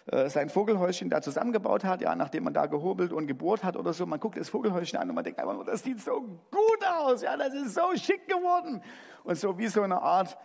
sein 0.06 0.50
Vogelhäuschen 0.50 1.10
da 1.10 1.22
zusammengebaut 1.22 1.84
hat, 1.84 2.02
ja, 2.02 2.16
nachdem 2.16 2.44
man 2.44 2.54
da 2.54 2.66
gehobelt 2.66 3.14
und 3.14 3.28
gebohrt 3.28 3.64
hat 3.64 3.78
oder 3.78 3.94
so. 3.94 4.06
Man 4.06 4.20
guckt 4.20 4.38
das 4.38 4.50
Vogelhäuschen 4.50 5.00
an 5.00 5.10
und 5.10 5.16
man 5.16 5.24
denkt 5.24 5.40
einfach 5.40 5.54
nur, 5.54 5.64
das 5.64 5.84
sieht 5.84 6.02
so 6.02 6.22
gut 6.22 6.88
aus, 7.00 7.22
ja, 7.22 7.38
das 7.38 7.54
ist 7.54 7.76
so 7.76 7.96
schick 7.96 8.28
geworden. 8.28 8.82
Und 9.24 9.38
so 9.38 9.58
wie 9.58 9.68
so 9.68 9.82
eine 9.82 10.02
Art 10.02 10.38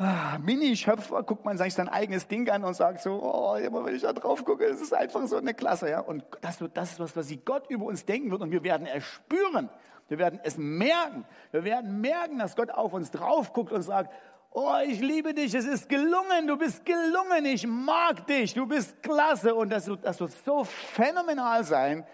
ah, 0.00 0.38
Mini-Schöpfer 0.38 1.22
guckt 1.22 1.44
man 1.44 1.58
sich 1.58 1.74
sein 1.74 1.88
eigenes 1.88 2.26
Ding 2.26 2.48
an 2.50 2.64
und 2.64 2.74
sagt 2.74 3.00
so, 3.00 3.22
oh, 3.22 3.54
immer 3.56 3.84
wenn 3.84 3.94
ich 3.94 4.02
da 4.02 4.12
drauf 4.12 4.44
gucke, 4.44 4.64
es 4.64 4.80
ist 4.80 4.94
einfach 4.94 5.26
so 5.26 5.36
eine 5.36 5.54
Klasse, 5.54 5.90
ja. 5.90 6.00
Und 6.00 6.24
das, 6.40 6.58
das 6.74 6.92
ist 6.92 7.00
was, 7.00 7.16
was 7.16 7.32
Gott 7.44 7.68
über 7.68 7.86
uns 7.86 8.04
denken 8.04 8.30
wird 8.30 8.42
und 8.42 8.50
wir 8.50 8.64
werden 8.64 8.86
es 8.86 9.04
spüren. 9.04 9.68
Wir 10.08 10.18
werden 10.18 10.40
es 10.42 10.58
merken. 10.58 11.24
Wir 11.52 11.62
werden 11.62 12.00
merken, 12.00 12.40
dass 12.40 12.56
Gott 12.56 12.72
auf 12.72 12.92
uns 12.92 13.12
drauf 13.12 13.52
guckt 13.52 13.70
und 13.70 13.82
sagt, 13.82 14.12
oh, 14.50 14.76
ich 14.86 15.00
liebe 15.00 15.32
dich, 15.32 15.54
es 15.54 15.64
ist 15.64 15.88
gelungen, 15.88 16.46
du 16.46 16.56
bist 16.56 16.84
gelungen, 16.84 17.44
ich 17.44 17.66
mag 17.66 18.26
dich, 18.26 18.54
du 18.54 18.66
bist 18.66 19.02
klasse. 19.02 19.54
Und 19.54 19.70
das, 19.70 19.90
das 20.02 20.20
wird 20.20 20.32
so 20.44 20.64
phänomenal 20.64 21.64
sein. 21.64 22.04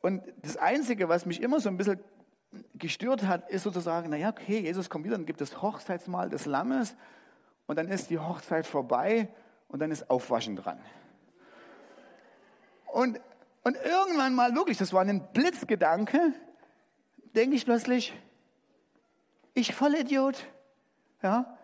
Und 0.00 0.22
das 0.42 0.56
Einzige, 0.56 1.08
was 1.08 1.26
mich 1.26 1.42
immer 1.42 1.60
so 1.60 1.68
ein 1.68 1.76
bisschen 1.76 2.00
gestört 2.74 3.24
hat, 3.24 3.50
ist 3.50 3.64
sozusagen, 3.64 4.10
naja, 4.10 4.30
okay, 4.30 4.60
Jesus 4.60 4.88
kommt 4.88 5.04
wieder, 5.04 5.16
dann 5.16 5.26
gibt 5.26 5.40
es 5.40 5.60
Hochzeitsmahl 5.60 6.30
des 6.30 6.46
Lammes. 6.46 6.96
Und 7.66 7.76
dann 7.76 7.88
ist 7.88 8.10
die 8.10 8.18
Hochzeit 8.18 8.66
vorbei. 8.66 9.28
Und 9.68 9.80
dann 9.80 9.90
ist 9.90 10.10
Aufwaschen 10.10 10.56
dran. 10.56 10.80
Und, 12.86 13.20
und 13.62 13.76
irgendwann 13.76 14.34
mal 14.34 14.54
wirklich, 14.54 14.78
das 14.78 14.92
war 14.92 15.02
ein 15.02 15.32
Blitzgedanke, 15.32 16.32
denke 17.36 17.54
ich 17.54 17.64
plötzlich, 17.64 18.12
ich 19.54 19.74
Vollidiot, 19.74 20.44
ja, 21.22 21.56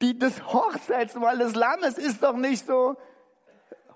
die, 0.00 0.18
das 0.18 0.44
Hochzeitsmahl 0.52 1.38
des 1.38 1.54
Lammes 1.54 1.96
ist 1.96 2.22
doch 2.22 2.36
nicht 2.36 2.66
so 2.66 2.96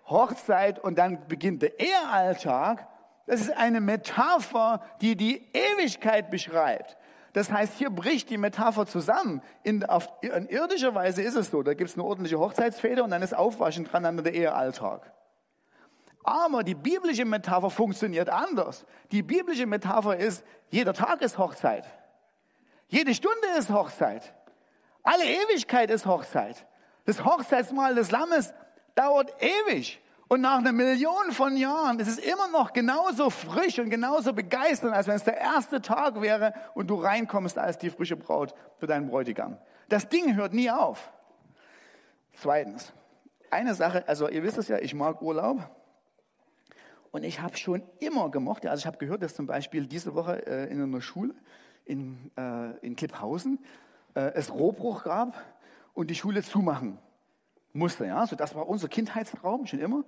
Hochzeit 0.07 0.79
und 0.79 0.99
dann 0.99 1.27
beginnt 1.27 1.63
der 1.63 1.81
Ehealltag. 1.81 2.87
Das 3.27 3.41
ist 3.41 3.57
eine 3.57 3.81
Metapher, 3.81 4.83
die 5.01 5.17
die 5.17 5.49
Ewigkeit 5.53 6.31
beschreibt. 6.31 6.97
Das 7.33 7.51
heißt, 7.51 7.75
hier 7.75 7.91
bricht 7.91 8.31
die 8.31 8.39
Metapher 8.39 8.87
zusammen. 8.87 9.43
In, 9.63 9.85
auf, 9.85 10.09
in 10.23 10.49
irdischer 10.49 10.95
Weise 10.95 11.23
ist 11.23 11.35
es 11.35 11.51
so, 11.51 11.63
da 11.63 11.75
gibt 11.75 11.91
es 11.91 11.97
eine 11.97 12.05
ordentliche 12.05 12.39
Hochzeitsfeder 12.39 13.05
und 13.05 13.11
dann 13.11 13.21
ist 13.21 13.35
Aufwaschen 13.35 13.85
dran 13.85 14.07
an 14.07 14.17
der 14.23 14.33
Ehealltag. 14.33 15.13
Aber 16.23 16.65
die 16.65 16.75
biblische 16.75 17.25
Metapher 17.25 17.71
funktioniert 17.71 18.29
anders. 18.29 18.87
Die 19.13 19.23
biblische 19.23 19.67
Metapher 19.67 20.17
ist, 20.17 20.45
jeder 20.71 20.95
Tag 20.95 21.21
ist 21.21 21.37
Hochzeit. 21.37 21.85
Jede 22.89 23.15
Stunde 23.15 23.47
ist 23.59 23.71
Hochzeit. 23.71 24.33
Alle 25.07 25.25
Ewigkeit 25.25 25.89
ist 25.93 26.05
Hochzeit. 26.05 26.67
Das 27.05 27.25
Hochzeitsmahl 27.25 27.95
des 27.95 28.11
Lammes 28.11 28.53
dauert 28.97 29.33
ewig. 29.41 30.03
Und 30.27 30.41
nach 30.41 30.59
einer 30.59 30.73
Million 30.73 31.31
von 31.31 31.57
Jahren 31.57 32.01
ist 32.01 32.09
es 32.09 32.19
immer 32.19 32.49
noch 32.49 32.73
genauso 32.73 33.31
frisch 33.31 33.79
und 33.79 33.89
genauso 33.89 34.33
begeisternd, 34.33 34.93
als 34.93 35.07
wenn 35.07 35.15
es 35.15 35.23
der 35.23 35.39
erste 35.39 35.81
Tag 35.81 36.21
wäre 36.21 36.55
und 36.75 36.91
du 36.91 36.97
reinkommst 36.97 37.57
als 37.57 37.79
die 37.79 37.91
frische 37.91 38.17
Braut 38.17 38.53
für 38.79 38.89
deinen 38.89 39.09
Bräutigam. 39.09 39.59
Das 39.89 40.09
Ding 40.09 40.35
hört 40.35 40.53
nie 40.53 40.73
auf. 40.73 41.13
Zweitens, 42.33 42.93
eine 43.49 43.77
Sache, 43.77 44.03
also 44.09 44.29
ihr 44.29 44.43
wisst 44.43 44.59
es 44.59 44.67
ja, 44.67 44.79
ich 44.79 44.93
mag 44.93 45.23
Urlaub. 45.23 45.71
Und 47.13 47.23
ich 47.23 47.41
habe 47.41 47.57
schon 47.57 47.85
immer 48.01 48.29
gemocht, 48.33 48.67
also 48.67 48.81
ich 48.81 48.87
habe 48.87 48.99
gehört, 48.99 49.23
dass 49.23 49.37
zum 49.37 49.47
Beispiel 49.47 49.87
diese 49.87 50.17
Woche 50.17 50.45
äh, 50.49 50.69
in 50.69 50.83
einer 50.83 51.01
Schule 51.01 51.37
in, 51.85 52.33
äh, 52.37 52.77
in 52.85 52.97
Klipphausen 52.97 53.61
äh, 54.17 54.33
es 54.35 54.53
Rohbruch 54.53 55.05
gab 55.05 55.41
und 55.95 56.11
die 56.11 56.17
Schule 56.17 56.43
zumachen 56.43 56.99
musste. 57.73 58.07
Ja? 58.07 58.27
So, 58.27 58.35
das 58.35 58.55
war 58.55 58.69
unser 58.69 58.89
Kindheitstraum 58.89 59.67
schon 59.67 59.79
immer. 59.79 60.05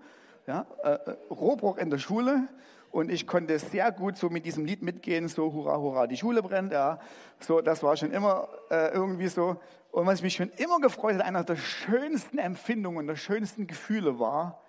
Ja? 0.47 0.67
Äh, 0.83 0.91
äh, 0.91 1.17
Rohbruch 1.31 1.77
in 1.77 1.91
der 1.91 1.99
Schule 1.99 2.49
und 2.91 3.11
ich 3.11 3.27
konnte 3.27 3.59
sehr 3.61 3.93
gut 3.93 4.17
so 4.17 4.31
mit 4.31 4.45
diesem 4.45 4.65
Lied 4.65 4.83
mitgehen, 4.83 5.29
so 5.29 5.53
hurra, 5.53 5.77
hurra, 5.77 6.07
die 6.07 6.17
Schule 6.17 6.43
brennt. 6.43 6.73
Ja? 6.73 6.99
So, 7.39 7.61
das 7.61 7.83
war 7.85 7.97
schon 7.97 8.11
immer 8.11 8.49
äh, 8.71 8.93
irgendwie 8.93 9.29
so. 9.29 9.61
Und 9.93 10.07
was 10.07 10.23
mich 10.23 10.35
schon 10.35 10.51
immer 10.57 10.81
gefreut 10.81 11.15
hat, 11.15 11.23
einer 11.23 11.45
der 11.45 11.57
schönsten 11.57 12.39
Empfindungen, 12.39 13.07
der 13.07 13.17
schönsten 13.17 13.69
Gefühle 13.69 14.19
war 14.19 14.61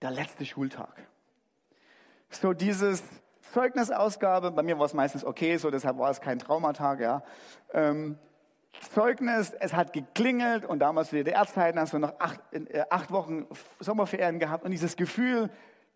der 0.00 0.12
letzte 0.12 0.44
Schultag 0.44 1.08
so 2.30 2.52
dieses 2.52 3.02
Zeugnisausgabe, 3.52 4.50
bei 4.50 4.62
mir 4.62 4.78
war 4.78 4.86
es 4.86 4.94
meistens 4.94 5.24
okay, 5.24 5.56
so 5.56 5.70
deshalb 5.70 5.98
war 5.98 6.10
es 6.10 6.20
kein 6.20 6.38
Traumatag, 6.38 7.00
ja. 7.00 7.22
Ähm, 7.72 8.18
Zeugnis, 8.92 9.52
es 9.60 9.74
hat 9.74 9.92
geklingelt 9.92 10.64
und 10.64 10.80
damals 10.80 11.12
wieder 11.12 11.24
DDR-Zeiten 11.24 11.78
hast 11.78 11.92
du 11.92 11.98
noch 11.98 12.18
acht, 12.18 12.40
äh, 12.52 12.84
acht 12.90 13.10
Wochen 13.10 13.46
Sommerferien 13.80 14.38
gehabt 14.38 14.64
und 14.64 14.70
dieses 14.70 14.96
Gefühl, 14.96 15.50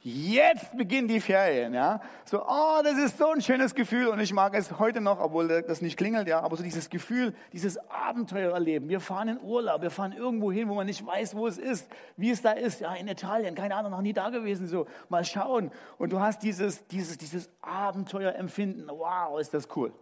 Jetzt 0.05 0.77
beginnen 0.77 1.07
die 1.07 1.20
Ferien, 1.20 1.75
ja. 1.75 2.01
So, 2.25 2.45
oh, 2.45 2.81
das 2.83 2.99
ist 2.99 3.18
so 3.18 3.31
ein 3.31 3.41
schönes 3.41 3.73
Gefühl 3.73 4.09
und 4.09 4.18
ich 4.18 4.33
mag 4.33 4.53
es 4.57 4.81
heute 4.81 5.01
noch, 5.01 5.20
obwohl 5.20 5.62
das 5.62 5.81
nicht 5.81 5.97
klingelt, 5.97 6.27
ja. 6.27 6.41
Aber 6.41 6.57
so 6.57 6.64
dieses 6.64 6.91
Gefühl, 6.91 7.35
dieses 7.53 7.79
Abenteuer 7.89 8.53
erleben. 8.53 8.89
Wir 8.89 8.99
fahren 8.99 9.29
in 9.29 9.41
Urlaub, 9.41 9.81
wir 9.81 9.93
fahren 9.93 10.11
irgendwo 10.11 10.51
hin, 10.51 10.68
wo 10.68 10.75
man 10.75 10.87
nicht 10.87 11.07
weiß, 11.07 11.37
wo 11.37 11.47
es 11.47 11.57
ist, 11.57 11.89
wie 12.16 12.33
es 12.33 12.43
da 12.43 12.51
ist. 12.51 12.81
Ja, 12.81 12.95
in 12.95 13.07
Italien, 13.07 13.55
keine 13.55 13.77
Ahnung, 13.77 13.93
noch 13.93 14.03
nie 14.03 14.12
da 14.12 14.31
gewesen. 14.31 14.66
So, 14.66 14.89
mal 15.09 15.25
schauen. 15.25 15.70
Und 15.99 16.12
du 16.12 16.18
hast 16.18 16.43
dieses, 16.43 16.85
dieses, 16.89 17.16
dieses 17.16 17.49
Abenteuerempfinden. 17.61 18.89
Wow, 18.89 19.39
ist 19.39 19.55
das 19.55 19.68
cool. 19.77 19.93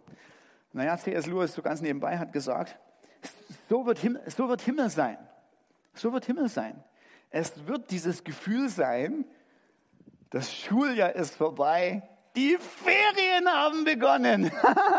Naja, 0.73 0.97
C.S. 0.97 1.25
Lewis 1.25 1.53
so 1.53 1.61
ganz 1.61 1.81
nebenbei 1.81 2.17
hat 2.17 2.31
gesagt, 2.31 2.77
so 3.69 3.85
wird, 3.85 3.99
Himmel, 3.99 4.21
so 4.29 4.47
wird 4.47 4.61
Himmel 4.61 4.89
sein. 4.89 5.17
So 5.93 6.13
wird 6.13 6.25
Himmel 6.25 6.49
sein. 6.49 6.83
Es 7.29 7.67
wird 7.67 7.91
dieses 7.91 8.23
Gefühl 8.23 8.69
sein, 8.69 9.25
das 10.29 10.53
Schuljahr 10.53 11.13
ist 11.13 11.35
vorbei. 11.35 12.03
Die 12.35 12.57
Ferien 12.57 13.47
haben 13.47 13.83
begonnen. 13.83 14.51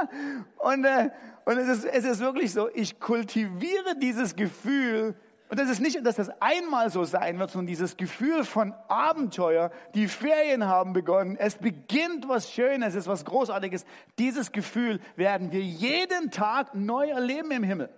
und 0.58 0.84
äh, 0.84 1.10
und 1.44 1.58
es, 1.58 1.68
ist, 1.68 1.84
es 1.84 2.04
ist 2.04 2.20
wirklich 2.20 2.52
so, 2.52 2.68
ich 2.72 3.00
kultiviere 3.00 3.96
dieses 4.00 4.36
Gefühl. 4.36 5.14
Und 5.52 5.60
das 5.60 5.68
ist 5.68 5.82
nicht, 5.82 6.02
dass 6.06 6.16
das 6.16 6.30
einmal 6.40 6.88
so 6.88 7.04
sein 7.04 7.38
wird, 7.38 7.50
sondern 7.50 7.66
dieses 7.66 7.98
Gefühl 7.98 8.42
von 8.42 8.72
Abenteuer. 8.88 9.70
Die 9.94 10.08
Ferien 10.08 10.66
haben 10.66 10.94
begonnen. 10.94 11.36
Es 11.36 11.56
beginnt 11.56 12.26
was 12.26 12.50
Schönes, 12.50 12.94
es 12.94 13.00
ist 13.00 13.06
was 13.06 13.26
Großartiges. 13.26 13.84
Dieses 14.18 14.52
Gefühl 14.52 14.98
werden 15.14 15.52
wir 15.52 15.60
jeden 15.60 16.30
Tag 16.30 16.74
neu 16.74 17.10
erleben 17.10 17.50
im 17.50 17.64
Himmel. 17.64 17.90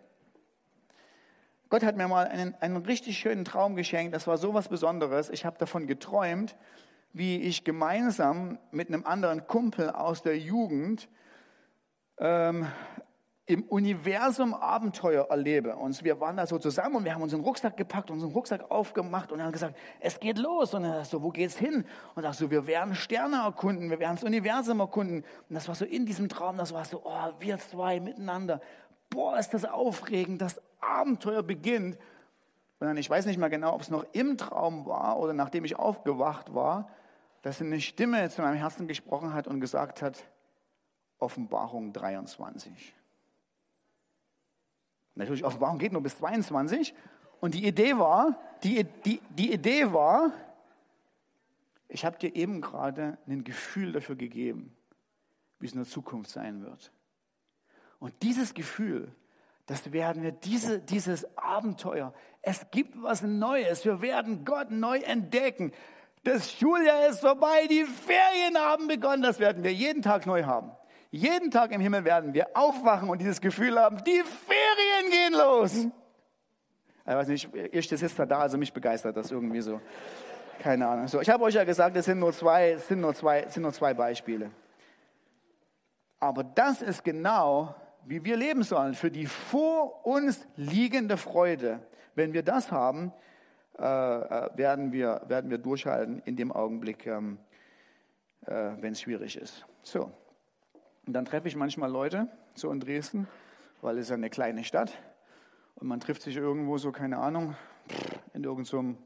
Gott 1.68 1.84
hat 1.84 1.96
mir 1.96 2.08
mal 2.08 2.26
einen, 2.26 2.56
einen 2.56 2.78
richtig 2.78 3.18
schönen 3.18 3.44
Traum 3.44 3.76
geschenkt. 3.76 4.16
Das 4.16 4.26
war 4.26 4.36
so 4.36 4.52
was 4.52 4.66
Besonderes. 4.66 5.30
Ich 5.30 5.44
habe 5.44 5.56
davon 5.56 5.86
geträumt, 5.86 6.56
wie 7.12 7.40
ich 7.40 7.62
gemeinsam 7.62 8.58
mit 8.72 8.88
einem 8.88 9.06
anderen 9.06 9.46
Kumpel 9.46 9.90
aus 9.90 10.22
der 10.22 10.36
Jugend 10.36 11.08
ähm, 12.18 12.66
im 13.46 13.62
Universum 13.64 14.54
Abenteuer 14.54 15.26
erlebe. 15.28 15.76
Und 15.76 16.02
wir 16.02 16.18
waren 16.18 16.36
da 16.36 16.46
so 16.46 16.58
zusammen 16.58 16.96
und 16.96 17.04
wir 17.04 17.14
haben 17.14 17.22
unseren 17.22 17.42
Rucksack 17.42 17.76
gepackt, 17.76 18.10
unseren 18.10 18.32
Rucksack 18.32 18.70
aufgemacht 18.70 19.32
und 19.32 19.42
haben 19.42 19.52
gesagt, 19.52 19.76
es 20.00 20.18
geht 20.18 20.38
los. 20.38 20.72
Und 20.72 20.84
er 20.84 21.04
so, 21.04 21.22
wo 21.22 21.28
geht's 21.28 21.58
hin? 21.58 21.84
Und 22.14 22.24
er 22.24 22.32
so, 22.32 22.50
wir 22.50 22.66
werden 22.66 22.94
Sterne 22.94 23.42
erkunden, 23.44 23.90
wir 23.90 23.98
werden 23.98 24.16
das 24.16 24.24
Universum 24.24 24.80
erkunden. 24.80 25.24
Und 25.48 25.54
das 25.54 25.68
war 25.68 25.74
so 25.74 25.84
in 25.84 26.06
diesem 26.06 26.28
Traum, 26.28 26.56
das 26.56 26.72
war 26.72 26.84
so, 26.86 27.02
oh, 27.04 27.32
wir 27.38 27.58
zwei 27.58 28.00
miteinander. 28.00 28.62
Boah, 29.10 29.38
ist 29.38 29.52
das 29.52 29.66
aufregend, 29.66 30.40
das 30.40 30.60
Abenteuer 30.80 31.42
beginnt. 31.42 31.98
Und 32.80 32.86
dann, 32.86 32.96
ich 32.96 33.10
weiß 33.10 33.26
nicht 33.26 33.38
mehr 33.38 33.50
genau, 33.50 33.74
ob 33.74 33.82
es 33.82 33.90
noch 33.90 34.06
im 34.12 34.38
Traum 34.38 34.86
war 34.86 35.18
oder 35.18 35.34
nachdem 35.34 35.66
ich 35.66 35.76
aufgewacht 35.76 36.54
war, 36.54 36.88
dass 37.42 37.60
eine 37.60 37.80
Stimme 37.80 38.30
zu 38.30 38.40
meinem 38.40 38.56
Herzen 38.56 38.88
gesprochen 38.88 39.34
hat 39.34 39.46
und 39.46 39.60
gesagt 39.60 40.00
hat, 40.00 40.24
Offenbarung 41.18 41.92
23. 41.92 42.94
Natürlich, 45.14 45.44
Offenbarung 45.44 45.78
geht 45.78 45.92
nur 45.92 46.02
bis 46.02 46.18
22. 46.18 46.94
Und 47.40 47.54
die 47.54 47.66
Idee 47.66 47.98
war, 47.98 48.38
die, 48.62 48.84
die, 49.04 49.20
die 49.30 49.52
Idee 49.52 49.92
war, 49.92 50.32
ich 51.88 52.04
habe 52.04 52.18
dir 52.18 52.34
eben 52.34 52.60
gerade 52.60 53.18
ein 53.28 53.44
Gefühl 53.44 53.92
dafür 53.92 54.16
gegeben, 54.16 54.74
wie 55.60 55.66
es 55.66 55.72
in 55.72 55.78
der 55.78 55.86
Zukunft 55.86 56.30
sein 56.30 56.62
wird. 56.62 56.92
Und 57.98 58.14
dieses 58.22 58.54
Gefühl, 58.54 59.14
das 59.66 59.92
werden 59.92 60.22
wir, 60.22 60.32
diese, 60.32 60.80
dieses 60.80 61.26
Abenteuer, 61.38 62.12
es 62.42 62.70
gibt 62.70 63.00
was 63.02 63.22
Neues, 63.22 63.84
wir 63.84 64.02
werden 64.02 64.44
Gott 64.44 64.70
neu 64.70 64.98
entdecken. 64.98 65.72
Das 66.22 66.52
Schuljahr 66.52 67.08
ist 67.08 67.20
vorbei, 67.20 67.66
die 67.70 67.84
Ferien 67.84 68.58
haben 68.58 68.88
begonnen. 68.88 69.22
Das 69.22 69.38
werden 69.38 69.62
wir 69.62 69.72
jeden 69.72 70.02
Tag 70.02 70.26
neu 70.26 70.44
haben. 70.44 70.72
Jeden 71.14 71.52
Tag 71.52 71.70
im 71.70 71.80
Himmel 71.80 72.04
werden 72.04 72.34
wir 72.34 72.48
aufwachen 72.56 73.08
und 73.08 73.20
dieses 73.20 73.40
Gefühl 73.40 73.78
haben, 73.78 74.02
die 74.02 74.20
Ferien 74.20 75.12
gehen 75.12 75.32
los. 75.38 75.86
Ich 77.06 77.14
weiß 77.14 77.28
nicht, 77.28 77.54
ihr 77.54 77.82
sitzt 77.82 78.18
da, 78.18 78.40
also 78.40 78.58
mich 78.58 78.72
begeistert 78.72 79.16
das 79.16 79.30
irgendwie 79.30 79.60
so. 79.60 79.80
Keine 80.58 80.88
Ahnung. 80.88 81.06
So, 81.06 81.20
ich 81.20 81.30
habe 81.30 81.44
euch 81.44 81.54
ja 81.54 81.62
gesagt, 81.62 81.96
es 81.96 82.06
sind 82.06 82.18
nur 82.18 82.32
zwei, 82.32 82.78
sind 82.78 83.00
nur 83.00 83.14
zwei, 83.14 83.46
sind 83.46 83.62
nur 83.62 83.72
zwei 83.72 83.94
Beispiele. 83.94 84.50
Aber 86.18 86.42
das 86.42 86.82
ist 86.82 87.04
genau, 87.04 87.76
wie 88.04 88.24
wir 88.24 88.36
leben 88.36 88.64
sollen, 88.64 88.94
für 88.94 89.12
die 89.12 89.26
vor 89.26 90.04
uns 90.04 90.44
liegende 90.56 91.16
Freude. 91.16 91.78
Wenn 92.16 92.32
wir 92.32 92.42
das 92.42 92.72
haben, 92.72 93.12
äh, 93.78 93.84
äh, 93.84 94.50
werden, 94.56 94.90
wir, 94.90 95.22
werden 95.28 95.48
wir 95.48 95.58
durchhalten 95.58 96.22
in 96.24 96.34
dem 96.34 96.50
Augenblick, 96.50 97.06
ähm, 97.06 97.38
äh, 98.46 98.72
wenn 98.80 98.94
es 98.94 99.00
schwierig 99.00 99.36
ist. 99.36 99.64
So. 99.84 100.10
Und 101.06 101.12
dann 101.12 101.24
treffe 101.24 101.48
ich 101.48 101.56
manchmal 101.56 101.90
Leute, 101.90 102.28
so 102.54 102.70
in 102.70 102.80
Dresden, 102.80 103.28
weil 103.82 103.98
es 103.98 104.08
ja 104.08 104.14
eine 104.14 104.30
kleine 104.30 104.64
Stadt 104.64 104.92
und 105.76 105.88
man 105.88 106.00
trifft 106.00 106.22
sich 106.22 106.36
irgendwo 106.36 106.78
so, 106.78 106.92
keine 106.92 107.18
Ahnung, 107.18 107.54
in 108.32 108.44
irgendeinem 108.44 108.94
so 108.94 109.02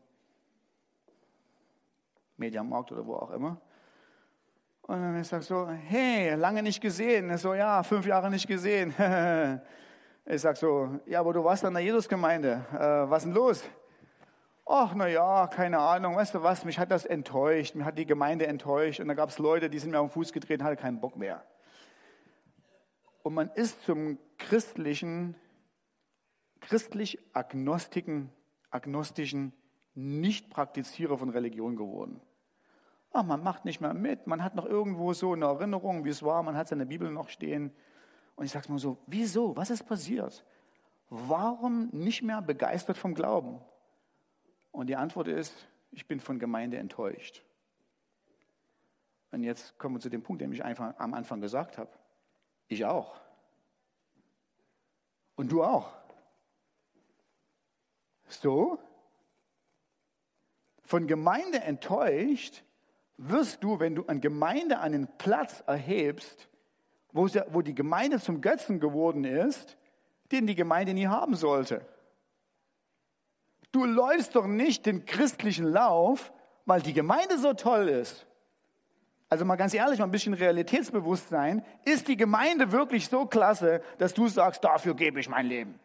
Mediamarkt 2.37 2.93
oder 2.93 3.07
wo 3.07 3.15
auch 3.17 3.31
immer. 3.31 3.61
Und 4.83 5.03
dann 5.03 5.21
ich 5.21 5.27
sage 5.27 5.43
so, 5.43 5.69
hey, 5.69 6.35
lange 6.35 6.63
nicht 6.63 6.81
gesehen. 6.81 7.37
So, 7.37 7.55
ja, 7.55 7.83
fünf 7.83 8.07
Jahre 8.07 8.31
nicht 8.31 8.47
gesehen. 8.47 8.95
Ich 10.31 10.43
sag 10.43 10.59
so, 10.59 11.01
ja, 11.07 11.21
aber 11.21 11.33
du 11.33 11.43
warst 11.43 11.65
an 11.65 11.73
der 11.73 11.83
Jesusgemeinde. 11.83 12.67
Äh, 12.75 13.09
was 13.09 13.25
ist 13.25 13.29
denn 13.29 13.35
los? 13.35 13.65
Ach, 14.67 14.93
na 14.95 15.09
ja, 15.09 15.47
keine 15.47 15.79
Ahnung, 15.79 16.17
weißt 16.17 16.35
du 16.35 16.43
was, 16.43 16.67
mich 16.67 16.79
hat 16.79 16.91
das 16.91 17.07
enttäuscht, 17.07 17.75
mich 17.75 17.87
hat 17.87 17.97
die 17.97 18.05
Gemeinde 18.05 18.47
enttäuscht 18.47 19.01
und 19.01 19.09
da 19.09 19.15
gab 19.15 19.31
es 19.31 19.39
Leute, 19.39 19.71
die 19.71 19.79
sind 19.79 19.93
mir 19.93 20.01
auf 20.01 20.11
den 20.11 20.13
Fuß 20.13 20.35
gedreht 20.35 20.61
und 20.61 20.67
hatten 20.67 20.77
keinen 20.77 21.01
Bock 21.01 21.17
mehr. 21.17 21.43
Und 23.29 23.35
man 23.35 23.51
ist 23.51 23.83
zum 23.83 24.19
christlichen, 24.39 25.35
christlich 26.61 27.19
agnostiken, 27.35 28.33
agnostischen 28.71 29.53
Nicht-Praktizierer 29.95 31.19
von 31.19 31.29
Religion 31.29 31.77
geworden. 31.77 32.23
Ach, 33.13 33.25
man 33.25 33.43
macht 33.43 33.67
nicht 33.67 33.83
mehr 33.83 33.93
mit, 33.93 34.27
man 34.27 34.43
hat 34.43 34.55
noch 34.55 34.65
irgendwo 34.65 35.13
so 35.13 35.35
eine 35.35 35.45
Erinnerung, 35.45 36.07
wie 36.07 36.09
es 36.09 36.23
war, 36.23 36.43
man 36.43 36.57
hat 36.57 36.69
seine 36.69 36.87
Bibel 36.87 37.11
noch 37.11 37.29
stehen. 37.29 37.71
Und 38.35 38.47
ich 38.47 38.53
sage 38.53 38.73
mal 38.73 38.79
so, 38.79 38.97
wieso, 39.07 39.55
was 39.55 39.69
ist 39.69 39.85
passiert? 39.85 40.43
Warum 41.11 41.91
nicht 41.93 42.23
mehr 42.23 42.41
begeistert 42.41 42.97
vom 42.97 43.15
Glauben? 43.15 43.61
Und 44.73 44.87
die 44.87 44.97
Antwort 44.97 45.29
ist, 45.29 45.69
ich 45.91 46.09
bin 46.09 46.21
von 46.21 46.39
Gemeinde 46.39 46.79
enttäuscht. 46.79 47.45
Und 49.33 49.43
jetzt 49.43 49.79
kommen 49.79 49.97
wir 49.97 50.01
zu 50.01 50.09
dem 50.09 50.23
Punkt, 50.23 50.41
den 50.41 50.51
ich 50.51 50.65
einfach 50.65 50.95
am 50.97 51.13
Anfang 51.13 51.43
gesagt 51.43 51.77
habe. 51.77 51.91
Ich 52.69 52.85
auch. 52.85 53.19
Und 55.37 55.51
du 55.51 55.65
auch. 55.65 55.93
So? 58.29 58.79
Von 60.83 61.07
Gemeinde 61.07 61.61
enttäuscht 61.61 62.63
wirst 63.17 63.65
du, 63.65 63.81
wenn 63.81 63.95
du 63.95 64.05
an 64.07 64.21
Gemeinde 64.21 64.81
einen 64.81 65.09
Platz 65.19 65.63
erhebst, 65.67 66.49
wo 67.13 67.63
die 67.63 67.75
Gemeinde 67.75 68.21
zum 68.21 68.41
Götzen 68.41 68.81
geworden 68.81 69.25
ist, 69.25 69.77
den 70.31 70.47
die 70.47 70.55
Gemeinde 70.55 70.95
nie 70.95 71.07
haben 71.07 71.35
sollte. 71.35 71.87
Du 73.73 73.85
läufst 73.85 74.37
doch 74.37 74.47
nicht 74.47 74.87
den 74.87 75.05
christlichen 75.05 75.65
Lauf, 75.65 76.33
weil 76.65 76.81
die 76.81 76.93
Gemeinde 76.93 77.39
so 77.39 77.55
toll 77.55 77.89
ist. 77.89 78.27
Also 79.29 79.45
mal 79.45 79.57
ganz 79.57 79.75
ehrlich, 79.75 79.99
mal 79.99 80.07
ein 80.07 80.11
bisschen 80.11 80.35
Realitätsbewusstsein. 80.35 81.65
Ist 81.85 82.09
die 82.09 82.17
Gemeinde 82.17 82.73
wirklich 82.73 83.09
so 83.09 83.27
klasse, 83.27 83.83
dass 83.99 84.15
du 84.15 84.29
sagst, 84.29 84.65
dafür 84.65 84.95
gebe 84.95 85.21
ich 85.21 85.29
mein 85.29 85.47
Leben? 85.47 85.79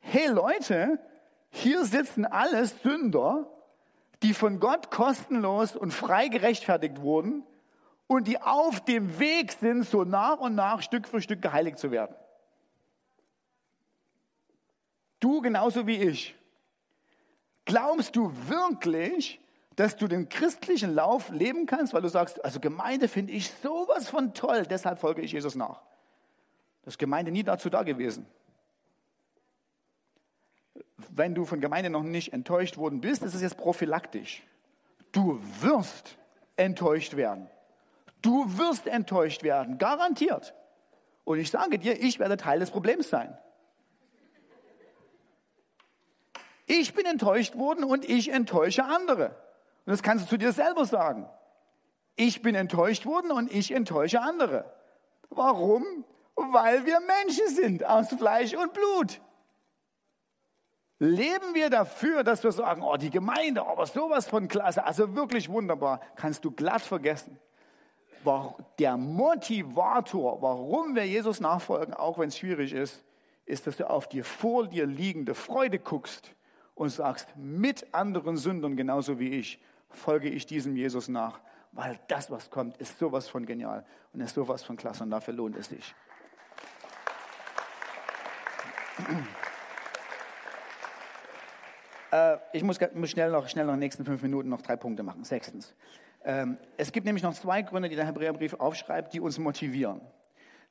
Hey 0.00 0.26
Leute, 0.26 0.98
hier 1.50 1.84
sitzen 1.84 2.24
alles 2.24 2.82
Sünder, 2.82 3.46
die 4.22 4.34
von 4.34 4.58
Gott 4.60 4.90
kostenlos 4.90 5.76
und 5.76 5.92
frei 5.92 6.28
gerechtfertigt 6.28 7.00
wurden 7.00 7.44
und 8.06 8.26
die 8.26 8.40
auf 8.40 8.84
dem 8.84 9.20
Weg 9.20 9.52
sind, 9.52 9.84
so 9.84 10.04
nach 10.04 10.38
und 10.38 10.56
nach 10.56 10.82
Stück 10.82 11.06
für 11.06 11.20
Stück 11.20 11.42
geheiligt 11.42 11.78
zu 11.78 11.90
werden. 11.90 12.14
Du 15.20 15.40
genauso 15.40 15.86
wie 15.86 15.96
ich. 15.96 16.34
Glaubst 17.66 18.16
du 18.16 18.32
wirklich, 18.48 19.39
dass 19.80 19.96
du 19.96 20.08
den 20.08 20.28
christlichen 20.28 20.94
Lauf 20.94 21.30
leben 21.30 21.64
kannst, 21.64 21.94
weil 21.94 22.02
du 22.02 22.08
sagst, 22.08 22.44
also 22.44 22.60
Gemeinde 22.60 23.08
finde 23.08 23.32
ich 23.32 23.50
sowas 23.62 24.10
von 24.10 24.34
toll, 24.34 24.66
deshalb 24.66 24.98
folge 24.98 25.22
ich 25.22 25.32
Jesus 25.32 25.54
nach. 25.54 25.80
Das 26.82 26.92
ist 26.92 26.98
Gemeinde 26.98 27.30
nie 27.32 27.44
dazu 27.44 27.70
da 27.70 27.82
gewesen. 27.82 28.26
Wenn 31.08 31.34
du 31.34 31.46
von 31.46 31.62
Gemeinde 31.62 31.88
noch 31.88 32.02
nicht 32.02 32.34
enttäuscht 32.34 32.76
worden 32.76 33.00
bist, 33.00 33.22
ist 33.22 33.32
es 33.32 33.40
jetzt 33.40 33.56
prophylaktisch. 33.56 34.42
Du 35.12 35.40
wirst 35.60 36.18
enttäuscht 36.56 37.16
werden. 37.16 37.48
Du 38.20 38.58
wirst 38.58 38.86
enttäuscht 38.86 39.42
werden, 39.42 39.78
garantiert. 39.78 40.52
Und 41.24 41.38
ich 41.38 41.50
sage 41.50 41.78
dir, 41.78 41.98
ich 41.98 42.18
werde 42.18 42.36
Teil 42.36 42.60
des 42.60 42.70
Problems 42.70 43.08
sein. 43.08 43.34
Ich 46.66 46.92
bin 46.92 47.06
enttäuscht 47.06 47.56
worden 47.56 47.82
und 47.82 48.06
ich 48.06 48.30
enttäusche 48.30 48.84
andere. 48.84 49.34
Und 49.86 49.92
das 49.92 50.02
kannst 50.02 50.26
du 50.26 50.28
zu 50.28 50.38
dir 50.38 50.52
selber 50.52 50.84
sagen. 50.84 51.28
Ich 52.16 52.42
bin 52.42 52.54
enttäuscht 52.54 53.06
worden 53.06 53.30
und 53.30 53.52
ich 53.52 53.72
enttäusche 53.72 54.20
andere. 54.20 54.70
Warum? 55.30 55.84
Weil 56.34 56.84
wir 56.86 57.00
Menschen 57.00 57.48
sind 57.48 57.84
aus 57.84 58.08
Fleisch 58.08 58.54
und 58.54 58.72
Blut. 58.72 59.20
Leben 60.98 61.54
wir 61.54 61.70
dafür, 61.70 62.24
dass 62.24 62.44
wir 62.44 62.52
sagen, 62.52 62.82
oh, 62.82 62.96
die 62.98 63.08
Gemeinde, 63.08 63.66
aber 63.66 63.86
sowas 63.86 64.28
von 64.28 64.48
klasse, 64.48 64.84
also 64.84 65.16
wirklich 65.16 65.48
wunderbar, 65.48 66.00
kannst 66.14 66.44
du 66.44 66.50
glatt 66.50 66.82
vergessen. 66.82 67.38
Der 68.78 68.98
Motivator, 68.98 70.42
warum 70.42 70.94
wir 70.94 71.06
Jesus 71.06 71.40
nachfolgen, 71.40 71.94
auch 71.94 72.18
wenn 72.18 72.28
es 72.28 72.36
schwierig 72.36 72.74
ist, 72.74 73.02
ist, 73.46 73.66
dass 73.66 73.78
du 73.78 73.88
auf 73.88 74.10
die 74.10 74.22
vor 74.22 74.66
dir 74.66 74.84
liegende 74.84 75.34
Freude 75.34 75.78
guckst 75.78 76.34
und 76.74 76.90
sagst, 76.90 77.28
mit 77.34 77.94
anderen 77.94 78.36
Sündern 78.36 78.76
genauso 78.76 79.18
wie 79.18 79.30
ich, 79.30 79.58
folge 79.90 80.28
ich 80.28 80.46
diesem 80.46 80.76
Jesus 80.76 81.08
nach, 81.08 81.40
weil 81.72 81.98
das, 82.08 82.30
was 82.30 82.50
kommt, 82.50 82.76
ist 82.78 82.98
sowas 82.98 83.28
von 83.28 83.46
genial 83.46 83.84
und 84.12 84.20
ist 84.20 84.34
sowas 84.34 84.62
von 84.62 84.76
klasse 84.76 85.04
und 85.04 85.10
dafür 85.10 85.34
lohnt 85.34 85.56
es 85.56 85.68
sich. 85.68 85.94
Äh, 92.12 92.38
ich 92.52 92.62
muss, 92.62 92.78
muss, 92.94 93.10
schnell 93.10 93.30
noch, 93.30 93.48
schnell 93.48 93.66
noch 93.66 93.74
in 93.74 93.78
den 93.78 93.86
nächsten 93.86 94.04
fünf 94.04 94.22
Minuten 94.22 94.48
noch 94.48 94.62
drei 94.62 94.76
Punkte 94.76 95.02
machen. 95.02 95.24
Sechstens. 95.24 95.74
Ähm, 96.24 96.58
es 96.76 96.92
gibt 96.92 97.06
nämlich 97.06 97.22
noch 97.22 97.34
zwei 97.34 97.62
Gründe, 97.62 97.88
die 97.88 97.96
der 97.96 98.06
Hebräerbrief 98.06 98.54
aufschreibt, 98.54 99.14
die 99.14 99.20
uns 99.20 99.38
motivieren. 99.38 100.00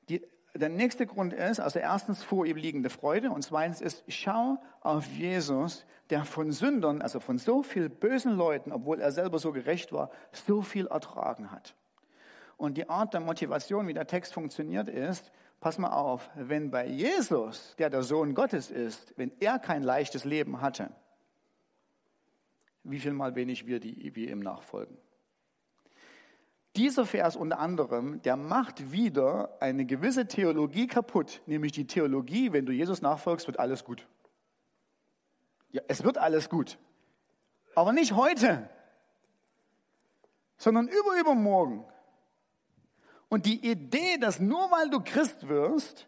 Die, 0.09 0.21
der 0.55 0.69
nächste 0.69 1.05
Grund 1.05 1.33
ist, 1.33 1.59
also 1.59 1.79
erstens 1.79 2.23
vor 2.23 2.45
ihm 2.45 2.57
liegende 2.57 2.89
Freude 2.89 3.31
und 3.31 3.43
zweitens 3.43 3.81
ist, 3.81 4.03
schau 4.07 4.57
auf 4.81 5.05
Jesus, 5.07 5.85
der 6.09 6.25
von 6.25 6.51
Sündern, 6.51 7.01
also 7.01 7.19
von 7.19 7.37
so 7.37 7.61
viel 7.61 7.89
bösen 7.89 8.35
Leuten, 8.35 8.71
obwohl 8.71 8.99
er 8.99 9.11
selber 9.11 9.39
so 9.39 9.51
gerecht 9.51 9.93
war, 9.93 10.09
so 10.31 10.61
viel 10.61 10.87
ertragen 10.87 11.51
hat. 11.51 11.75
Und 12.57 12.77
die 12.77 12.89
Art 12.89 13.13
der 13.13 13.21
Motivation, 13.21 13.87
wie 13.87 13.93
der 13.93 14.07
Text 14.07 14.33
funktioniert, 14.33 14.89
ist, 14.89 15.31
pass 15.59 15.77
mal 15.77 15.91
auf, 15.91 16.29
wenn 16.35 16.71
bei 16.71 16.87
Jesus, 16.87 17.75
der 17.77 17.89
der 17.89 18.03
Sohn 18.03 18.33
Gottes 18.33 18.71
ist, 18.71 19.13
wenn 19.17 19.31
er 19.39 19.59
kein 19.59 19.83
leichtes 19.83 20.25
Leben 20.25 20.61
hatte, 20.61 20.89
wie 22.83 22.99
viel 22.99 23.13
mal 23.13 23.35
wenig 23.35 23.67
wir, 23.67 23.79
die 23.79 24.15
wir 24.15 24.31
ihm 24.31 24.39
nachfolgen. 24.39 24.97
Dieser 26.75 27.05
Vers 27.05 27.35
unter 27.35 27.59
anderem, 27.59 28.21
der 28.21 28.35
macht 28.35 28.91
wieder 28.91 29.57
eine 29.59 29.85
gewisse 29.85 30.27
Theologie 30.27 30.87
kaputt, 30.87 31.41
nämlich 31.45 31.71
die 31.71 31.87
Theologie, 31.87 32.53
wenn 32.53 32.65
du 32.65 32.71
Jesus 32.71 33.01
nachfolgst, 33.01 33.47
wird 33.47 33.59
alles 33.59 33.83
gut. 33.83 34.07
Ja, 35.71 35.81
es 35.87 36.03
wird 36.03 36.17
alles 36.17 36.49
gut. 36.49 36.77
Aber 37.75 37.91
nicht 37.93 38.13
heute, 38.13 38.69
sondern 40.57 40.87
über 40.87 41.19
übermorgen. 41.19 41.85
Und 43.29 43.45
die 43.45 43.65
Idee, 43.67 44.17
dass 44.19 44.39
nur 44.39 44.71
weil 44.71 44.89
du 44.89 45.01
Christ 45.01 45.47
wirst, 45.47 46.07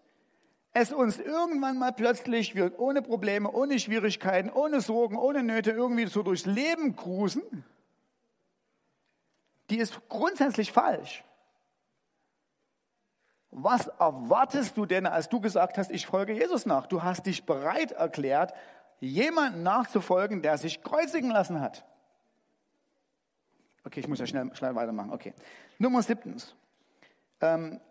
es 0.74 0.92
uns 0.92 1.20
irgendwann 1.20 1.78
mal 1.78 1.92
plötzlich 1.92 2.56
wird, 2.56 2.80
ohne 2.80 3.02
Probleme, 3.02 3.52
ohne 3.52 3.80
Schwierigkeiten, 3.80 4.50
ohne 4.50 4.82
Sorgen, 4.82 5.18
ohne 5.18 5.44
Nöte 5.44 5.72
irgendwie 5.72 6.08
so 6.08 6.24
durchs 6.24 6.46
Leben 6.46 6.96
cruisen, 6.96 7.44
die 9.72 9.78
ist 9.78 10.08
grundsätzlich 10.10 10.72
falsch. 10.72 11.24
Was 13.50 13.88
erwartest 13.88 14.78
du 14.78 14.86
denn, 14.86 15.06
als 15.06 15.30
du 15.30 15.42
gesagt 15.42 15.78
hast, 15.78 15.92
ich 15.92 16.06
folge 16.06 16.34
Jesus 16.34 16.66
nach? 16.66 16.88
Du 16.88 17.04
hast 17.04 17.26
dich 17.26 17.46
bereit 17.46 17.92
erklärt, 17.92 18.54
jemanden 19.00 19.64
nachzufolgen, 19.64 20.42
der 20.42 20.58
sich 20.58 20.84
kreuzigen 20.84 21.32
lassen 21.32 21.60
hat. 21.60 21.86
Okay, 23.84 24.00
ich 24.02 24.08
muss 24.08 24.20
ja 24.20 24.28
schnell, 24.28 24.54
schnell 24.56 24.76
weitermachen. 24.76 25.12
Okay. 25.12 25.34
Nummer 25.80 26.04
siebtens. 26.04 26.56
Ähm, 27.42 27.82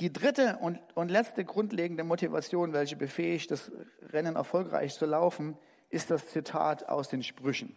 die 0.00 0.12
dritte 0.12 0.58
und, 0.58 0.78
und 0.94 1.10
letzte 1.10 1.44
grundlegende 1.44 2.04
Motivation, 2.04 2.72
welche 2.72 2.96
befähigt, 2.96 3.50
das 3.50 3.70
Rennen 4.12 4.36
erfolgreich 4.36 4.94
zu 4.94 5.04
laufen, 5.04 5.58
ist 5.90 6.10
das 6.10 6.28
Zitat 6.28 6.88
aus 6.88 7.08
den 7.08 7.22
Sprüchen, 7.22 7.76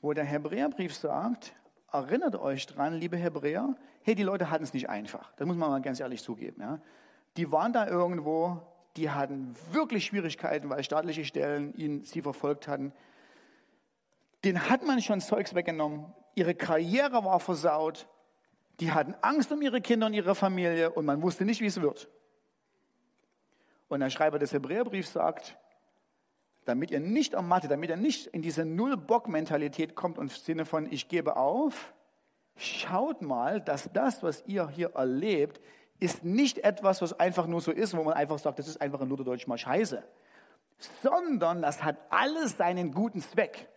wo 0.00 0.12
der 0.12 0.24
Hebräerbrief 0.24 0.94
sagt, 0.94 1.54
erinnert 1.92 2.36
euch 2.36 2.66
dran, 2.66 2.94
liebe 2.94 3.16
Hebräer, 3.16 3.76
hey, 4.02 4.14
die 4.14 4.22
Leute 4.22 4.50
hatten 4.50 4.64
es 4.64 4.74
nicht 4.74 4.88
einfach. 4.88 5.32
Das 5.36 5.46
muss 5.46 5.56
man 5.56 5.70
mal 5.70 5.80
ganz 5.82 6.00
ehrlich 6.00 6.22
zugeben. 6.22 6.60
Ja. 6.60 6.80
Die 7.36 7.50
waren 7.52 7.72
da 7.72 7.86
irgendwo, 7.86 8.60
die 8.96 9.10
hatten 9.10 9.54
wirklich 9.70 10.06
Schwierigkeiten, 10.06 10.68
weil 10.70 10.82
staatliche 10.82 11.24
Stellen 11.24 11.74
ihnen 11.74 12.04
sie 12.04 12.22
verfolgt 12.22 12.68
hatten. 12.68 12.92
Den 14.44 14.68
hat 14.68 14.84
man 14.84 15.00
schon 15.00 15.20
Zeugs 15.20 15.54
weggenommen. 15.54 16.12
Ihre 16.34 16.54
Karriere 16.54 17.24
war 17.24 17.40
versaut. 17.40 18.08
Die 18.80 18.92
hatten 18.92 19.14
Angst 19.20 19.52
um 19.52 19.62
ihre 19.62 19.80
Kinder 19.80 20.06
und 20.06 20.14
ihre 20.14 20.34
Familie 20.34 20.90
und 20.90 21.04
man 21.04 21.22
wusste 21.22 21.44
nicht, 21.44 21.60
wie 21.60 21.66
es 21.66 21.80
wird. 21.80 22.08
Und 23.88 24.00
der 24.00 24.10
Schreiber 24.10 24.38
des 24.38 24.52
Hebräerbriefs 24.52 25.12
sagt, 25.12 25.58
damit 26.64 26.90
ihr 26.90 27.00
nicht 27.00 27.34
ermattet, 27.34 27.70
damit 27.70 27.90
ihr 27.90 27.96
nicht 27.96 28.26
in 28.28 28.42
diese 28.42 28.64
Null-Bock-Mentalität 28.64 29.94
kommt 29.94 30.18
und 30.18 30.30
im 30.30 30.36
Sinne 30.36 30.64
von, 30.64 30.90
ich 30.90 31.08
gebe 31.08 31.36
auf, 31.36 31.92
schaut 32.56 33.22
mal, 33.22 33.60
dass 33.60 33.90
das, 33.92 34.22
was 34.22 34.44
ihr 34.46 34.68
hier 34.68 34.94
erlebt, 34.94 35.60
ist 35.98 36.24
nicht 36.24 36.58
etwas, 36.58 37.00
was 37.02 37.18
einfach 37.18 37.46
nur 37.46 37.60
so 37.60 37.70
ist, 37.70 37.96
wo 37.96 38.02
man 38.02 38.14
einfach 38.14 38.38
sagt, 38.38 38.58
das 38.58 38.68
ist 38.68 38.80
einfach 38.80 39.00
in 39.00 39.08
Lutherdeutsch 39.08 39.46
mal 39.46 39.58
scheiße, 39.58 40.02
sondern 41.02 41.62
das 41.62 41.82
hat 41.82 41.96
alles 42.10 42.56
seinen 42.56 42.92
guten 42.92 43.20
Zweck. 43.20 43.68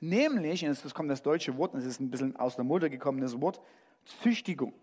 Nämlich, 0.00 0.64
und 0.64 0.68
jetzt 0.68 0.94
kommt 0.94 1.10
das 1.10 1.22
deutsche 1.22 1.56
Wort, 1.56 1.74
es 1.74 1.84
ist 1.84 2.00
ein 2.00 2.10
bisschen 2.10 2.36
aus 2.36 2.56
der 2.56 2.64
Mode 2.64 2.90
gekommenes 2.90 3.40
Wort, 3.40 3.60
Züchtigung. 4.22 4.74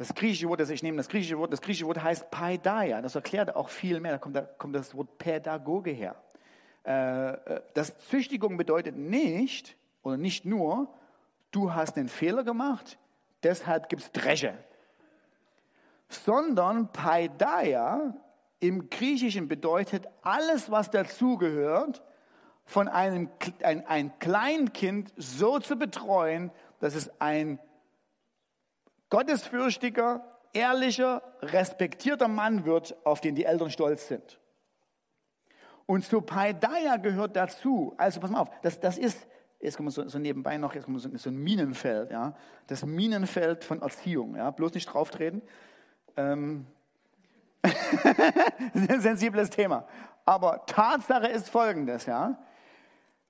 Das 0.00 0.14
griechische 0.14 0.48
Wort, 0.48 0.60
das 0.60 0.70
ich 0.70 0.82
nehme, 0.82 0.96
das 0.96 1.08
griechische 1.08 1.36
Wort, 1.36 1.52
das 1.52 1.60
griechische 1.60 1.86
Wort 1.86 2.02
heißt 2.02 2.30
Paideia. 2.30 3.02
Das 3.02 3.14
erklärt 3.14 3.54
auch 3.54 3.68
viel 3.68 4.00
mehr. 4.00 4.12
Da 4.12 4.18
kommt, 4.18 4.34
da 4.34 4.40
kommt 4.40 4.74
das 4.74 4.94
Wort 4.94 5.18
Pädagoge 5.18 5.90
her. 5.90 6.16
Äh, 6.86 7.32
äh, 7.32 7.60
das 7.74 7.98
Züchtigung 8.08 8.56
bedeutet 8.56 8.96
nicht, 8.96 9.76
oder 10.02 10.16
nicht 10.16 10.46
nur, 10.46 10.88
du 11.50 11.74
hast 11.74 11.98
einen 11.98 12.08
Fehler 12.08 12.44
gemacht, 12.44 12.98
deshalb 13.42 13.90
gibt 13.90 14.00
es 14.00 14.12
Dresche 14.12 14.54
sondern 16.10 16.90
Paideia 16.92 18.14
im 18.58 18.90
Griechischen 18.90 19.48
bedeutet 19.48 20.06
alles, 20.22 20.70
was 20.70 20.90
dazugehört, 20.90 22.02
von 22.64 22.88
einem 22.88 23.28
ein, 23.62 23.86
ein 23.86 24.18
Kleinkind 24.18 25.12
so 25.16 25.58
zu 25.58 25.76
betreuen, 25.76 26.50
dass 26.78 26.94
es 26.94 27.10
ein 27.20 27.58
gottesfürchtiger, 29.10 30.24
ehrlicher, 30.52 31.22
respektierter 31.42 32.28
Mann 32.28 32.64
wird, 32.64 32.96
auf 33.04 33.20
den 33.20 33.34
die 33.34 33.44
Eltern 33.44 33.70
stolz 33.70 34.08
sind. 34.08 34.40
Und 35.86 36.04
zu 36.04 36.20
Paideia 36.20 36.96
gehört 36.96 37.34
dazu, 37.36 37.94
also 37.98 38.20
pass 38.20 38.30
mal 38.30 38.40
auf, 38.40 38.50
das, 38.62 38.78
das 38.78 38.96
ist, 38.96 39.26
jetzt 39.58 39.76
kommen 39.76 39.88
wir 39.88 39.92
so, 39.92 40.08
so 40.08 40.18
nebenbei 40.18 40.56
noch, 40.56 40.74
jetzt 40.74 40.84
kommen 40.84 40.96
wir 40.96 41.00
so, 41.00 41.16
so 41.16 41.30
ein 41.30 41.36
Minenfeld, 41.36 42.12
ja, 42.12 42.34
das 42.68 42.86
Minenfeld 42.86 43.64
von 43.64 43.82
Erziehung, 43.82 44.36
ja, 44.36 44.50
bloß 44.50 44.74
nicht 44.74 44.86
drauftreten. 44.86 45.42
Ähm, 46.16 46.66
ein 48.74 49.00
sensibles 49.00 49.50
Thema. 49.50 49.86
Aber 50.24 50.64
Tatsache 50.66 51.26
ist 51.26 51.48
folgendes, 51.48 52.06
ja. 52.06 52.38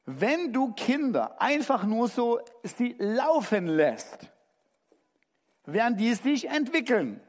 Wenn 0.05 0.53
du 0.53 0.73
Kinder 0.73 1.41
einfach 1.41 1.85
nur 1.85 2.09
so 2.09 2.41
sie 2.63 2.95
laufen 2.99 3.67
lässt, 3.67 4.31
werden 5.73 5.97
die 5.97 6.15
sich 6.15 6.49
entwickeln. 6.49 7.21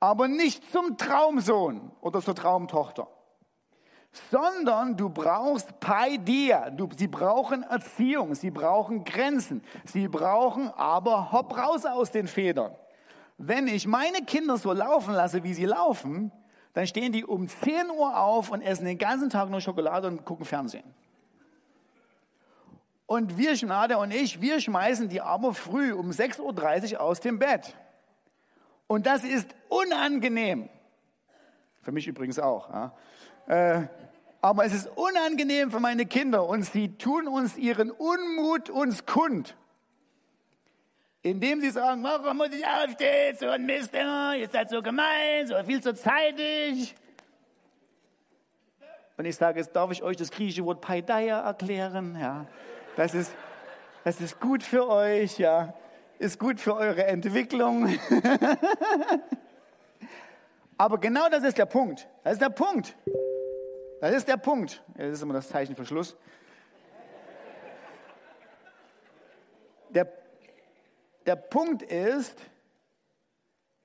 Aber 0.00 0.28
nicht 0.28 0.70
zum 0.70 0.96
Traumsohn 0.96 1.90
oder 2.00 2.22
zur 2.22 2.34
Traumtochter. 2.34 3.08
Sondern 4.30 4.96
du 4.96 5.10
brauchst 5.10 5.80
Paidia. 5.80 6.70
Du, 6.70 6.88
sie 6.96 7.08
brauchen 7.08 7.62
Erziehung, 7.62 8.34
sie 8.34 8.50
brauchen 8.50 9.04
Grenzen, 9.04 9.62
sie 9.84 10.08
brauchen 10.08 10.70
aber 10.70 11.32
hopp 11.32 11.56
raus 11.56 11.84
aus 11.84 12.10
den 12.10 12.26
Federn. 12.26 12.74
Wenn 13.36 13.68
ich 13.68 13.86
meine 13.86 14.24
Kinder 14.24 14.56
so 14.56 14.72
laufen 14.72 15.14
lasse, 15.14 15.44
wie 15.44 15.54
sie 15.54 15.66
laufen, 15.66 16.32
dann 16.72 16.86
stehen 16.86 17.12
die 17.12 17.24
um 17.24 17.48
10 17.48 17.90
Uhr 17.90 18.16
auf 18.18 18.50
und 18.50 18.62
essen 18.62 18.84
den 18.84 18.98
ganzen 18.98 19.30
Tag 19.30 19.50
nur 19.50 19.60
Schokolade 19.60 20.08
und 20.08 20.24
gucken 20.24 20.44
Fernsehen. 20.44 20.84
Und 23.08 23.36
wir, 23.38 23.56
Schnade 23.56 23.98
und 23.98 24.12
ich, 24.12 24.40
wir 24.40 24.60
schmeißen 24.60 25.08
die 25.08 25.20
aber 25.20 25.54
früh 25.54 25.92
um 25.92 26.10
6.30 26.10 26.92
Uhr 26.92 27.00
aus 27.00 27.18
dem 27.18 27.40
Bett. 27.40 27.74
Und 28.86 29.06
das 29.06 29.24
ist 29.24 29.48
unangenehm. 29.68 30.68
Für 31.82 31.90
mich 31.90 32.06
übrigens 32.06 32.38
auch. 32.38 32.68
Ja. 32.68 32.92
Äh, 33.48 33.88
aber 34.40 34.64
es 34.66 34.72
ist 34.72 34.88
unangenehm 34.94 35.72
für 35.72 35.80
meine 35.80 36.06
Kinder 36.06 36.46
und 36.46 36.62
sie 36.62 36.96
tun 36.96 37.26
uns 37.26 37.56
ihren 37.56 37.90
Unmut 37.90 38.70
uns 38.70 39.04
kund 39.04 39.56
indem 41.22 41.60
sie 41.60 41.70
sagen, 41.70 42.02
warum 42.02 42.36
muss 42.36 42.50
ich 42.52 42.64
aufstehen, 42.64 43.36
so 43.36 43.48
ein 43.48 43.66
Mist, 43.66 43.92
ihr 43.92 44.48
seid 44.50 44.70
so 44.70 44.82
gemein, 44.82 45.46
so 45.46 45.54
viel 45.64 45.82
zu 45.82 45.94
zeitig. 45.94 46.94
Und 49.16 49.24
ich 49.24 49.36
sage, 49.36 49.58
jetzt 49.58 49.74
darf 49.74 49.90
ich 49.90 50.02
euch 50.02 50.16
das 50.16 50.30
griechische 50.30 50.64
Wort 50.64 50.80
Paideia 50.80 51.40
erklären, 51.40 52.16
ja. 52.20 52.46
Das 52.98 53.14
ist, 53.14 53.32
das 54.02 54.20
ist 54.20 54.40
gut 54.40 54.64
für 54.64 54.88
euch, 54.88 55.38
ja. 55.38 55.72
Ist 56.18 56.36
gut 56.36 56.58
für 56.58 56.74
eure 56.74 57.04
Entwicklung. 57.04 57.86
Aber 60.76 60.98
genau 60.98 61.28
das 61.28 61.44
ist 61.44 61.58
der 61.58 61.66
Punkt. 61.66 62.08
Das 62.24 62.32
ist 62.32 62.42
der 62.42 62.50
Punkt. 62.50 62.96
Das 64.00 64.12
ist 64.16 64.26
der 64.26 64.36
Punkt. 64.36 64.82
Das 64.96 65.12
ist 65.12 65.22
immer 65.22 65.34
das 65.34 65.48
Zeichen 65.48 65.76
für 65.76 65.86
Schluss. 65.86 66.16
Der 69.90 70.12
der 71.24 71.36
Punkt 71.36 71.82
ist, 71.82 72.36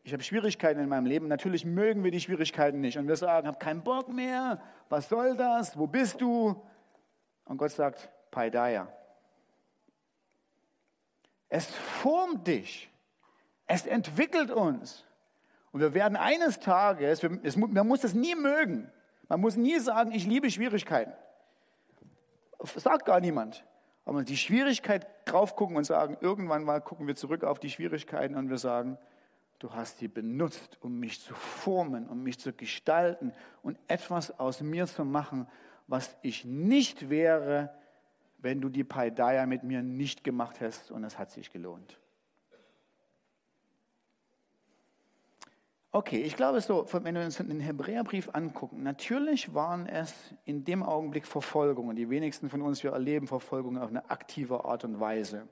ich 0.01 0.11
habe 0.11 0.24
Schwierigkeiten 0.24 0.80
in 0.80 0.89
meinem 0.89 1.05
Leben. 1.05 1.28
Natürlich 1.28 1.66
mögen 1.66 2.03
wir 2.03 2.09
die 2.09 2.20
Schwierigkeiten 2.20 2.82
nicht. 2.82 2.97
Und 2.97 3.07
wir 3.07 3.18
sagen, 3.18 3.45
habe 3.45 3.59
keinen 3.59 3.84
Bock 3.84 4.09
mehr. 4.09 4.59
Was 4.89 5.07
soll 5.07 5.38
das? 5.38 5.78
Wo 5.78 5.86
bist 5.86 6.20
du? 6.20 6.59
Und 7.45 7.57
Gott 7.57 7.70
sagt, 7.74 8.09
Paideia. 8.32 8.88
Es 11.53 11.67
formt 11.67 12.47
dich. 12.47 12.89
Es 13.67 13.85
entwickelt 13.85 14.49
uns. 14.49 15.05
Und 15.71 15.81
wir 15.81 15.93
werden 15.93 16.17
eines 16.17 16.59
Tages, 16.59 17.21
man 17.21 17.87
muss 17.87 18.01
das 18.01 18.15
nie 18.15 18.33
mögen. 18.33 18.91
Man 19.29 19.39
muss 19.39 19.55
nie 19.55 19.77
sagen, 19.77 20.13
ich 20.13 20.25
liebe 20.25 20.49
Schwierigkeiten. 20.49 21.13
Sagt 22.63 23.05
gar 23.05 23.19
niemand. 23.19 23.63
Aber 24.03 24.23
die 24.23 24.35
Schwierigkeit 24.35 25.05
drauf 25.25 25.55
gucken 25.55 25.77
und 25.77 25.83
sagen, 25.83 26.17
irgendwann 26.21 26.63
mal 26.63 26.81
gucken 26.81 27.05
wir 27.05 27.15
zurück 27.15 27.43
auf 27.43 27.59
die 27.59 27.69
Schwierigkeiten 27.69 28.33
und 28.33 28.49
wir 28.49 28.57
sagen, 28.57 28.97
du 29.59 29.75
hast 29.75 29.99
sie 29.99 30.07
benutzt, 30.07 30.79
um 30.81 30.99
mich 30.99 31.21
zu 31.21 31.35
formen, 31.35 32.09
um 32.09 32.23
mich 32.23 32.39
zu 32.39 32.51
gestalten 32.51 33.31
und 33.61 33.77
etwas 33.87 34.39
aus 34.39 34.61
mir 34.61 34.87
zu 34.87 35.05
machen, 35.05 35.47
was 35.85 36.17
ich 36.23 36.45
nicht 36.45 37.11
wäre, 37.11 37.69
wenn 38.43 38.59
du 38.59 38.69
die 38.69 38.83
Paideia 38.83 39.45
mit 39.45 39.63
mir 39.63 39.81
nicht 39.81 40.23
gemacht 40.23 40.59
hast 40.61 40.91
und 40.91 41.03
es 41.03 41.17
hat 41.17 41.31
sich 41.31 41.51
gelohnt. 41.51 41.97
Okay, 45.95 46.21
ich 46.23 46.35
glaube 46.35 46.59
so, 46.59 46.85
wenn 46.91 47.15
wir 47.15 47.23
uns 47.23 47.37
den 47.37 47.59
Hebräerbrief 47.59 48.29
angucken, 48.33 48.83
natürlich 48.83 49.53
waren 49.53 49.85
es 49.85 50.13
in 50.43 50.65
dem 50.65 50.83
Augenblick 50.83 51.25
Verfolgungen. 51.25 51.95
Die 51.95 52.09
wenigsten 52.09 52.49
von 52.49 52.61
uns, 52.63 52.83
wir 52.83 52.91
erleben 52.91 53.27
Verfolgungen 53.27 53.81
auf 53.81 53.89
eine 53.89 54.09
aktive 54.09 54.65
Art 54.65 54.83
und 54.83 54.99
Weise. 54.99 55.47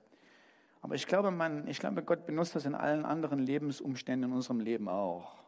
Aber 0.82 0.96
ich 0.96 1.06
glaube, 1.06 1.30
man, 1.32 1.68
ich 1.68 1.80
glaube, 1.80 2.04
Gott 2.04 2.26
benutzt 2.26 2.56
das 2.56 2.66
in 2.66 2.74
allen 2.74 3.06
anderen 3.06 3.40
Lebensumständen 3.40 4.32
in 4.32 4.36
unserem 4.36 4.60
Leben 4.60 4.90
auch. 4.90 5.41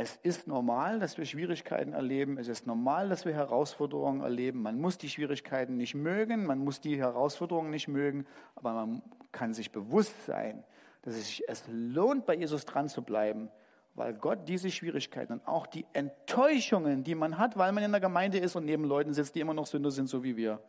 Es 0.00 0.14
ist 0.22 0.46
normal, 0.46 1.00
dass 1.00 1.18
wir 1.18 1.24
Schwierigkeiten 1.24 1.92
erleben. 1.92 2.38
Es 2.38 2.46
ist 2.46 2.68
normal, 2.68 3.08
dass 3.08 3.24
wir 3.24 3.34
Herausforderungen 3.34 4.20
erleben. 4.20 4.62
Man 4.62 4.80
muss 4.80 4.96
die 4.96 5.08
Schwierigkeiten 5.08 5.76
nicht 5.76 5.96
mögen, 5.96 6.46
man 6.46 6.60
muss 6.60 6.80
die 6.80 6.96
Herausforderungen 6.96 7.70
nicht 7.70 7.88
mögen, 7.88 8.24
aber 8.54 8.74
man 8.74 9.02
kann 9.32 9.54
sich 9.54 9.72
bewusst 9.72 10.24
sein, 10.24 10.62
dass 11.02 11.16
es 11.16 11.26
sich 11.26 11.48
es 11.48 11.64
lohnt, 11.66 12.26
bei 12.26 12.36
Jesus 12.36 12.64
dran 12.64 12.88
zu 12.88 13.02
bleiben, 13.02 13.50
weil 13.96 14.14
Gott 14.14 14.48
diese 14.48 14.70
Schwierigkeiten 14.70 15.32
und 15.32 15.48
auch 15.48 15.66
die 15.66 15.84
Enttäuschungen, 15.94 17.02
die 17.02 17.16
man 17.16 17.36
hat, 17.36 17.58
weil 17.58 17.72
man 17.72 17.82
in 17.82 17.90
der 17.90 18.00
Gemeinde 18.00 18.38
ist 18.38 18.54
und 18.54 18.66
neben 18.66 18.84
Leuten 18.84 19.12
sitzt, 19.14 19.34
die 19.34 19.40
immer 19.40 19.54
noch 19.54 19.66
Sünder 19.66 19.90
sind, 19.90 20.06
so 20.06 20.22
wie 20.22 20.36
wir, 20.36 20.62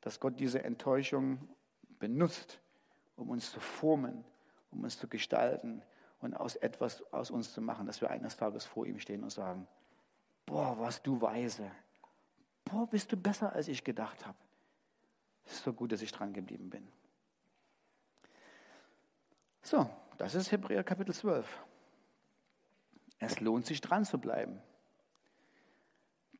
dass 0.00 0.20
Gott 0.20 0.38
diese 0.38 0.62
Enttäuschung 0.62 1.40
benutzt, 1.98 2.60
um 3.16 3.30
uns 3.30 3.50
zu 3.50 3.58
formen, 3.58 4.24
um 4.70 4.84
uns 4.84 4.96
zu 4.96 5.08
gestalten 5.08 5.82
und 6.20 6.34
aus 6.34 6.56
etwas 6.56 7.02
aus 7.12 7.30
uns 7.30 7.52
zu 7.52 7.60
machen, 7.60 7.86
dass 7.86 8.00
wir 8.00 8.10
eines 8.10 8.36
Tages 8.36 8.64
vor 8.64 8.86
ihm 8.86 8.98
stehen 8.98 9.22
und 9.22 9.30
sagen, 9.30 9.66
boah, 10.46 10.78
was 10.78 11.02
du 11.02 11.20
weise, 11.20 11.70
boah, 12.64 12.86
bist 12.86 13.12
du 13.12 13.16
besser, 13.16 13.52
als 13.52 13.68
ich 13.68 13.84
gedacht 13.84 14.26
habe. 14.26 14.38
Ist 15.44 15.62
so 15.62 15.72
gut, 15.72 15.92
dass 15.92 16.02
ich 16.02 16.12
dran 16.12 16.32
geblieben 16.32 16.70
bin. 16.70 16.86
So, 19.62 19.88
das 20.18 20.34
ist 20.34 20.52
Hebräer 20.52 20.84
Kapitel 20.84 21.14
12. 21.14 21.46
Es 23.18 23.40
lohnt 23.40 23.66
sich 23.66 23.80
dran 23.80 24.04
zu 24.04 24.18
bleiben. 24.18 24.60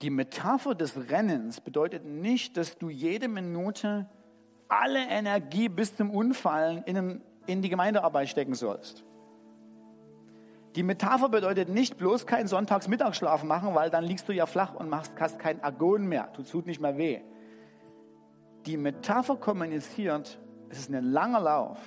Die 0.03 0.11
Metapher 0.11 0.75
des 0.75 1.11
Rennens 1.11 1.61
bedeutet 1.61 2.05
nicht, 2.05 2.57
dass 2.57 2.77
du 2.77 2.91
jede 2.91 3.29
Minute 3.29 4.09
alle 4.69 5.09
Energie 5.09 5.69
bis 5.69 5.97
zum 5.97 6.11
Unfallen 6.11 6.83
in, 6.85 7.23
in 7.47 7.63
die 7.63 7.69
Gemeindearbeit 7.69 8.29
stecken 8.29 8.55
sollst. 8.55 9.05
Die 10.77 10.83
Metapher 10.83 11.31
bedeutet 11.31 11.71
nicht 11.71 11.97
bloß 11.97 12.27
keinen 12.27 12.49
Sonntagsmittagsschlaf 12.49 13.45
machen, 13.45 13.75
weil 13.75 13.89
dann 13.89 14.05
liegst 14.05 14.29
du 14.29 14.33
ja 14.33 14.45
flach 14.45 14.75
und 14.75 14.91
machst, 14.91 15.13
hast 15.19 15.39
kein 15.39 15.65
Agon 15.65 16.07
mehr. 16.07 16.29
Du 16.37 16.43
tut 16.43 16.67
nicht 16.67 16.83
mehr 16.83 16.99
weh. 16.99 17.23
Die 18.67 18.77
Metapher 18.77 19.37
kommuniziert, 19.37 20.39
es 20.69 20.81
ist 20.81 20.93
ein 20.93 21.03
langer 21.03 21.41
Lauf. 21.41 21.79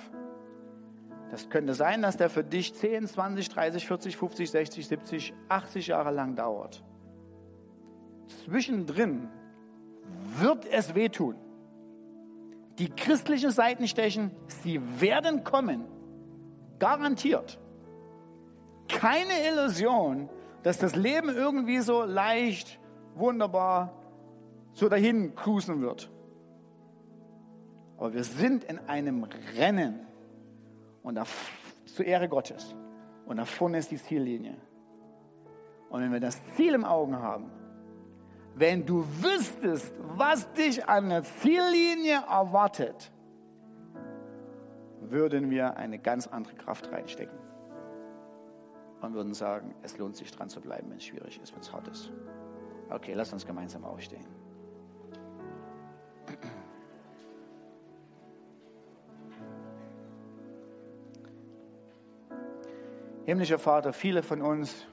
Das 1.30 1.48
könnte 1.48 1.74
sein, 1.74 2.02
dass 2.02 2.16
der 2.16 2.28
für 2.28 2.42
dich 2.42 2.74
10, 2.74 3.06
20, 3.06 3.48
30, 3.50 3.86
40, 3.86 4.16
50, 4.16 4.50
60, 4.50 4.88
70, 4.88 5.34
80 5.48 5.86
Jahre 5.86 6.10
lang 6.10 6.34
dauert. 6.34 6.82
Zwischendrin 8.44 9.28
wird 10.38 10.66
es 10.66 10.96
wehtun. 10.96 11.36
Die 12.80 12.88
christlichen 12.88 13.52
Seitenstechen, 13.52 14.32
sie 14.48 14.80
werden 15.00 15.44
kommen. 15.44 15.84
Garantiert. 16.80 17.59
Keine 18.98 19.48
Illusion, 19.48 20.28
dass 20.62 20.78
das 20.78 20.96
Leben 20.96 21.28
irgendwie 21.28 21.80
so 21.80 22.02
leicht, 22.02 22.78
wunderbar 23.14 23.92
so 24.72 24.88
dahin 24.88 25.34
cruisen 25.34 25.80
wird. 25.80 26.10
Aber 27.98 28.14
wir 28.14 28.24
sind 28.24 28.64
in 28.64 28.78
einem 28.88 29.26
Rennen 29.58 30.06
und 31.02 31.16
da, 31.16 31.24
zur 31.84 32.04
Ehre 32.04 32.28
Gottes. 32.28 32.74
Und 33.26 33.36
da 33.36 33.44
vorne 33.44 33.78
ist 33.78 33.90
die 33.90 33.98
Ziellinie. 33.98 34.56
Und 35.90 36.02
wenn 36.02 36.12
wir 36.12 36.20
das 36.20 36.38
Ziel 36.54 36.74
im 36.74 36.84
Augen 36.84 37.16
haben, 37.18 37.50
wenn 38.54 38.86
du 38.86 39.04
wüsstest, 39.22 39.92
was 40.16 40.52
dich 40.52 40.88
an 40.88 41.08
der 41.08 41.24
Ziellinie 41.24 42.22
erwartet, 42.28 43.12
würden 45.00 45.50
wir 45.50 45.76
eine 45.76 45.98
ganz 45.98 46.26
andere 46.26 46.54
Kraft 46.54 46.90
reinstecken. 46.90 47.38
Und 49.00 49.14
würden 49.14 49.32
sagen, 49.32 49.74
es 49.82 49.96
lohnt 49.96 50.16
sich 50.16 50.30
dran 50.30 50.48
zu 50.48 50.60
bleiben, 50.60 50.90
wenn 50.90 50.98
es 50.98 51.04
schwierig 51.04 51.40
ist, 51.42 51.54
wenn 51.54 51.60
es 51.60 51.72
hart 51.72 51.88
ist. 51.88 52.12
Okay, 52.90 53.14
lass 53.14 53.32
uns 53.32 53.46
gemeinsam 53.46 53.84
aufstehen. 53.84 54.26
Himmlischer 63.24 63.58
Vater, 63.58 63.92
viele 63.92 64.22
von 64.22 64.42
uns 64.42 64.86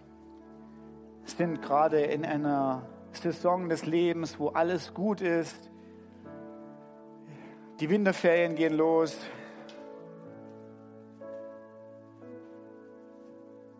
sind 1.25 1.61
gerade 1.61 2.01
in 2.01 2.23
einer 2.23 2.87
Saison 3.11 3.67
des 3.67 3.85
Lebens, 3.85 4.39
wo 4.39 4.49
alles 4.49 4.93
gut 4.93 5.21
ist. 5.21 5.69
Die 7.79 7.89
Winterferien 7.89 8.55
gehen 8.55 8.73
los. 8.73 9.17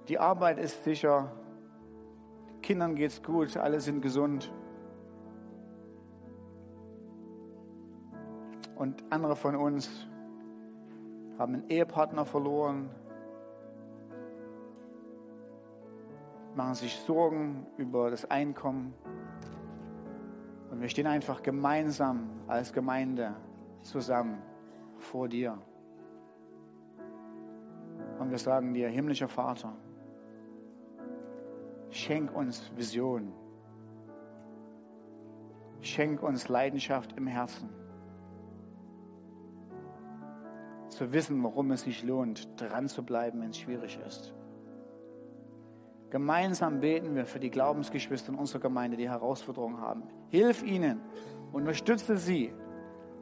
Die 0.08 0.20
Arbeit 0.20 0.58
ist 0.58 0.84
sicher. 0.84 1.32
Kindern 2.62 2.96
geht's 2.96 3.22
gut, 3.22 3.56
alle 3.58 3.80
sind 3.80 4.02
gesund. 4.02 4.52
Und 8.76 9.04
andere 9.10 9.36
von 9.36 9.56
uns 9.56 10.08
haben 11.38 11.56
einen 11.56 11.70
Ehepartner 11.70 12.26
verloren, 12.26 12.90
machen 16.56 16.76
sich 16.76 16.96
Sorgen 17.02 17.66
über 17.78 18.10
das 18.10 18.30
Einkommen. 18.30 18.94
Und 20.72 20.82
wir 20.82 20.90
stehen 20.90 21.08
einfach 21.08 21.42
gemeinsam 21.42 22.30
als 22.48 22.72
Gemeinde 22.72 23.36
zusammen 23.82 24.42
vor 24.98 25.28
dir. 25.28 25.58
Und 28.20 28.32
wir 28.32 28.38
sagen 28.38 28.74
dir, 28.74 28.90
himmlischer 28.90 29.28
Vater, 29.28 29.74
schenk 31.90 32.36
uns 32.36 32.72
Vision. 32.76 33.34
Schenk 35.82 36.24
uns 36.24 36.50
Leidenschaft 36.50 37.14
im 37.18 37.28
Herzen. 37.28 37.70
Zu 40.90 41.12
wissen, 41.14 41.44
warum 41.44 41.72
es 41.72 41.82
sich 41.82 42.04
lohnt, 42.04 42.60
dran 42.60 42.88
zu 42.88 43.04
bleiben, 43.04 43.42
wenn 43.42 43.52
es 43.52 43.60
schwierig 43.60 44.00
ist. 44.06 44.34
Gemeinsam 46.10 46.80
beten 46.80 47.16
wir 47.16 47.26
für 47.26 47.40
die 47.40 47.52
Glaubensgeschwister 47.52 48.32
in 48.32 48.40
unserer 48.40 48.62
Gemeinde, 48.62 48.96
die 48.98 49.10
Herausforderungen 49.10 49.80
haben. 49.82 50.04
Hilf 50.30 50.64
ihnen, 50.64 51.02
unterstütze 51.52 52.18
sie. 52.18 52.54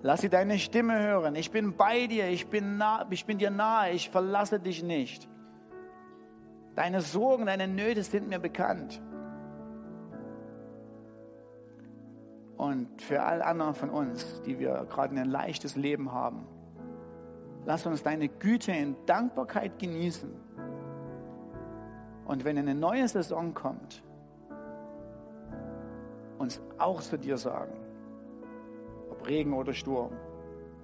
Lass 0.04 0.22
sie 0.22 0.30
deine 0.30 0.60
Stimme 0.60 1.02
hören. 1.02 1.36
Ich 1.36 1.50
bin 1.50 1.76
bei 1.76 2.06
dir, 2.06 2.30
ich 2.30 2.48
bin, 2.48 2.78
nah, 2.78 3.08
ich 3.10 3.26
bin 3.26 3.40
dir 3.40 3.50
nahe, 3.50 3.92
ich 3.92 4.10
verlasse 4.10 4.60
dich 4.60 4.84
nicht. 4.84 5.28
Deine 6.76 7.02
Sorgen, 7.02 7.46
deine 7.46 7.68
Nöte 7.68 8.04
sind 8.04 8.28
mir 8.28 8.40
bekannt. 8.40 9.02
Und 12.58 13.02
für 13.02 13.24
all 13.24 13.42
anderen 13.42 13.76
von 13.76 13.90
uns, 13.90 14.42
die 14.44 14.60
wir 14.60 14.86
gerade 14.90 15.16
ein 15.16 15.30
leichtes 15.30 15.76
Leben 15.76 16.12
haben, 16.12 16.48
lass 17.66 17.86
uns 17.86 18.04
deine 18.04 18.30
Güte 18.30 18.72
in 18.72 18.96
Dankbarkeit 19.06 19.80
genießen 19.80 20.32
und 22.26 22.44
wenn 22.44 22.58
eine 22.58 22.74
neue 22.74 23.08
Saison 23.08 23.54
kommt, 23.54 24.04
uns 26.38 26.62
auch 26.78 27.02
zu 27.02 27.18
dir 27.18 27.38
sagen, 27.38 27.74
ob 29.10 29.28
Regen 29.28 29.54
oder 29.54 29.74
Sturm, 29.74 30.14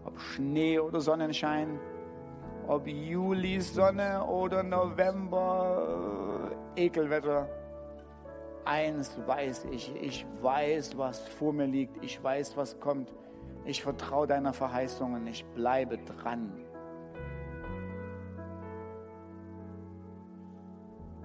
ob 0.06 0.20
Schnee 0.20 0.80
oder 0.80 1.02
Sonnenschein, 1.02 1.80
ob 2.72 2.88
Juli 2.88 3.59
Sonne 3.59 4.26
oder 4.26 4.63
November 4.63 6.51
Ekelwetter. 6.78 7.49
Eins 8.63 9.19
weiß 9.28 9.65
ich, 9.72 9.93
ich 9.95 10.26
weiß, 10.41 10.97
was 10.97 11.19
vor 11.28 11.51
mir 11.51 11.65
liegt, 11.65 12.01
ich 12.01 12.24
weiß, 12.24 12.55
was 12.55 12.80
kommt. 12.80 13.11
Ich 13.65 13.84
vertraue 13.84 14.26
deiner 14.26 14.53
Verheißung 14.53 15.13
und 15.13 15.28
ich 15.28 15.43
bleibe 15.47 15.97
dran. 15.97 16.51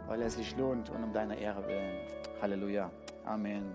weil 0.08 0.22
er 0.22 0.30
sich 0.30 0.56
lohnt 0.56 0.88
und 0.90 1.02
um 1.02 1.12
deine 1.12 1.36
Ehre 1.36 1.66
willen. 1.66 1.96
Halleluja. 2.40 2.92
Amen. 3.24 3.74